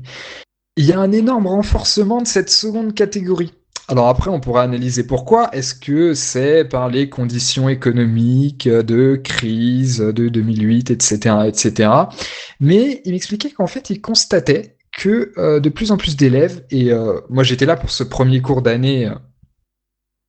[0.77, 3.55] il y a un énorme renforcement de cette seconde catégorie.
[3.89, 5.55] Alors après, on pourra analyser pourquoi.
[5.55, 11.91] Est-ce que c'est par les conditions économiques de crise de 2008, etc., etc.
[12.61, 16.93] Mais il m'expliquait qu'en fait, il constatait que euh, de plus en plus d'élèves, et
[16.93, 19.15] euh, moi j'étais là pour ce premier cours d'année, euh,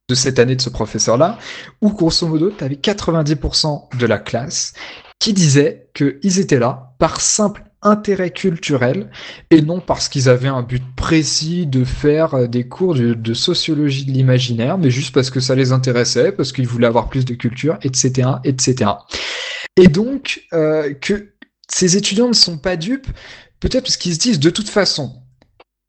[0.09, 1.37] de cette année de ce professeur-là,
[1.81, 4.73] où grosso modo, tu avais 90% de la classe
[5.19, 9.09] qui disaient qu'ils étaient là par simple intérêt culturel
[9.51, 14.05] et non parce qu'ils avaient un but précis de faire euh, des cours de, sociologie
[14.05, 17.35] de l'imaginaire, mais juste parce que ça les intéressait, parce qu'ils voulaient avoir plus de
[17.35, 18.91] culture, etc., etc.
[19.77, 21.33] Et donc, euh, que
[21.69, 23.07] ces étudiants ne sont pas dupes,
[23.59, 25.13] peut-être parce qu'ils se disent de toute façon,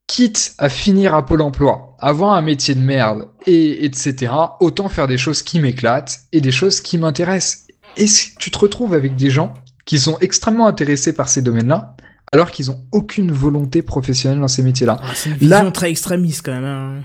[0.07, 5.09] quitte à finir à Pôle emploi, avoir un métier de merde, et etc., autant faire
[5.09, 7.67] des choses qui m'éclatent et des choses qui m'intéressent.
[7.97, 9.55] Et si tu te retrouves avec des gens
[9.87, 11.97] qui sont extrêmement intéressés par ces domaines-là,
[12.33, 14.99] alors qu'ils ont aucune volonté professionnelle dans ces métiers-là.
[15.03, 16.65] Ah, c'est une vision Là- très extrémiste quand même.
[16.65, 17.03] hein.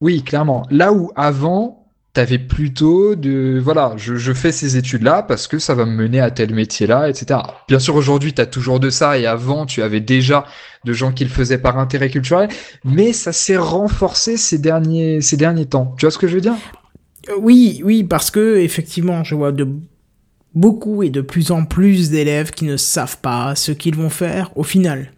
[0.00, 0.64] Oui, clairement.
[0.70, 5.74] Là où avant, t'avais plutôt de, voilà, je, je fais ces études-là parce que ça
[5.74, 7.40] va me mener à tel métier-là, etc.
[7.68, 10.44] Bien sûr, aujourd'hui, t'as toujours de ça, et avant, tu avais déjà
[10.84, 12.50] de gens qui le faisaient par intérêt culturel,
[12.84, 15.94] mais ça s'est renforcé ces derniers, ces derniers temps.
[15.98, 16.56] Tu vois ce que je veux dire?
[17.30, 19.66] Euh, Oui, oui, parce que effectivement, je vois de
[20.54, 24.50] beaucoup et de plus en plus d'élèves qui ne savent pas ce qu'ils vont faire
[24.56, 25.12] au final.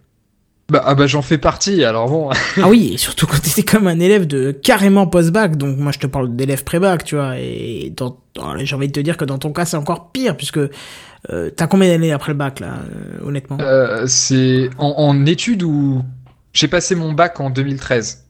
[0.71, 2.29] Bah, ah bah, j'en fais partie, alors bon.
[2.57, 5.99] ah oui, et surtout quand t'étais comme un élève de carrément post-bac, donc moi je
[5.99, 8.17] te parle d'élève pré-bac, tu vois, et dans,
[8.57, 11.67] j'ai envie de te dire que dans ton cas c'est encore pire, puisque euh, t'as
[11.67, 13.57] combien d'années après le bac là, euh, honnêtement?
[13.59, 16.01] Euh, c'est en, en études où
[16.51, 18.24] j'ai passé mon bac en 2013.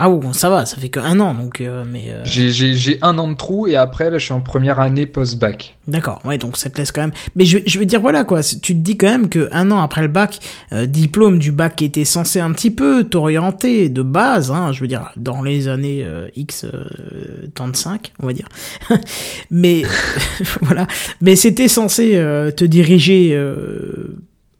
[0.00, 2.04] Ah bon, ça va, ça fait que un an, donc, euh, mais...
[2.08, 5.76] euh, J'ai, un an de trou et après, là, je suis en première année post-bac.
[5.88, 7.10] D'accord, ouais, donc ça te laisse quand même.
[7.34, 9.80] Mais je, je veux dire, voilà quoi, tu te dis quand même que un an
[9.80, 10.38] après le bac,
[10.72, 14.80] euh, diplôme du bac qui était censé un petit peu t'orienter de base, hein, je
[14.82, 18.48] veux dire, dans les années euh, X euh, 35, on va dire.
[19.50, 19.82] Mais
[20.62, 20.86] voilà,
[21.20, 24.16] mais c'était censé euh, te diriger euh,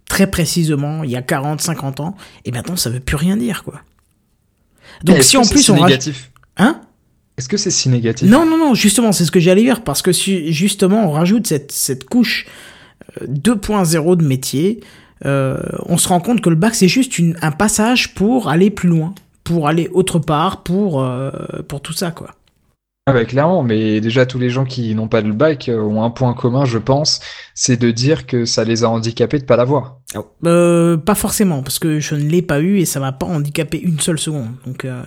[0.08, 3.62] très précisément il y a 40, 50 ans, et maintenant ça veut plus rien dire
[3.62, 3.82] quoi.
[5.04, 5.88] Donc si en plus on rajoute...
[5.88, 6.80] négatif Hein?
[7.36, 10.02] Est-ce que c'est si négatif non, non, non, justement, c'est ce que j'allais dire, parce
[10.02, 12.46] que si, justement, on rajoute cette, cette couche
[13.22, 14.80] euh, 2.0 de métier,
[15.24, 18.70] euh, on se rend compte que le bac, c'est juste une, un passage pour aller
[18.70, 19.14] plus loin,
[19.44, 21.30] pour aller autre part, pour, euh,
[21.68, 22.34] pour tout ça, quoi.
[23.08, 26.02] Ah bah, clairement, mais déjà tous les gens qui n'ont pas le bac euh, ont
[26.02, 27.20] un point commun, je pense,
[27.54, 29.98] c'est de dire que ça les a handicapés de pas l'avoir.
[30.44, 33.80] Euh, pas forcément, parce que je ne l'ai pas eu et ça m'a pas handicapé
[33.80, 34.48] une seule seconde.
[34.66, 35.02] Donc, euh,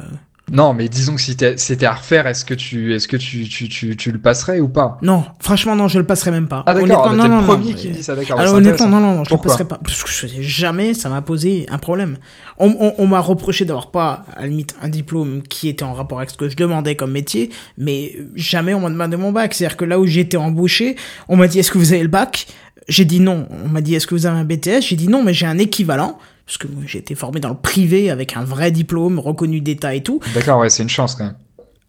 [0.51, 3.69] Non, mais disons que si c'était à refaire, est-ce que tu, est-ce que tu, tu,
[3.69, 4.97] tu, tu le passerais ou pas?
[5.01, 6.63] Non, franchement, non, je le passerai même pas.
[6.65, 8.37] Ah d'accord, ah, non, t'es non, le non, premier qui dit ça, d'accord.
[8.37, 9.51] Alors honnêtement, non, non, non, je le Pourquoi?
[9.51, 9.79] passerai pas.
[9.81, 12.17] Parce que je sais jamais, ça m'a posé un problème.
[12.57, 15.93] On, on, on m'a reproché d'avoir pas, à la limite, un diplôme qui était en
[15.93, 19.53] rapport avec ce que je demandais comme métier, mais jamais on m'a demandé mon bac.
[19.53, 20.97] C'est-à-dire que là où j'étais embauché,
[21.29, 22.47] on m'a dit est-ce que vous avez le bac?
[22.89, 23.47] J'ai dit non.
[23.63, 25.57] On m'a dit est-ce que vous avez un BTS J'ai dit non, mais j'ai un
[25.57, 26.17] équivalent.
[26.51, 30.03] Parce que j'ai été formé dans le privé avec un vrai diplôme reconnu d'État et
[30.03, 30.19] tout.
[30.33, 31.37] D'accord, ouais, c'est une chance quand même.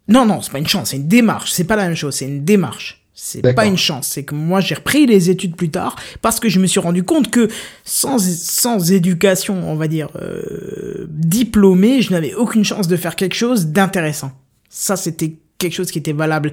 [0.06, 1.50] Non, non, c'est pas une chance, c'est une démarche.
[1.50, 3.04] C'est pas la même chose, c'est une démarche.
[3.12, 4.06] C'est pas une chance.
[4.06, 7.02] C'est que moi, j'ai repris les études plus tard parce que je me suis rendu
[7.02, 7.48] compte que
[7.84, 13.34] sans, sans éducation, on va dire, euh, diplômée, je n'avais aucune chance de faire quelque
[13.34, 14.30] chose d'intéressant.
[14.68, 16.52] Ça, c'était quelque chose qui était valable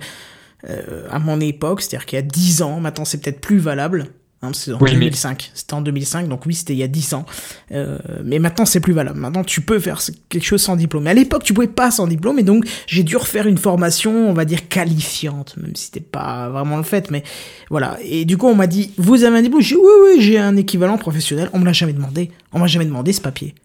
[0.68, 4.08] euh, à mon époque, c'est-à-dire qu'il y a 10 ans, maintenant c'est peut-être plus valable.
[4.42, 5.52] Hein, c'est en Oui, mais- 2005.
[5.54, 7.26] C'était en 2005, donc oui, c'était il y a 10 ans.
[7.74, 9.20] Euh, mais maintenant, c'est plus valable.
[9.20, 11.04] Maintenant, tu peux faire quelque chose sans diplôme.
[11.04, 14.30] Mais à l'époque, tu pouvais pas sans diplôme, et donc j'ai dû refaire une formation,
[14.30, 17.12] on va dire qualifiante, même si c'était pas vraiment le fait.
[17.12, 17.24] Mais
[17.70, 17.98] voilà.
[18.02, 20.40] Et du coup, on m'a dit, vous avez un diplôme J'ai dit, oui, oui, j'ai
[20.40, 21.50] un équivalent professionnel.
[21.52, 22.32] On me l'a jamais demandé.
[22.54, 23.56] On m'a jamais demandé ce papier.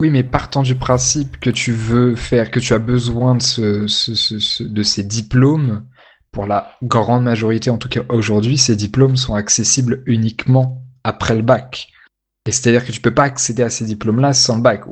[0.00, 3.86] Oui, mais partant du principe que tu veux faire, que tu as besoin de, ce-
[3.86, 5.82] ce- ce- de ces diplômes,
[6.32, 11.42] pour la grande majorité, en tout cas aujourd'hui, ces diplômes sont accessibles uniquement après le
[11.42, 11.88] bac.
[12.46, 14.82] Et c'est-à-dire que tu peux pas accéder à ces diplômes-là sans le bac.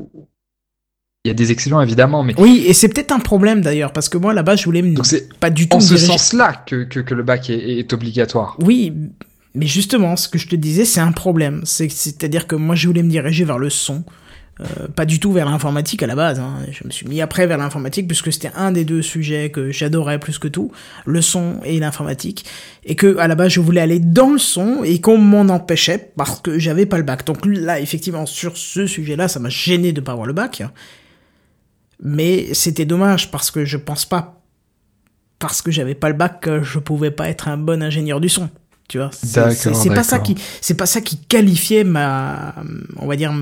[1.24, 4.08] Il y a des excellents évidemment, mais Oui, et c'est peut-être un problème d'ailleurs, parce
[4.08, 5.06] que moi là-bas, je voulais me donc
[5.40, 8.56] pas du tout en ce diriger- sens-là que, que, que le bac est, est obligatoire.
[8.60, 8.92] Oui,
[9.54, 11.62] mais justement, ce que je te disais, c'est un problème.
[11.64, 14.04] C'est- C'est-à-dire que moi, je voulais me diriger vers le son.
[14.60, 16.40] Euh, pas du tout vers l'informatique à la base.
[16.40, 16.56] hein.
[16.72, 20.18] Je me suis mis après vers l'informatique puisque c'était un des deux sujets que j'adorais
[20.18, 20.72] plus que tout,
[21.06, 22.44] le son et l'informatique,
[22.84, 26.12] et que à la base je voulais aller dans le son et qu'on m'en empêchait
[26.16, 27.24] parce que j'avais pas le bac.
[27.24, 30.62] Donc là, effectivement, sur ce sujet-là, ça m'a gêné de pas avoir le bac,
[32.02, 34.42] mais c'était dommage parce que je pense pas
[35.38, 38.28] parce que j'avais pas le bac que je pouvais pas être un bon ingénieur du
[38.28, 38.50] son.
[38.88, 42.54] Tu vois, c'est pas ça qui c'est pas ça qui qualifiait ma
[42.96, 43.32] on va dire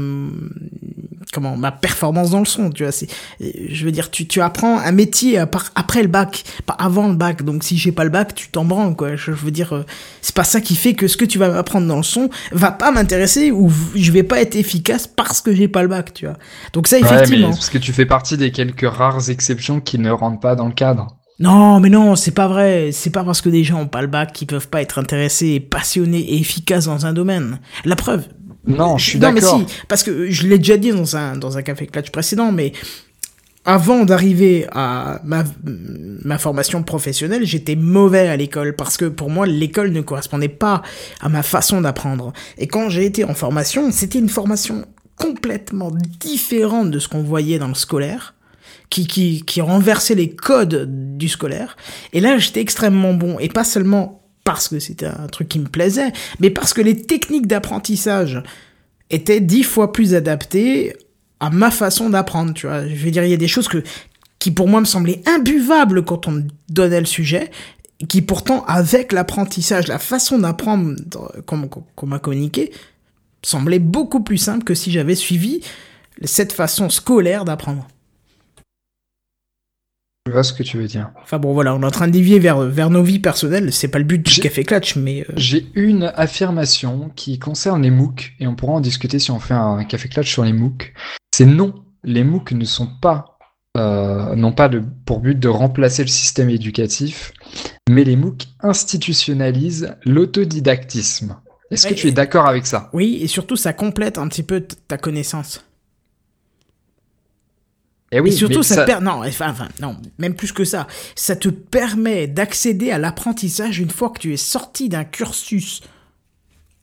[1.37, 3.07] comment ma performance dans le son tu vois c'est
[3.41, 7.45] je veux dire tu, tu apprends un métier après le bac pas avant le bac
[7.45, 9.85] donc si j'ai pas le bac tu t'en branles quoi je veux dire euh,
[10.23, 12.73] c'est pas ça qui fait que ce que tu vas apprendre dans le son va
[12.73, 16.27] pas m'intéresser ou je vais pas être efficace parce que j'ai pas le bac tu
[16.27, 16.37] vois
[16.73, 19.99] donc ça Ouais, mais effectivement parce que tu fais partie des quelques rares exceptions qui
[19.99, 21.17] ne rentrent pas dans le cadre.
[21.39, 22.91] Non, mais non, c'est pas vrai.
[22.93, 25.61] C'est pas parce que des gens ont pas le bac qu'ils peuvent pas être intéressés,
[25.61, 27.61] passionnés et efficaces dans un domaine.
[27.85, 28.27] La preuve.
[28.67, 29.61] Non, je suis Non, mais d'accord.
[29.61, 32.73] si, parce que je l'ai déjà dit dans un, dans un café clutch précédent, mais
[33.65, 35.45] avant d'arriver à ma,
[36.25, 40.83] ma formation professionnelle, j'étais mauvais à l'école parce que pour moi, l'école ne correspondait pas
[41.21, 42.33] à ma façon d'apprendre.
[42.59, 44.85] Et quand j'ai été en formation, c'était une formation
[45.17, 45.91] complètement
[46.21, 48.35] différente de ce qu'on voyait dans le scolaire
[48.91, 51.77] qui, qui, qui renversait les codes du scolaire.
[52.13, 53.39] Et là, j'étais extrêmement bon.
[53.41, 57.03] Et pas seulement parce que c'était un truc qui me plaisait, mais parce que les
[57.03, 58.41] techniques d'apprentissage
[59.11, 60.97] étaient dix fois plus adaptées
[61.41, 62.87] à ma façon d'apprendre, tu vois.
[62.87, 63.83] Je veux dire, il y a des choses que,
[64.39, 67.51] qui pour moi me semblaient imbuvables quand on me donnait le sujet,
[68.09, 70.95] qui pourtant, avec l'apprentissage, la façon d'apprendre
[71.45, 72.73] qu'on qu'on m'a communiqué,
[73.43, 75.61] semblait beaucoup plus simple que si j'avais suivi
[76.23, 77.89] cette façon scolaire d'apprendre.
[80.27, 81.11] Je vois ce que tu veux dire.
[81.23, 83.73] Enfin bon, voilà, on est en train de dévier vers, vers nos vies personnelles.
[83.73, 87.91] C'est pas le but du café clutch, mais euh, J'ai une affirmation qui concerne les
[87.91, 90.93] MOOC, et on pourra en discuter si on fait un café clutch sur les MOOC.
[91.33, 93.39] C'est non, les MOOC ne sont pas,
[93.77, 97.33] euh, n'ont pas de, pour but de remplacer le système éducatif,
[97.89, 101.37] mais les MOOC institutionnalisent l'autodidactisme.
[101.71, 102.91] Est-ce que tu es d'accord avec ça?
[102.93, 105.65] Oui, et surtout ça complète un petit peu ta connaissance.
[108.13, 110.65] Eh oui, et surtout, ça, ça- te per- non, enfin, enfin, non, même plus que
[110.65, 115.83] ça, ça te permet d'accéder à l'apprentissage une fois que tu es sorti d'un cursus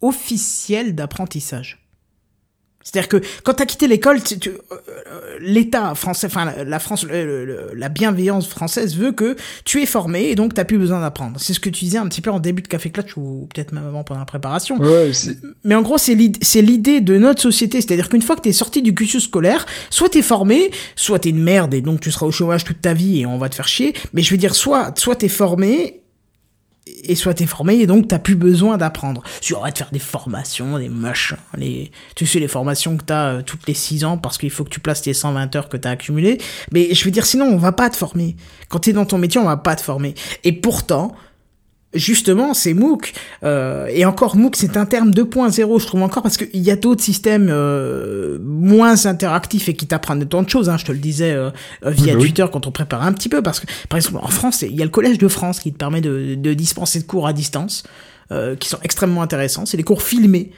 [0.01, 1.82] officiel d'apprentissage.
[2.83, 6.79] C'est-à-dire que quand tu as quitté l'école, tu- tu- euh, euh, l'État français, enfin la,
[6.79, 9.35] France, le- le- la bienveillance française veut que
[9.65, 11.37] tu es formé et donc tu plus besoin d'apprendre.
[11.39, 13.71] C'est ce que tu disais un petit peu en début de Café Clutch ou peut-être
[13.73, 14.77] même avant pendant la préparation.
[14.79, 15.11] Ouais,
[15.63, 17.81] Mais en gros, c'est l'id- c'est l'idée de notre société.
[17.81, 21.41] C'est-à-dire qu'une fois que t'es sorti du cursus scolaire, soit t'es formé, soit t'es une
[21.43, 23.67] merde et donc tu seras au chômage toute ta vie et on va te faire
[23.67, 23.93] chier.
[24.13, 26.01] Mais je veux dire, soit, soit t'es formé,
[26.85, 29.23] et soit t'es formé et donc t'as plus besoin d'apprendre.
[29.41, 33.27] Tu aurais de faire des formations, des machins, les, tu sais, les formations que t'as
[33.27, 35.77] euh, toutes les 6 ans parce qu'il faut que tu places tes 120 heures que
[35.77, 36.39] t'as accumulées.
[36.71, 38.35] Mais je veux dire, sinon, on va pas te former.
[38.69, 40.13] Quand t'es dans ton métier, on va pas te former.
[40.43, 41.15] Et pourtant,
[41.93, 43.13] justement, c'est MOOC.
[43.43, 46.75] Euh, et encore, MOOC, c'est un terme 2.0, je trouve encore, parce qu'il y a
[46.75, 50.69] d'autres systèmes euh, moins interactifs et qui t'apprennent tant de choses.
[50.69, 51.49] Hein, je te le disais euh,
[51.85, 52.27] euh, via Oui, oui.
[52.27, 54.81] Twitter quand on prépare un petit peu, parce que, par exemple, en France, il y
[54.81, 57.83] a le Collège de France qui te permet de, de dispenser de cours à distance,
[58.31, 59.65] euh, qui sont extrêmement intéressants.
[59.65, 60.51] C'est des cours filmés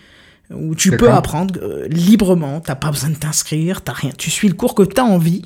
[0.53, 4.11] où tu peux apprendre euh, librement, t'as pas besoin de t'inscrire, t'as rien.
[4.17, 5.41] Tu suis le cours que t'as envie.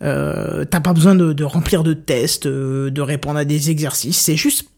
[0.00, 4.18] Euh, t'as pas besoin de, de remplir de tests, euh, de répondre à des exercices.
[4.18, 4.68] C'est juste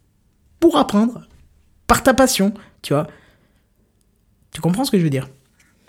[0.60, 1.26] pour apprendre,
[1.86, 3.06] par ta passion, tu vois.
[4.52, 5.28] Tu comprends ce que je veux dire?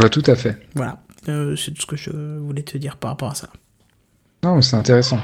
[0.01, 0.57] Ouais, tout à fait.
[0.75, 1.01] Voilà.
[1.29, 3.49] Euh, c'est tout ce que je voulais te dire par rapport à ça.
[4.43, 5.19] Non, mais c'est intéressant.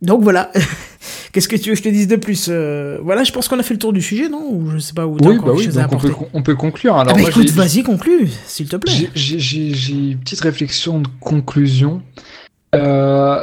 [0.00, 0.50] Donc voilà.
[1.32, 2.48] Qu'est-ce que tu veux que je te dise de plus?
[2.50, 4.48] Euh, Voilà, je pense qu'on a fait le tour du sujet, non?
[4.52, 5.16] Ou je sais pas où.
[5.20, 6.94] Oui, bah oui, donc on peut, on peut conclure.
[6.96, 9.10] Alors, Ah bah moi, écoute, vas-y, conclue, s'il te plaît.
[9.14, 12.02] J'ai- une petite réflexion de conclusion.
[12.74, 13.42] Euh,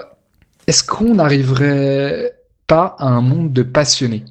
[0.68, 2.31] Est-ce qu'on n'arriverait
[2.70, 4.24] pas à un monde de passionnés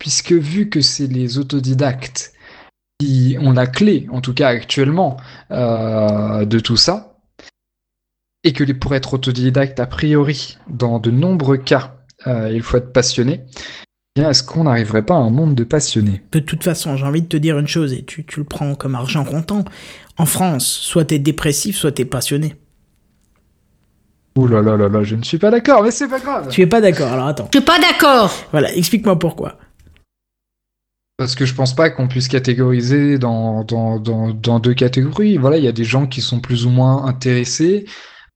[0.00, 2.32] Puisque vu que c'est les autodidactes
[2.98, 5.18] qui ont la clé, en tout cas actuellement,
[5.50, 7.18] euh, de tout ça,
[8.42, 11.96] et que pour être autodidacte, a priori, dans de nombreux cas,
[12.26, 13.44] euh, il faut être passionné,
[14.16, 16.22] eh bien est-ce qu'on n'arriverait pas à un monde de passionnés?
[16.32, 18.74] De toute façon, j'ai envie de te dire une chose, et tu, tu le prends
[18.74, 19.64] comme argent comptant.
[20.16, 22.56] En France, soit t'es dépressif, soit t'es passionné.
[24.36, 26.48] Ouh là là là là, je ne suis pas d'accord, mais c'est pas grave.
[26.50, 27.48] Tu es pas d'accord, alors attends.
[27.52, 28.32] Je suis pas d'accord.
[28.50, 29.58] Voilà, explique-moi pourquoi.
[31.16, 35.36] Parce que je pense pas qu'on puisse catégoriser dans, dans, dans, dans deux catégories.
[35.36, 37.84] Voilà, il y a des gens qui sont plus ou moins intéressés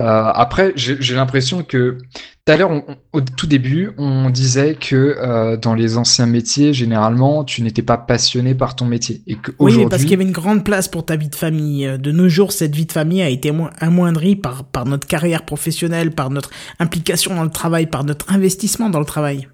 [0.01, 1.99] après, j'ai l'impression que
[2.47, 2.71] tout à l'heure,
[3.13, 7.99] au tout début, on disait que euh, dans les anciens métiers, généralement, tu n'étais pas
[7.99, 11.05] passionné par ton métier et Oui, mais parce qu'il y avait une grande place pour
[11.05, 11.85] ta vie de famille.
[11.87, 15.07] Euh, De nos jours, cette vie de famille a été mo- amoindrie par, par notre
[15.07, 19.49] carrière professionnelle, par notre implication dans le travail, par notre investissement dans le travail.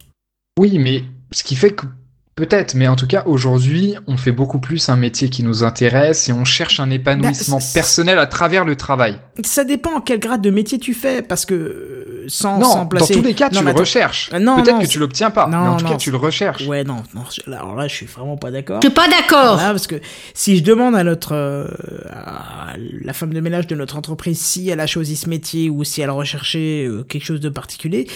[0.60, 1.02] oui, mais
[1.32, 1.86] ce qui fait que
[2.36, 6.28] peut-être, mais en tout cas, aujourd'hui, on fait beaucoup plus un métier qui nous intéresse
[6.28, 9.18] et on cherche un épanouissement Bah, c'est- personnel à travers le travail.
[9.44, 12.86] Ça dépend quel grade de métier tu fais, parce que euh, sans, Non, sans dans
[12.86, 13.14] placer...
[13.14, 13.78] tous les cas, Non, tu le attends.
[13.80, 14.30] recherches.
[14.32, 16.16] Euh, non, Peut-être non, que tu l'obtiens pas, mais Non, en tout cas, tu le
[16.16, 16.66] recherches.
[16.66, 18.80] Ouais, non, non, je- là, alors là, je suis vraiment pas d'accord.
[18.82, 19.54] Je suis pas d'accord.
[19.54, 19.96] Voilà, parce que
[20.34, 21.66] si je demande à notre euh,
[22.12, 25.84] à la femme de ménage de notre entreprise si elle a choisi ce métier ou
[25.84, 28.06] si elle recherchait euh, quelque chose de particulier,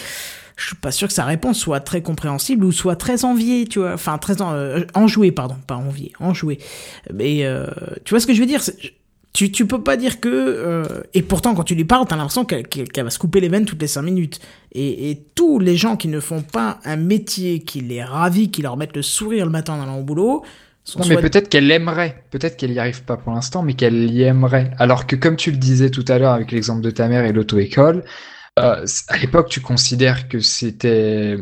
[0.59, 3.79] je suis pas sûr que sa réponse soit très compréhensible ou soit très enviée, tu
[3.79, 6.59] vois, enfin très en, euh, enjouée, pardon, pas enviée, enjouée.
[7.15, 7.67] Mais euh,
[8.05, 8.61] tu vois ce que je veux dire?
[9.35, 12.45] Tu, tu peux pas dire que euh, et pourtant quand tu lui parles t'as l'impression
[12.45, 14.41] qu'elle qu'elle- qu'elle va se couper les veines toutes les cinq minutes.
[14.73, 18.63] Et, et tous les gens qui ne font pas un métier qui les ravit qui
[18.63, 20.43] leur mettent le sourire le matin en allant au boulot
[20.83, 24.11] sont Non, mais peut-être qu'elle aimerait, peut-être qu'elle y arrive pas pour l'instant, mais qu'elle
[24.11, 24.73] y aimerait.
[24.79, 27.33] Alors que comme tu le disais tout à l'heure avec l'exemple de ta mère et
[27.33, 28.05] l'auto-école,
[28.59, 31.37] euh, à l'époque tu considères que c'était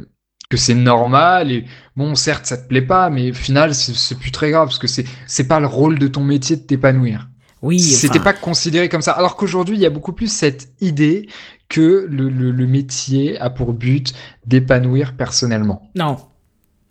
[0.48, 1.64] que c'est normal et
[1.96, 4.86] bon certes ça te plaît pas, mais au final c'est plus très grave parce que
[4.86, 7.28] c'est c'est pas le rôle de ton métier de t'épanouir.
[7.62, 9.12] Oui, C'était enfin, pas considéré comme ça.
[9.12, 11.28] Alors qu'aujourd'hui il y a beaucoup plus cette idée
[11.68, 14.12] que le, le, le métier a pour but
[14.46, 15.90] d'épanouir personnellement.
[15.96, 16.16] Non.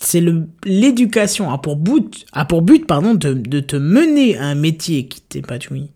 [0.02, 4.46] C'est le l'éducation a pour but a pour but pardon de, de te mener à
[4.48, 5.92] un métier qui t'épanouit.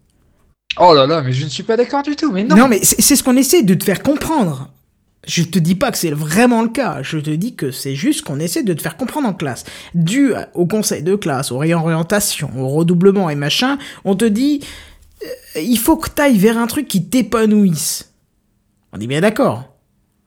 [0.79, 2.31] Oh là là, mais je ne suis pas d'accord du tout.
[2.31, 2.55] Mais non.
[2.55, 4.69] Non, mais c'est ce qu'on essaie de te faire comprendre.
[5.27, 7.03] Je te dis pas que c'est vraiment le cas.
[7.03, 9.65] Je te dis que c'est juste qu'on essaie de te faire comprendre en classe.
[9.93, 14.61] Dû au conseil de classe, aux réorientations, au redoublement et machin, on te dit
[15.23, 18.13] euh, il faut que t'ailles vers un truc qui t'épanouisse.
[18.93, 19.65] On est bien d'accord.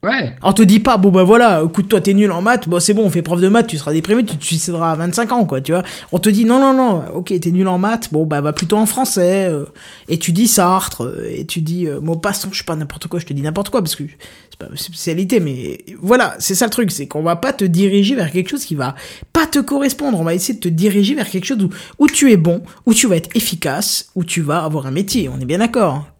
[0.03, 0.35] Ouais.
[0.43, 2.93] On te dit pas, bon bah voilà, écoute, toi t'es nul en maths, bon c'est
[2.93, 5.45] bon, on fait prof de maths, tu seras déprimé, tu te suicideras à 25 ans,
[5.45, 5.83] quoi, tu vois.
[6.11, 8.75] On te dit, non, non, non, ok, t'es nul en maths, bon bah va plutôt
[8.75, 9.63] en français, euh,
[10.09, 13.69] étudie Sartre, euh, étudie euh, Maupassant, je sais pas n'importe quoi, je te dis n'importe
[13.69, 14.03] quoi, parce que
[14.49, 17.63] c'est pas ma spécialité, mais voilà, c'est ça le truc, c'est qu'on va pas te
[17.63, 18.95] diriger vers quelque chose qui va
[19.31, 22.29] pas te correspondre, on va essayer de te diriger vers quelque chose où, où tu
[22.29, 25.45] es bon, où tu vas être efficace, où tu vas avoir un métier, on est
[25.45, 26.12] bien d'accord.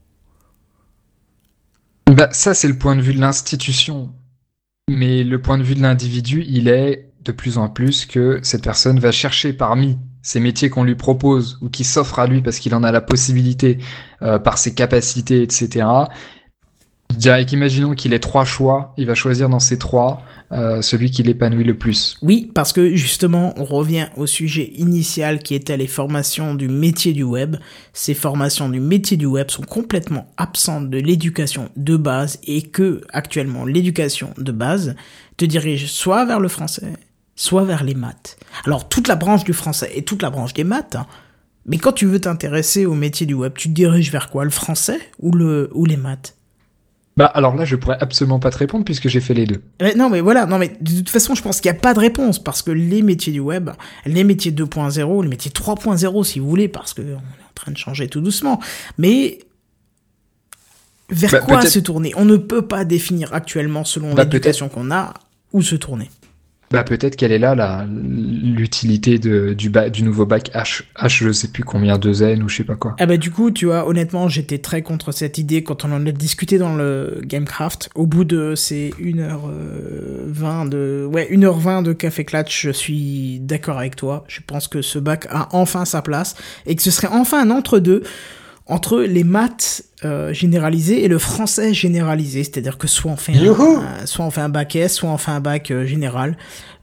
[2.07, 4.13] Bah, ça, c'est le point de vue de l'institution.
[4.89, 8.63] Mais le point de vue de l'individu, il est de plus en plus que cette
[8.63, 12.59] personne va chercher parmi ces métiers qu'on lui propose ou qui s'offrent à lui parce
[12.59, 13.77] qu'il en a la possibilité
[14.21, 15.85] euh, par ses capacités, etc.
[17.11, 20.23] Je dirais qu'imaginons qu'il ait trois choix, il va choisir dans ces trois
[20.53, 22.17] euh, celui qui l'épanouit le plus.
[22.21, 27.13] Oui, parce que justement, on revient au sujet initial qui était les formations du métier
[27.13, 27.55] du web.
[27.93, 33.01] Ces formations du métier du web sont complètement absentes de l'éducation de base et que,
[33.11, 34.95] actuellement, l'éducation de base
[35.37, 36.93] te dirige soit vers le français,
[37.35, 38.37] soit vers les maths.
[38.65, 41.07] Alors, toute la branche du français et toute la branche des maths, hein,
[41.65, 44.43] mais quand tu veux t'intéresser au métier du web, tu te diriges vers quoi?
[44.43, 46.35] Le français ou, le, ou les maths?
[47.15, 49.61] Bah alors là, je pourrais absolument pas te répondre puisque j'ai fait les deux.
[49.79, 51.93] Mais non, mais voilà, non, mais de toute façon, je pense qu'il n'y a pas
[51.93, 53.69] de réponse parce que les métiers du web,
[54.05, 57.21] les métiers 2.0, les métiers 3.0, si vous voulez, parce qu'on est en
[57.53, 58.59] train de changer tout doucement,
[58.97, 59.39] mais
[61.09, 62.13] vers Bah, quoi se tourner?
[62.15, 65.13] On ne peut pas définir actuellement, selon Bah, l'éducation qu'on a,
[65.51, 66.09] où se tourner.
[66.73, 71.63] Bah peut-être qu'elle est là, l'utilité du, du nouveau bac H, H, je sais plus
[71.63, 72.95] combien, 2N ou je sais pas quoi.
[72.97, 76.03] Ah bah du coup, tu vois, honnêtement, j'étais très contre cette idée quand on en
[76.07, 77.91] a discuté dans le Gamecraft.
[77.93, 81.07] Au bout de ces 1h20 de...
[81.07, 84.23] Ouais, 1h20 de Café Clatch, je suis d'accord avec toi.
[84.27, 86.33] Je pense que ce bac a enfin sa place
[86.65, 88.01] et que ce serait enfin un entre-deux
[88.65, 92.43] entre les maths euh, généralisés et le français généralisé.
[92.43, 93.41] C'est-à-dire que soit on fait un,
[94.01, 96.37] un- soit on fait un bac S, soit on fait un bac euh, général.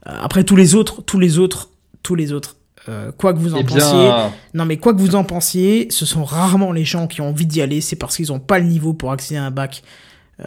[0.07, 1.69] Euh, après tous les autres, tous les autres,
[2.03, 2.57] tous les autres,
[2.89, 3.79] euh, quoi que vous en Eh pensiez...
[3.81, 7.29] bien, Non, mais quoi que vous en pensiez, ce sont rarement les gens qui ont
[7.29, 9.83] envie d'y aller, c'est parce qu'ils n'ont pas le niveau pour accéder à un bac,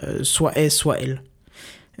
[0.03, 1.21] euh, soit S, soit L.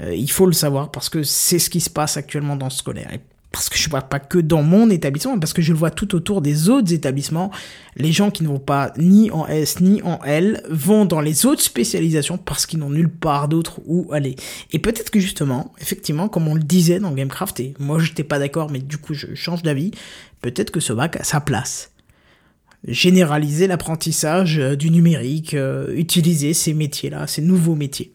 [0.01, 2.71] Euh, il faut le savoir parce que c'est ce qui se passe actuellement dans le
[2.71, 3.09] scolaire.
[3.13, 3.19] Et
[3.55, 5.89] parce que je ne vois pas que dans mon établissement, parce que je le vois
[5.89, 7.51] tout autour des autres établissements.
[7.95, 11.45] Les gens qui ne vont pas ni en S ni en L vont dans les
[11.45, 14.35] autres spécialisations parce qu'ils n'ont nulle part d'autre où aller.
[14.73, 18.39] Et peut-être que justement, effectivement, comme on le disait dans Gamecraft, et moi j'étais pas
[18.39, 19.91] d'accord, mais du coup je change d'avis,
[20.41, 21.93] peut-être que ce bac a sa place
[22.85, 28.11] généraliser l'apprentissage euh, du numérique, euh, utiliser ces métiers-là, ces nouveaux métiers.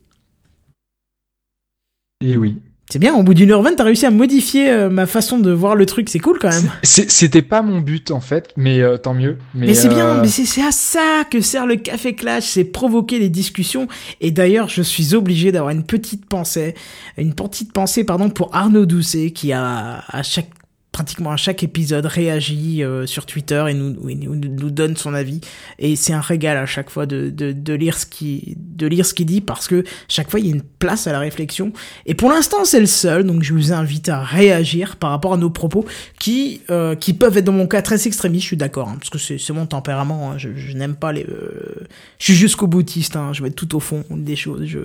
[2.21, 2.61] et oui.
[2.93, 5.53] C'est bien, au bout d'une heure vingt, t'as réussi à modifier euh, ma façon de
[5.53, 6.69] voir le truc, c'est cool quand même.
[6.83, 9.39] C'était pas mon but en fait, mais euh, tant mieux.
[9.55, 12.47] Mais, Mais, c'est bien, euh, mais c'est c'est à ça que sert le Café Clash,
[12.47, 13.87] c'est provoquer les discussions.
[14.21, 16.75] Et d'ailleurs, je suis obligé d'avoir une petite pensée,
[17.17, 20.51] une petite pensée, pardon, pour Arnaud Doucet, qui a à chaque
[20.93, 25.41] pratiquement à chaque épisode réagit euh, sur Twitter et nous, nous, nous donne son avis.
[25.79, 29.07] Et c'est un régal à chaque fois de, de, de lire ce qui de lire
[29.07, 31.73] ce qu'il dit parce que chaque fois il y a une place à la réflexion.
[32.07, 33.25] Et pour l'instant c'est le seul.
[33.25, 35.85] Donc je vous invite à réagir par rapport à nos propos
[36.19, 38.43] qui euh, qui peuvent être dans mon cas très extrémistes.
[38.43, 41.12] Je suis d'accord hein, parce que c'est c'est mon tempérament hein, je, je n'aime pas
[41.12, 41.87] les euh,
[42.19, 44.65] je suis jusqu'au boutiste hein, je vais être tout au fond des choses.
[44.65, 44.81] Je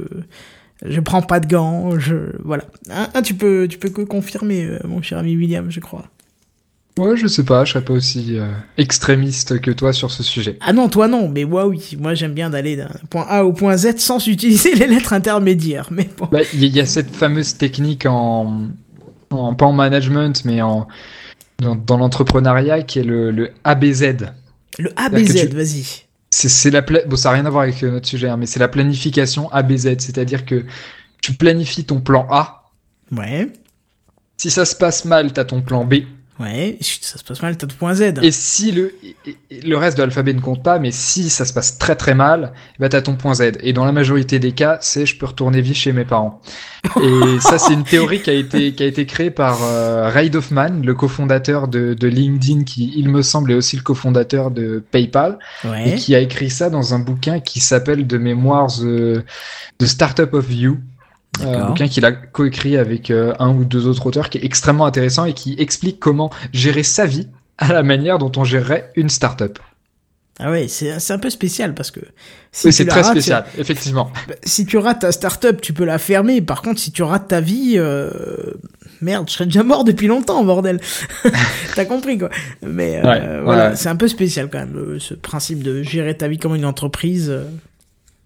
[0.87, 2.63] je prends pas de gants, je voilà.
[2.89, 6.05] Hein, hein, tu peux tu peux que confirmer euh, mon cher ami William, je crois.
[6.97, 10.57] Ouais, je sais pas, je serais pas aussi euh, extrémiste que toi sur ce sujet.
[10.61, 13.51] Ah non, toi non, mais moi oui, moi j'aime bien d'aller d'un point A au
[13.51, 16.29] point Z sans utiliser les lettres intermédiaires, mais bon.
[16.31, 18.69] Bah, Il y, a cette fameuse technique en,
[19.29, 20.87] en pas en management, mais en
[21.59, 24.15] dans, dans l'entrepreneuriat qui est le, le ABZ.
[24.79, 26.05] Le ABZ, tu- vas-y.
[26.37, 28.45] C'est la pla- bon, ça n'a rien à voir avec euh, notre sujet, hein, mais
[28.45, 30.65] c'est la planification ABZ, c'est-à-dire que
[31.21, 32.71] tu planifies ton plan A.
[33.11, 33.51] Ouais,
[34.37, 35.95] Si ça se passe mal, t'as ton plan B.
[36.39, 38.13] ouais, ça se passe mal, t'as ton point Z.
[38.23, 41.45] Et si le, et- et le reste de l'alphabet ne compte pas, mais si ça
[41.45, 43.53] se passe très très mal, bah t'as ton point Z.
[43.61, 46.41] Et dans la majorité des cas, c'est je peux retourner vivre chez mes parents.
[47.01, 50.29] Et ça, c'est une théorie qui a été qui a été créée par euh, Ray
[50.35, 54.83] Hoffman, le cofondateur de, de LinkedIn, qui il me semble est aussi le cofondateur de
[54.91, 59.23] PayPal, et Ouais, qui a écrit ça dans un bouquin qui s'appelle de mémoire The,
[59.79, 60.77] The Startup of You.
[61.41, 64.45] Euh, un bouquin qu'il a coécrit avec euh, un ou deux autres auteurs qui est
[64.45, 68.91] extrêmement intéressant et qui explique comment gérer sa vie à la manière dont on gérerait
[68.95, 69.59] une startup.
[70.39, 72.01] ah ouais, c'est c'est un peu spécial parce que
[72.51, 74.11] si Oui, tu c'est très rates, spécial, effectivement.
[74.27, 76.41] bah, Si tu rates ta startup, tu peux la fermer.
[76.41, 78.09] Par contre, si tu rates ta vie, euh,
[79.01, 80.79] merde, je serais déjà mort depuis longtemps, bordel.
[81.75, 82.29] T'as compris quoi
[82.61, 83.75] Mais euh, Ouais, voilà, ouais.
[83.75, 87.33] c'est un peu spécial quand même ce principe de gérer ta vie comme une entreprise.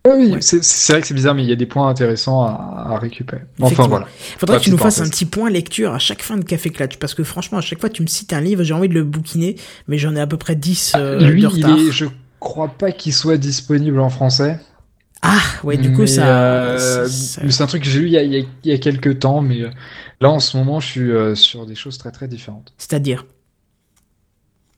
[0.07, 0.15] Euh.
[0.17, 0.39] Oui, Ouais.
[0.41, 3.41] c'est vrai que c'est bizarre, mais il y a des points intéressants à, à récupérer.
[3.61, 4.07] Enfin voilà.
[4.37, 6.97] Faudrait que tu nous fasses un petit point lecture à chaque fin de Café Clutch
[6.97, 9.03] parce que franchement, à chaque fois tu me cites un livre, j'ai envie de le
[9.03, 9.55] bouquiner,
[9.87, 11.77] mais j'en ai à peu près 10 euh, Lui, de il retard.
[11.79, 12.05] est, je
[12.39, 14.59] crois pas qu'il soit disponible en français.
[15.21, 16.25] Ah, ouais, du coup, Mais, ça.
[16.27, 18.73] euh, c'est un truc que j'ai lu il y, a, il, y a, il y
[18.73, 19.69] a quelques temps, mais euh,
[20.21, 22.71] là en ce moment, je suis euh, sur des choses très très différentes.
[22.77, 23.25] C'est-à-dire?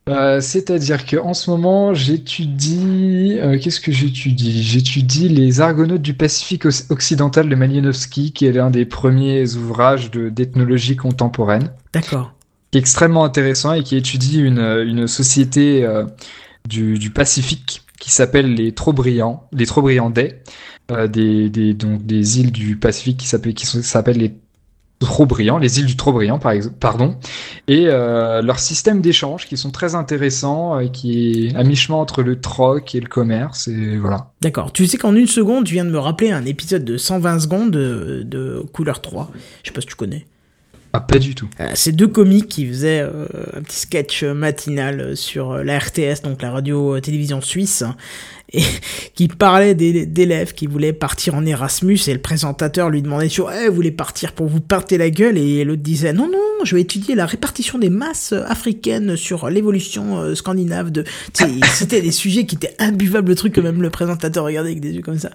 [0.08, 3.36] Euh, C'est-à-dire que en ce moment, j'étudie.
[3.38, 4.62] euh, Qu'est-ce que j'étudie?
[4.62, 10.10] J'étudie les Argonautes du Pacifique oc- occidental de Malinowski, qui est l'un des premiers ouvrages
[10.10, 12.34] de d'ethnologie contemporaine, D'accord.
[12.72, 16.04] qui est extrêmement intéressant et qui étudie une, une société euh,
[16.68, 20.42] du, du Pacifique qui s'appelle les Trobriand, les Trobriandais,
[20.90, 23.66] euh, des, des, donc des îles du Pacifique qui s'appellent qui
[25.06, 25.96] sont- s'appellent les îles du
[26.38, 27.16] par exemple, pardon,
[27.68, 32.40] et euh, leur système d'échange qui sont très intéressants, qui est à mi-chemin entre le
[32.40, 34.30] troc et le commerce, et voilà.
[34.40, 34.72] D'accord.
[34.72, 37.70] Tu sais qu'en une seconde, tu viens de me rappeler un épisode de 120 secondes
[37.70, 39.30] de, de Couleur 3.
[39.62, 40.26] Je sais pas si tu connais.
[40.94, 41.48] Ah, pas du tout.
[41.58, 43.24] Euh, c'est deux comiques qui faisaient euh,
[43.56, 47.96] un petit sketch matinal sur la RTS, donc la radio-télévision suisse, hein,
[48.54, 48.62] et
[49.14, 53.68] qui parlait d'élèves qui voulaient partir en Erasmus, et le présentateur lui demandait sur Eh,
[53.68, 55.38] vous voulez partir pour vous parter la gueule?
[55.38, 60.18] Et l'autre disait Non, non, je vais étudier la répartition des masses africaines sur l'évolution
[60.20, 61.04] euh, scandinave de...
[61.74, 64.92] C'était des sujets qui étaient imbuvables, le truc que même le présentateur regardait avec des
[64.92, 65.30] yeux comme ça.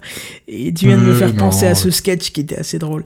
[0.46, 1.36] Et tu viens de me Euh, faire non.
[1.46, 3.02] penser à ce sketch qui était assez drôle.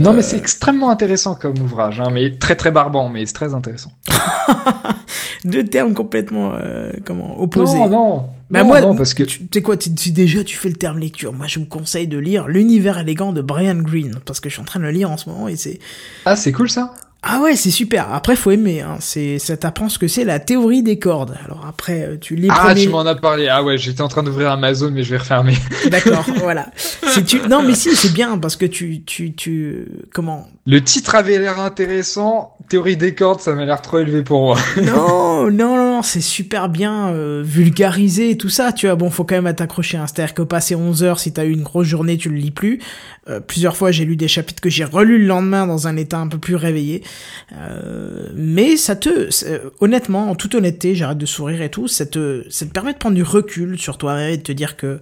[0.00, 3.54] Non, mais c'est extrêmement intéressant comme ouvrage, hein, mais très très barbant, mais c'est très
[3.54, 3.92] intéressant.
[5.44, 7.76] Deux termes complètement euh, comment opposés.
[7.78, 8.24] Non, non.
[8.50, 10.98] Bah non, moi, non, parce que tu sais quoi, tu, déjà tu fais le terme
[10.98, 11.32] lecture.
[11.32, 14.62] Moi, je vous conseille de lire L'univers élégant de Brian Greene parce que je suis
[14.62, 15.78] en train de le lire en ce moment et c'est
[16.26, 16.94] ah, c'est cool ça?
[17.24, 18.12] ah ouais, c'est super.
[18.12, 18.80] Après, faut aimer.
[18.80, 18.96] Hein.
[18.98, 21.36] C'est ça t'apprend ce que c'est la théorie des cordes.
[21.44, 23.46] Alors après, euh, tu lis Ah, premiers- tu m'en as parlé.
[23.46, 25.56] Ah ouais, j'étais en train d'ouvrir Amazon, mais je vais refermer.
[25.90, 26.66] D'accord, voilà.
[27.12, 30.48] Si tu non, mais si c'est bien parce que tu tu tu comment?
[30.66, 32.51] Le titre avait l'air intéressant.
[32.68, 34.58] Théorie des cordes, ça m'a l'air trop élevé pour moi.
[34.82, 38.94] non, non, non, c'est super bien euh, vulgarisé et tout ça, tu vois.
[38.96, 39.98] Bon, faut quand même t'accrocher.
[40.06, 42.78] C'est-à-dire que passer 11 heures, si t'as eu une grosse journée, tu le lis plus.
[43.28, 46.18] Euh, plusieurs fois, j'ai lu des chapitres que j'ai relus le lendemain dans un état
[46.18, 47.02] un peu plus réveillé.
[47.54, 52.06] Euh, mais ça te, c'est- honnêtement, en toute honnêteté, j'arrête de sourire et tout, ça
[52.06, 55.00] te, ça te permet de prendre du recul sur toi et de te dire que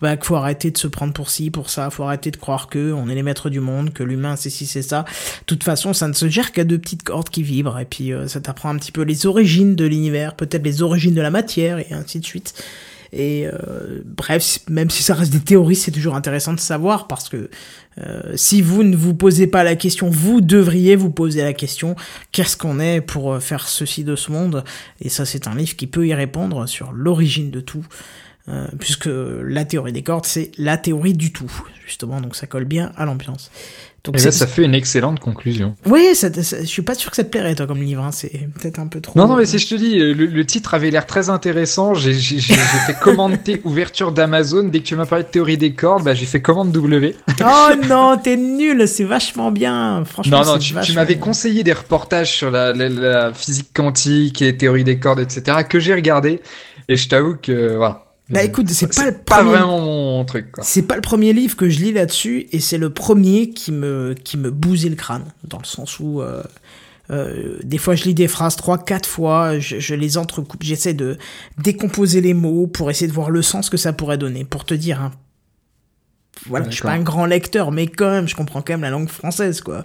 [0.00, 2.68] bah, qu'il faut arrêter de se prendre pour ci, pour ça, faut arrêter de croire
[2.68, 5.02] que on est les maîtres du monde, que l'humain c'est ci, c'est ça.
[5.02, 8.12] De toute façon, ça ne se gère qu'à deux petites cordes qui vibrent, et puis
[8.12, 11.30] euh, ça t'apprend un petit peu les origines de l'univers, peut-être les origines de la
[11.30, 12.54] matière, et ainsi de suite.
[13.12, 17.28] Et euh, bref, même si ça reste des théories, c'est toujours intéressant de savoir parce
[17.28, 17.50] que
[17.98, 21.96] euh, si vous ne vous posez pas la question, vous devriez vous poser la question
[22.30, 24.64] qu'est-ce qu'on est pour euh, faire ceci de ce monde?
[25.00, 27.84] Et ça, c'est un livre qui peut y répondre sur l'origine de tout.
[28.50, 31.50] Euh, puisque la théorie des cordes, c'est la théorie du tout,
[31.86, 33.50] justement, donc ça colle bien à l'ambiance.
[34.02, 35.76] Donc Et là, ça fait une excellente conclusion.
[35.84, 38.02] Oui, ça, ça, je suis pas sûr que ça te plairait, toi, comme livre.
[38.02, 38.12] Hein.
[38.12, 39.18] C'est peut-être un peu trop.
[39.18, 41.92] Non, non, mais si je te dis, le, le titre avait l'air très intéressant.
[41.92, 44.64] J'ai fait commande T, ouverture d'Amazon.
[44.64, 47.14] Dès que tu m'as parlé de théorie des cordes, bah, j'ai fait commande W.
[47.44, 48.88] oh non, t'es nul.
[48.88, 50.02] C'est vachement bien.
[50.06, 54.40] Franchement, non, non, tu, tu m'avais conseillé des reportages sur la, la, la, physique quantique
[54.40, 56.40] et théorie des cordes, etc., que j'ai regardé.
[56.88, 58.09] Et je t'avoue que, voilà.
[58.30, 59.50] Bah écoute, c'est pas le pas premier...
[59.50, 60.52] vraiment mon truc.
[60.62, 64.14] C'est pas le premier livre que je lis là-dessus, et c'est le premier qui me
[64.14, 66.42] qui me bousait le crâne, dans le sens où euh,
[67.10, 70.94] euh, des fois je lis des phrases trois, quatre fois, je, je les entrecoupe, j'essaie
[70.94, 71.18] de
[71.58, 74.44] décomposer les mots pour essayer de voir le sens que ça pourrait donner.
[74.44, 75.10] Pour te dire, hein,
[76.46, 78.90] voilà, je suis pas un grand lecteur, mais quand même, je comprends quand même la
[78.90, 79.84] langue française, quoi.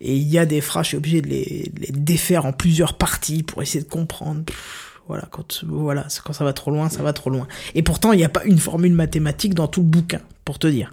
[0.00, 2.52] Et il y a des phrases, je suis obligé de les, de les défaire en
[2.52, 4.44] plusieurs parties pour essayer de comprendre.
[4.44, 7.48] Pff, voilà, quand, voilà, quand ça va trop loin, ça va trop loin.
[7.74, 10.68] Et pourtant, il n'y a pas une formule mathématique dans tout le bouquin, pour te
[10.68, 10.92] dire.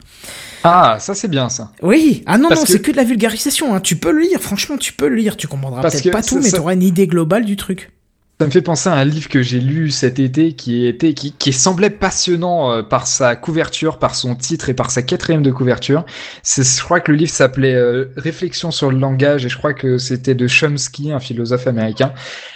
[0.63, 1.71] Ah, ça c'est bien ça.
[1.83, 2.71] Oui, ah non, Parce non, que...
[2.71, 3.75] c'est que de la vulgarisation.
[3.75, 3.79] Hein.
[3.79, 5.37] Tu peux le lire, franchement, tu peux le lire.
[5.37, 7.91] Tu comprendras peut-être pas tout, mais tu auras une idée globale du truc.
[8.39, 11.31] Ça me fait penser à un livre que j'ai lu cet été qui était qui,
[11.31, 15.49] qui semblait passionnant euh, par sa couverture, par son titre et par sa quatrième de
[15.49, 16.05] couverture.
[16.43, 19.73] C'est, je crois que le livre s'appelait euh, Réflexion sur le langage et je crois
[19.73, 22.13] que c'était de Chomsky, un philosophe américain,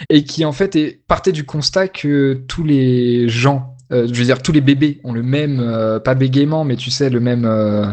[0.08, 4.24] et qui en fait est, partait du constat que tous les gens, euh, je veux
[4.24, 7.44] dire tous les bébés ont le même, euh, pas bégaiement, mais tu sais le même
[7.44, 7.92] euh,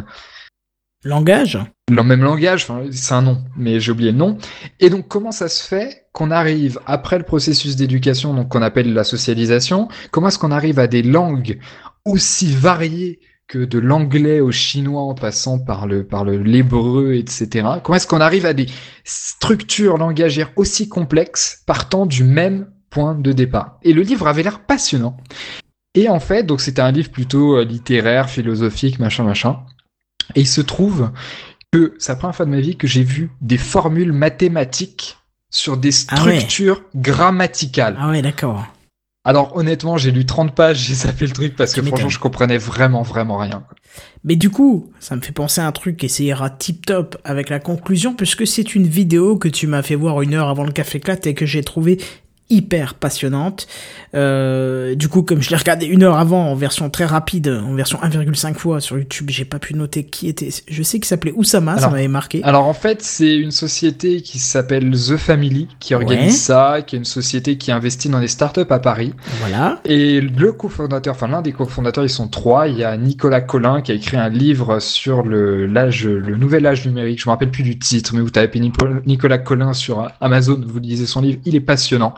[1.03, 1.57] langage?
[1.89, 4.37] Le même langage, c'est un nom, mais j'ai oublié le nom.
[4.79, 8.93] Et donc, comment ça se fait qu'on arrive, après le processus d'éducation, donc qu'on appelle
[8.93, 11.59] la socialisation, comment est-ce qu'on arrive à des langues
[12.05, 17.67] aussi variées que de l'anglais au chinois en passant par le par le l'hébreu, etc.
[17.83, 18.67] Comment est-ce qu'on arrive à des
[19.03, 23.79] structures langagières aussi complexes partant du même point de départ?
[23.81, 25.17] Et le livre avait l'air passionnant.
[25.95, 29.61] Et en fait, donc c'était un livre plutôt littéraire, philosophique, machin, machin.
[30.35, 31.09] Et il se trouve
[31.71, 35.17] que c'est la première fois de ma vie que j'ai vu des formules mathématiques
[35.49, 37.01] sur des structures ah ouais.
[37.01, 37.97] grammaticales.
[37.99, 38.65] Ah ouais, d'accord.
[39.25, 42.57] Alors honnêtement, j'ai lu 30 pages, j'ai sapé le truc parce que franchement, je comprenais
[42.57, 43.63] vraiment, vraiment rien.
[44.23, 47.17] Mais du coup, ça me fait penser à un truc et ça ira tip top
[47.23, 50.63] avec la conclusion puisque c'est une vidéo que tu m'as fait voir une heure avant
[50.63, 51.99] le café éclate et que j'ai trouvé
[52.49, 53.67] hyper passionnante.
[54.15, 57.75] Euh, du coup, comme je l'ai regardé une heure avant en version très rapide, en
[57.75, 60.49] version 1,5 fois sur YouTube, j'ai pas pu noter qui était.
[60.67, 62.41] Je sais qu'il s'appelait Oussama, alors, ça m'avait marqué.
[62.43, 66.31] Alors en fait, c'est une société qui s'appelle The Family qui organise ouais.
[66.31, 69.13] ça, qui est une société qui investit dans des startups à Paris.
[69.39, 69.79] Voilà.
[69.85, 72.67] Et le cofondateur, enfin l'un des cofondateurs, ils sont trois.
[72.67, 76.65] Il y a Nicolas Collin qui a écrit un livre sur le l'âge, le nouvel
[76.65, 77.21] âge numérique.
[77.21, 78.59] Je me rappelle plus du titre, mais vous tapez
[79.05, 82.13] Nicolas Collin sur Amazon, vous lisez son livre, il est passionnant.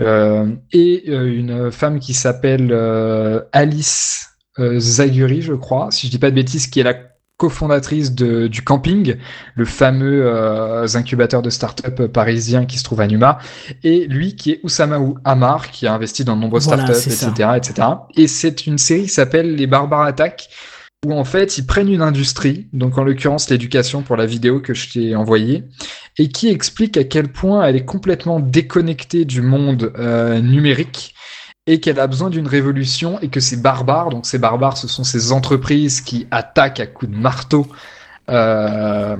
[0.00, 6.18] Euh, et euh, une femme qui s'appelle euh, Alice Zaguri, je crois, si je dis
[6.18, 6.94] pas de bêtises, qui est la
[7.38, 9.14] cofondatrice de, du camping,
[9.54, 13.38] le fameux euh, incubateur de start-up parisien qui se trouve à Numa,
[13.84, 17.32] et lui qui est Oussama Hamar, qui a investi dans de nombreuses voilà, start-up, etc.,
[17.38, 17.56] ça.
[17.56, 17.88] etc.
[18.16, 20.48] Et c'est une série qui s'appelle Les Barbares Attaques,
[21.06, 24.74] où en fait ils prennent une industrie, donc en l'occurrence l'éducation pour la vidéo que
[24.74, 25.62] je t'ai envoyée,
[26.18, 31.14] et qui explique à quel point elle est complètement déconnectée du monde euh, numérique
[31.66, 35.04] et qu'elle a besoin d'une révolution et que ces barbares, donc ces barbares, ce sont
[35.04, 37.66] ces entreprises qui attaquent à coups de marteau,
[38.30, 39.16] euh,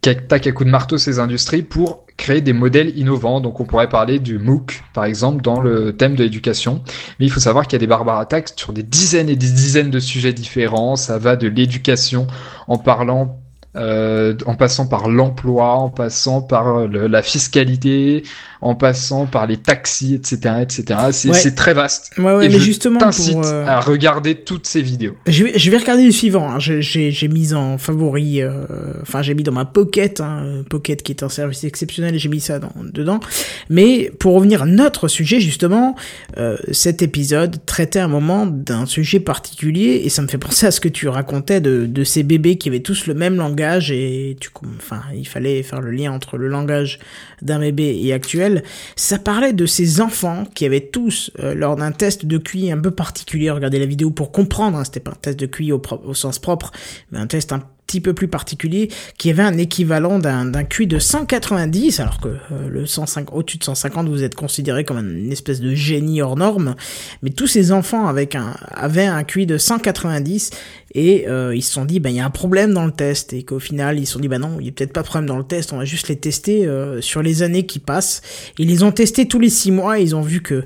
[0.00, 3.40] qui attaquent à coups de marteau ces industries pour créer des modèles innovants.
[3.40, 6.82] Donc on pourrait parler du MOOC, par exemple, dans le thème de l'éducation.
[7.18, 9.50] Mais il faut savoir qu'il y a des barbares attaques sur des dizaines et des
[9.50, 10.94] dizaines de sujets différents.
[10.94, 12.28] Ça va de l'éducation
[12.68, 13.40] en parlant
[13.76, 18.22] euh, en passant par l'emploi, en passant par le, la fiscalité,
[18.60, 21.00] en passant par les taxis, etc., etc.
[21.12, 21.50] C'est ouais.
[21.52, 22.10] très vaste.
[22.18, 23.66] Ouais, ouais, Et mais je justement, t'incite euh...
[23.66, 25.14] à regarder toutes ces vidéos.
[25.26, 26.50] Je vais, je vais regarder le suivant.
[26.50, 26.58] Hein.
[26.58, 28.64] J'ai mis en favori, euh...
[29.02, 32.40] enfin j'ai mis dans ma Pocket, hein, Pocket qui est un service exceptionnel, j'ai mis
[32.40, 33.20] ça dans, dedans.
[33.68, 35.94] Mais pour revenir à notre sujet, justement,
[36.38, 40.70] euh, cet épisode traitait un moment d'un sujet particulier, et ça me fait penser à
[40.70, 44.36] ce que tu racontais de, de ces bébés qui avaient tous le même langage, et
[44.40, 46.98] tu, enfin, il fallait faire le lien entre le langage
[47.42, 48.62] d'un bébé et actuel,
[48.96, 52.78] ça parlait de ces enfants qui avaient tous, euh, lors d'un test de QI un
[52.78, 55.82] peu particulier, regardez la vidéo pour comprendre, hein, c'était pas un test de QI au,
[56.04, 56.72] au, sens propre,
[57.10, 60.98] mais un test un petit peu plus particulier, qui avait un équivalent d'un QI de
[60.98, 65.60] 190, alors que euh, le 105, au-dessus de 150, vous êtes considéré comme une espèce
[65.60, 66.76] de génie hors norme.
[67.22, 70.50] Mais tous ces enfants avec un, avaient un QI de 190
[70.94, 73.32] et euh, ils se sont dit, ben il y a un problème dans le test
[73.32, 75.06] et qu'au final ils se sont dit, ben non, il y a peut-être pas de
[75.06, 78.20] problème dans le test, on va juste les tester euh, sur les années qui passent.
[78.58, 80.64] Ils les ont testés tous les six mois et ils ont vu que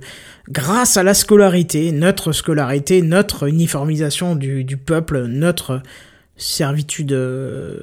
[0.51, 5.83] grâce à la scolarité, notre scolarité, notre uniformisation du, du peuple, notre
[6.43, 7.77] servitude, euh,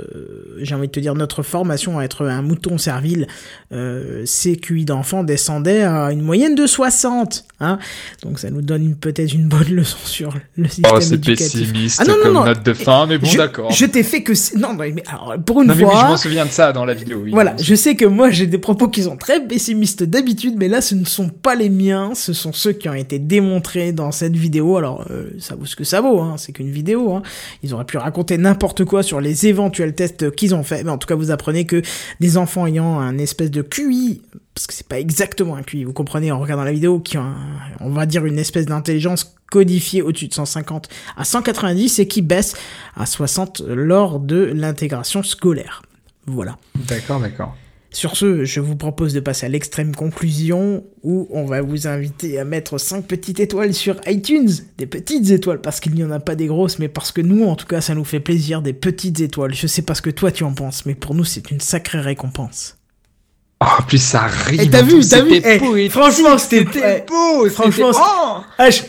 [0.61, 3.27] j'ai envie de te dire, notre formation à être un mouton servile,
[3.71, 7.45] euh, ces QI d'enfants descendaient à une moyenne de 60.
[7.61, 7.77] Hein
[8.23, 12.05] Donc ça nous donne peut-être une bonne leçon sur le système Oh, c'est pessimiste Ah
[12.05, 12.45] non, non, comme non.
[12.45, 13.71] note de fin, mais bon, je, d'accord.
[13.71, 14.33] Je t'ai fait que...
[14.57, 16.09] Non, non, mais alors, pour une mais oui, je fois...
[16.09, 17.21] m'en souviens de ça dans la vidéo.
[17.23, 17.31] oui.
[17.31, 20.81] Voilà, je sais que moi j'ai des propos qui sont très pessimistes d'habitude, mais là
[20.81, 24.35] ce ne sont pas les miens, ce sont ceux qui ont été démontrés dans cette
[24.35, 24.77] vidéo.
[24.77, 27.13] Alors euh, ça vaut ce que ça vaut, hein, c'est qu'une vidéo.
[27.13, 27.23] Hein.
[27.63, 28.48] Ils auraient pu raconter n'importe
[28.85, 31.81] quoi sur les éventuels tests qu'ils ont fait, mais en tout cas vous apprenez que
[32.19, 34.21] des enfants ayant un espèce de QI,
[34.53, 37.33] parce que c'est pas exactement un QI, vous comprenez en regardant la vidéo, qui ont
[37.79, 42.55] on va dire une espèce d'intelligence codifiée au-dessus de 150 à 190 et qui baisse
[42.95, 45.81] à 60 lors de l'intégration scolaire.
[46.27, 46.57] Voilà.
[46.87, 47.55] D'accord, d'accord.
[47.91, 52.39] Sur ce, je vous propose de passer à l'extrême conclusion où on va vous inviter
[52.39, 54.51] à mettre 5 petites étoiles sur iTunes.
[54.77, 57.45] Des petites étoiles parce qu'il n'y en a pas des grosses, mais parce que nous,
[57.45, 59.55] en tout cas, ça nous fait plaisir des petites étoiles.
[59.55, 61.99] Je sais pas ce que toi tu en penses, mais pour nous, c'est une sacrée
[61.99, 62.78] récompense.
[63.61, 64.61] Oh, en plus, ça rime.
[64.63, 67.49] Eh, t'as vu, t'as vu c'était Eh, franchement, c'était- eh, beau.
[67.49, 68.41] franchement, c'était- Oh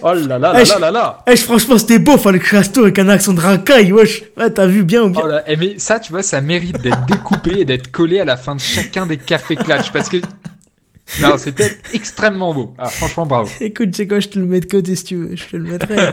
[0.03, 3.09] Oh là là Eh, là là là franchement, c'était beau, fallait que reste avec un
[3.09, 4.23] accent de racaille, wesh.
[4.37, 5.23] Ouais, t'as vu bien ou bien?
[5.25, 8.25] Oh là, eh, mais ça, tu vois, ça mérite d'être découpé et d'être collé à
[8.25, 10.19] la fin de chacun des cafés clutch parce que
[11.21, 12.73] non, c'était extrêmement beau.
[12.79, 13.51] Ah, franchement, bravo.
[13.61, 15.65] Écoute, c'est quoi, je te le mets de côté si tu veux, je te le
[15.69, 15.97] mettrai.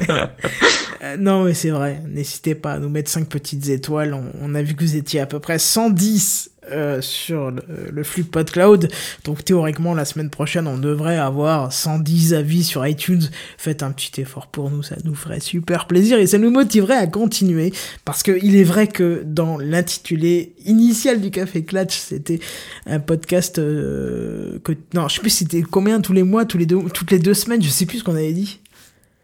[1.03, 4.17] Euh, non, mais c'est vrai, n'hésitez pas à nous mettre 5 petites étoiles.
[4.41, 7.61] On, a vu que vous étiez à peu près 110 euh, sur le,
[7.91, 8.89] le flux PodCloud.
[9.23, 13.29] Donc théoriquement, la semaine prochaine, on devrait avoir 110 avis sur iTunes.
[13.57, 16.97] Faites un petit effort pour nous, ça nous ferait super plaisir et ça nous motiverait
[16.97, 17.71] à continuer.
[18.03, 22.39] Parce que il est vrai que dans l'intitulé initial du Café Clutch, c'était
[22.85, 24.73] un podcast euh, que...
[24.93, 27.33] Non, je sais plus c'était combien tous les mois, tous les deux, toutes les deux
[27.33, 28.59] semaines, je sais plus ce qu'on avait dit.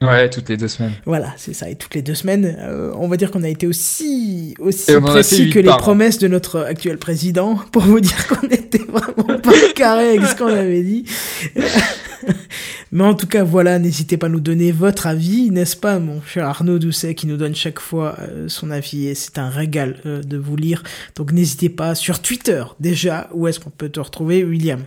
[0.03, 0.93] Ouais, toutes les deux semaines.
[1.05, 1.69] Voilà, c'est ça.
[1.69, 5.49] Et toutes les deux semaines, euh, on va dire qu'on a été aussi, aussi précis
[5.49, 9.51] que les par promesses de notre actuel président pour vous dire qu'on était vraiment pas
[9.75, 11.05] carré avec ce qu'on avait dit.
[12.91, 16.21] Mais en tout cas, voilà, n'hésitez pas à nous donner votre avis, n'est-ce pas, mon
[16.21, 19.97] cher Arnaud Doucet, qui nous donne chaque fois euh, son avis, et c'est un régal
[20.05, 20.83] euh, de vous lire.
[21.15, 24.83] Donc n'hésitez pas sur Twitter, déjà, où est-ce qu'on peut te retrouver, William?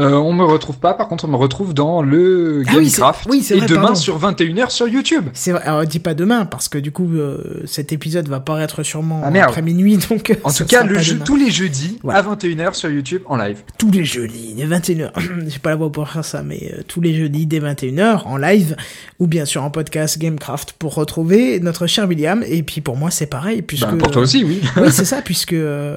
[0.00, 3.00] Euh, on me retrouve pas, par contre, on me retrouve dans le Ah oui, c'est-
[3.00, 3.26] Gamecraft.
[3.28, 3.94] oui, et vrai, demain pardon.
[3.96, 5.26] sur 21h sur YouTube.
[5.34, 8.82] C'est vrai, alors dis pas demain, parce que du coup, euh, cet épisode va paraître
[8.82, 10.36] sûrement Ah, après minuit, donc...
[10.44, 13.58] En tout cas, le jeu, tous les jeudis à 21h sur YouTube en live.
[13.78, 15.10] tous les jeudis, dès 21h.
[15.48, 18.36] J'ai pas la voix pour faire ça, mais euh, tous les jeudis, dès 21h, en
[18.36, 18.76] live,
[19.18, 22.42] ou bien sûr en podcast Gamecraft pour retrouver notre cher William.
[22.46, 23.86] Et puis pour moi, c'est pareil, puisque.
[23.86, 24.60] Bah, pour toi aussi, oui.
[24.76, 25.96] oui, c'est ça, puisque, euh,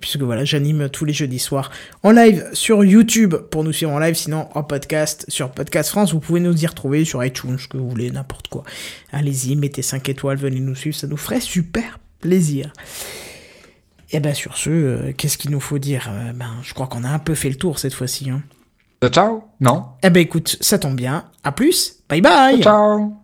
[0.00, 1.70] puisque voilà, j'anime tous les jeudis soirs
[2.02, 6.12] en live sur YouTube pour nous suivre en live, sinon en podcast sur Podcast France,
[6.12, 8.64] vous pouvez nous y retrouver sur iTunes, ce que vous voulez, n'importe quoi.
[9.12, 12.72] Allez-y, mettez 5 étoiles, venez nous suivre, ça nous ferait super plaisir.
[14.10, 16.08] Et ben sur ce, euh, qu'est-ce qu'il nous faut dire?
[16.10, 18.28] Euh, Ben, je crois qu'on a un peu fait le tour cette fois-ci.
[18.30, 18.42] Hein.
[19.08, 19.42] Ciao.
[19.60, 19.86] Non.
[20.02, 21.24] Eh ben écoute, ça tombe bien.
[21.42, 22.62] À plus, bye bye.
[22.62, 23.14] Ciao.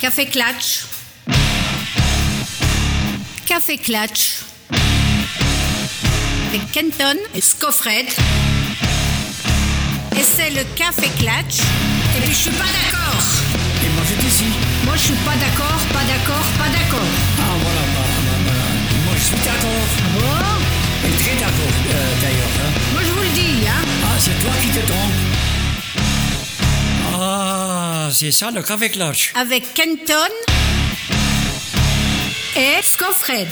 [0.00, 0.86] Café Clutch.
[3.46, 4.51] Café Clutch.
[6.52, 8.06] Avec Kenton et Scoffred.
[10.18, 11.60] Et c'est le Café Clutch.
[12.16, 13.22] Et puis je suis pas d'accord.
[13.84, 14.44] Et moi j'étais ici.
[14.84, 17.08] Moi je suis pas d'accord, pas d'accord, pas d'accord.
[17.38, 18.66] Ah voilà, voilà, voilà, voilà.
[19.06, 19.86] Moi je suis d'accord.
[20.14, 22.54] Bon, Et très d'accord euh, d'ailleurs.
[22.60, 22.70] hein.
[22.92, 23.82] moi je vous le dis, hein.
[24.04, 25.20] Ah, c'est toi qui te trompes.
[27.18, 29.32] Ah, c'est ça le café clutch.
[29.36, 30.32] Avec Kenton
[32.56, 33.48] et Scoffred.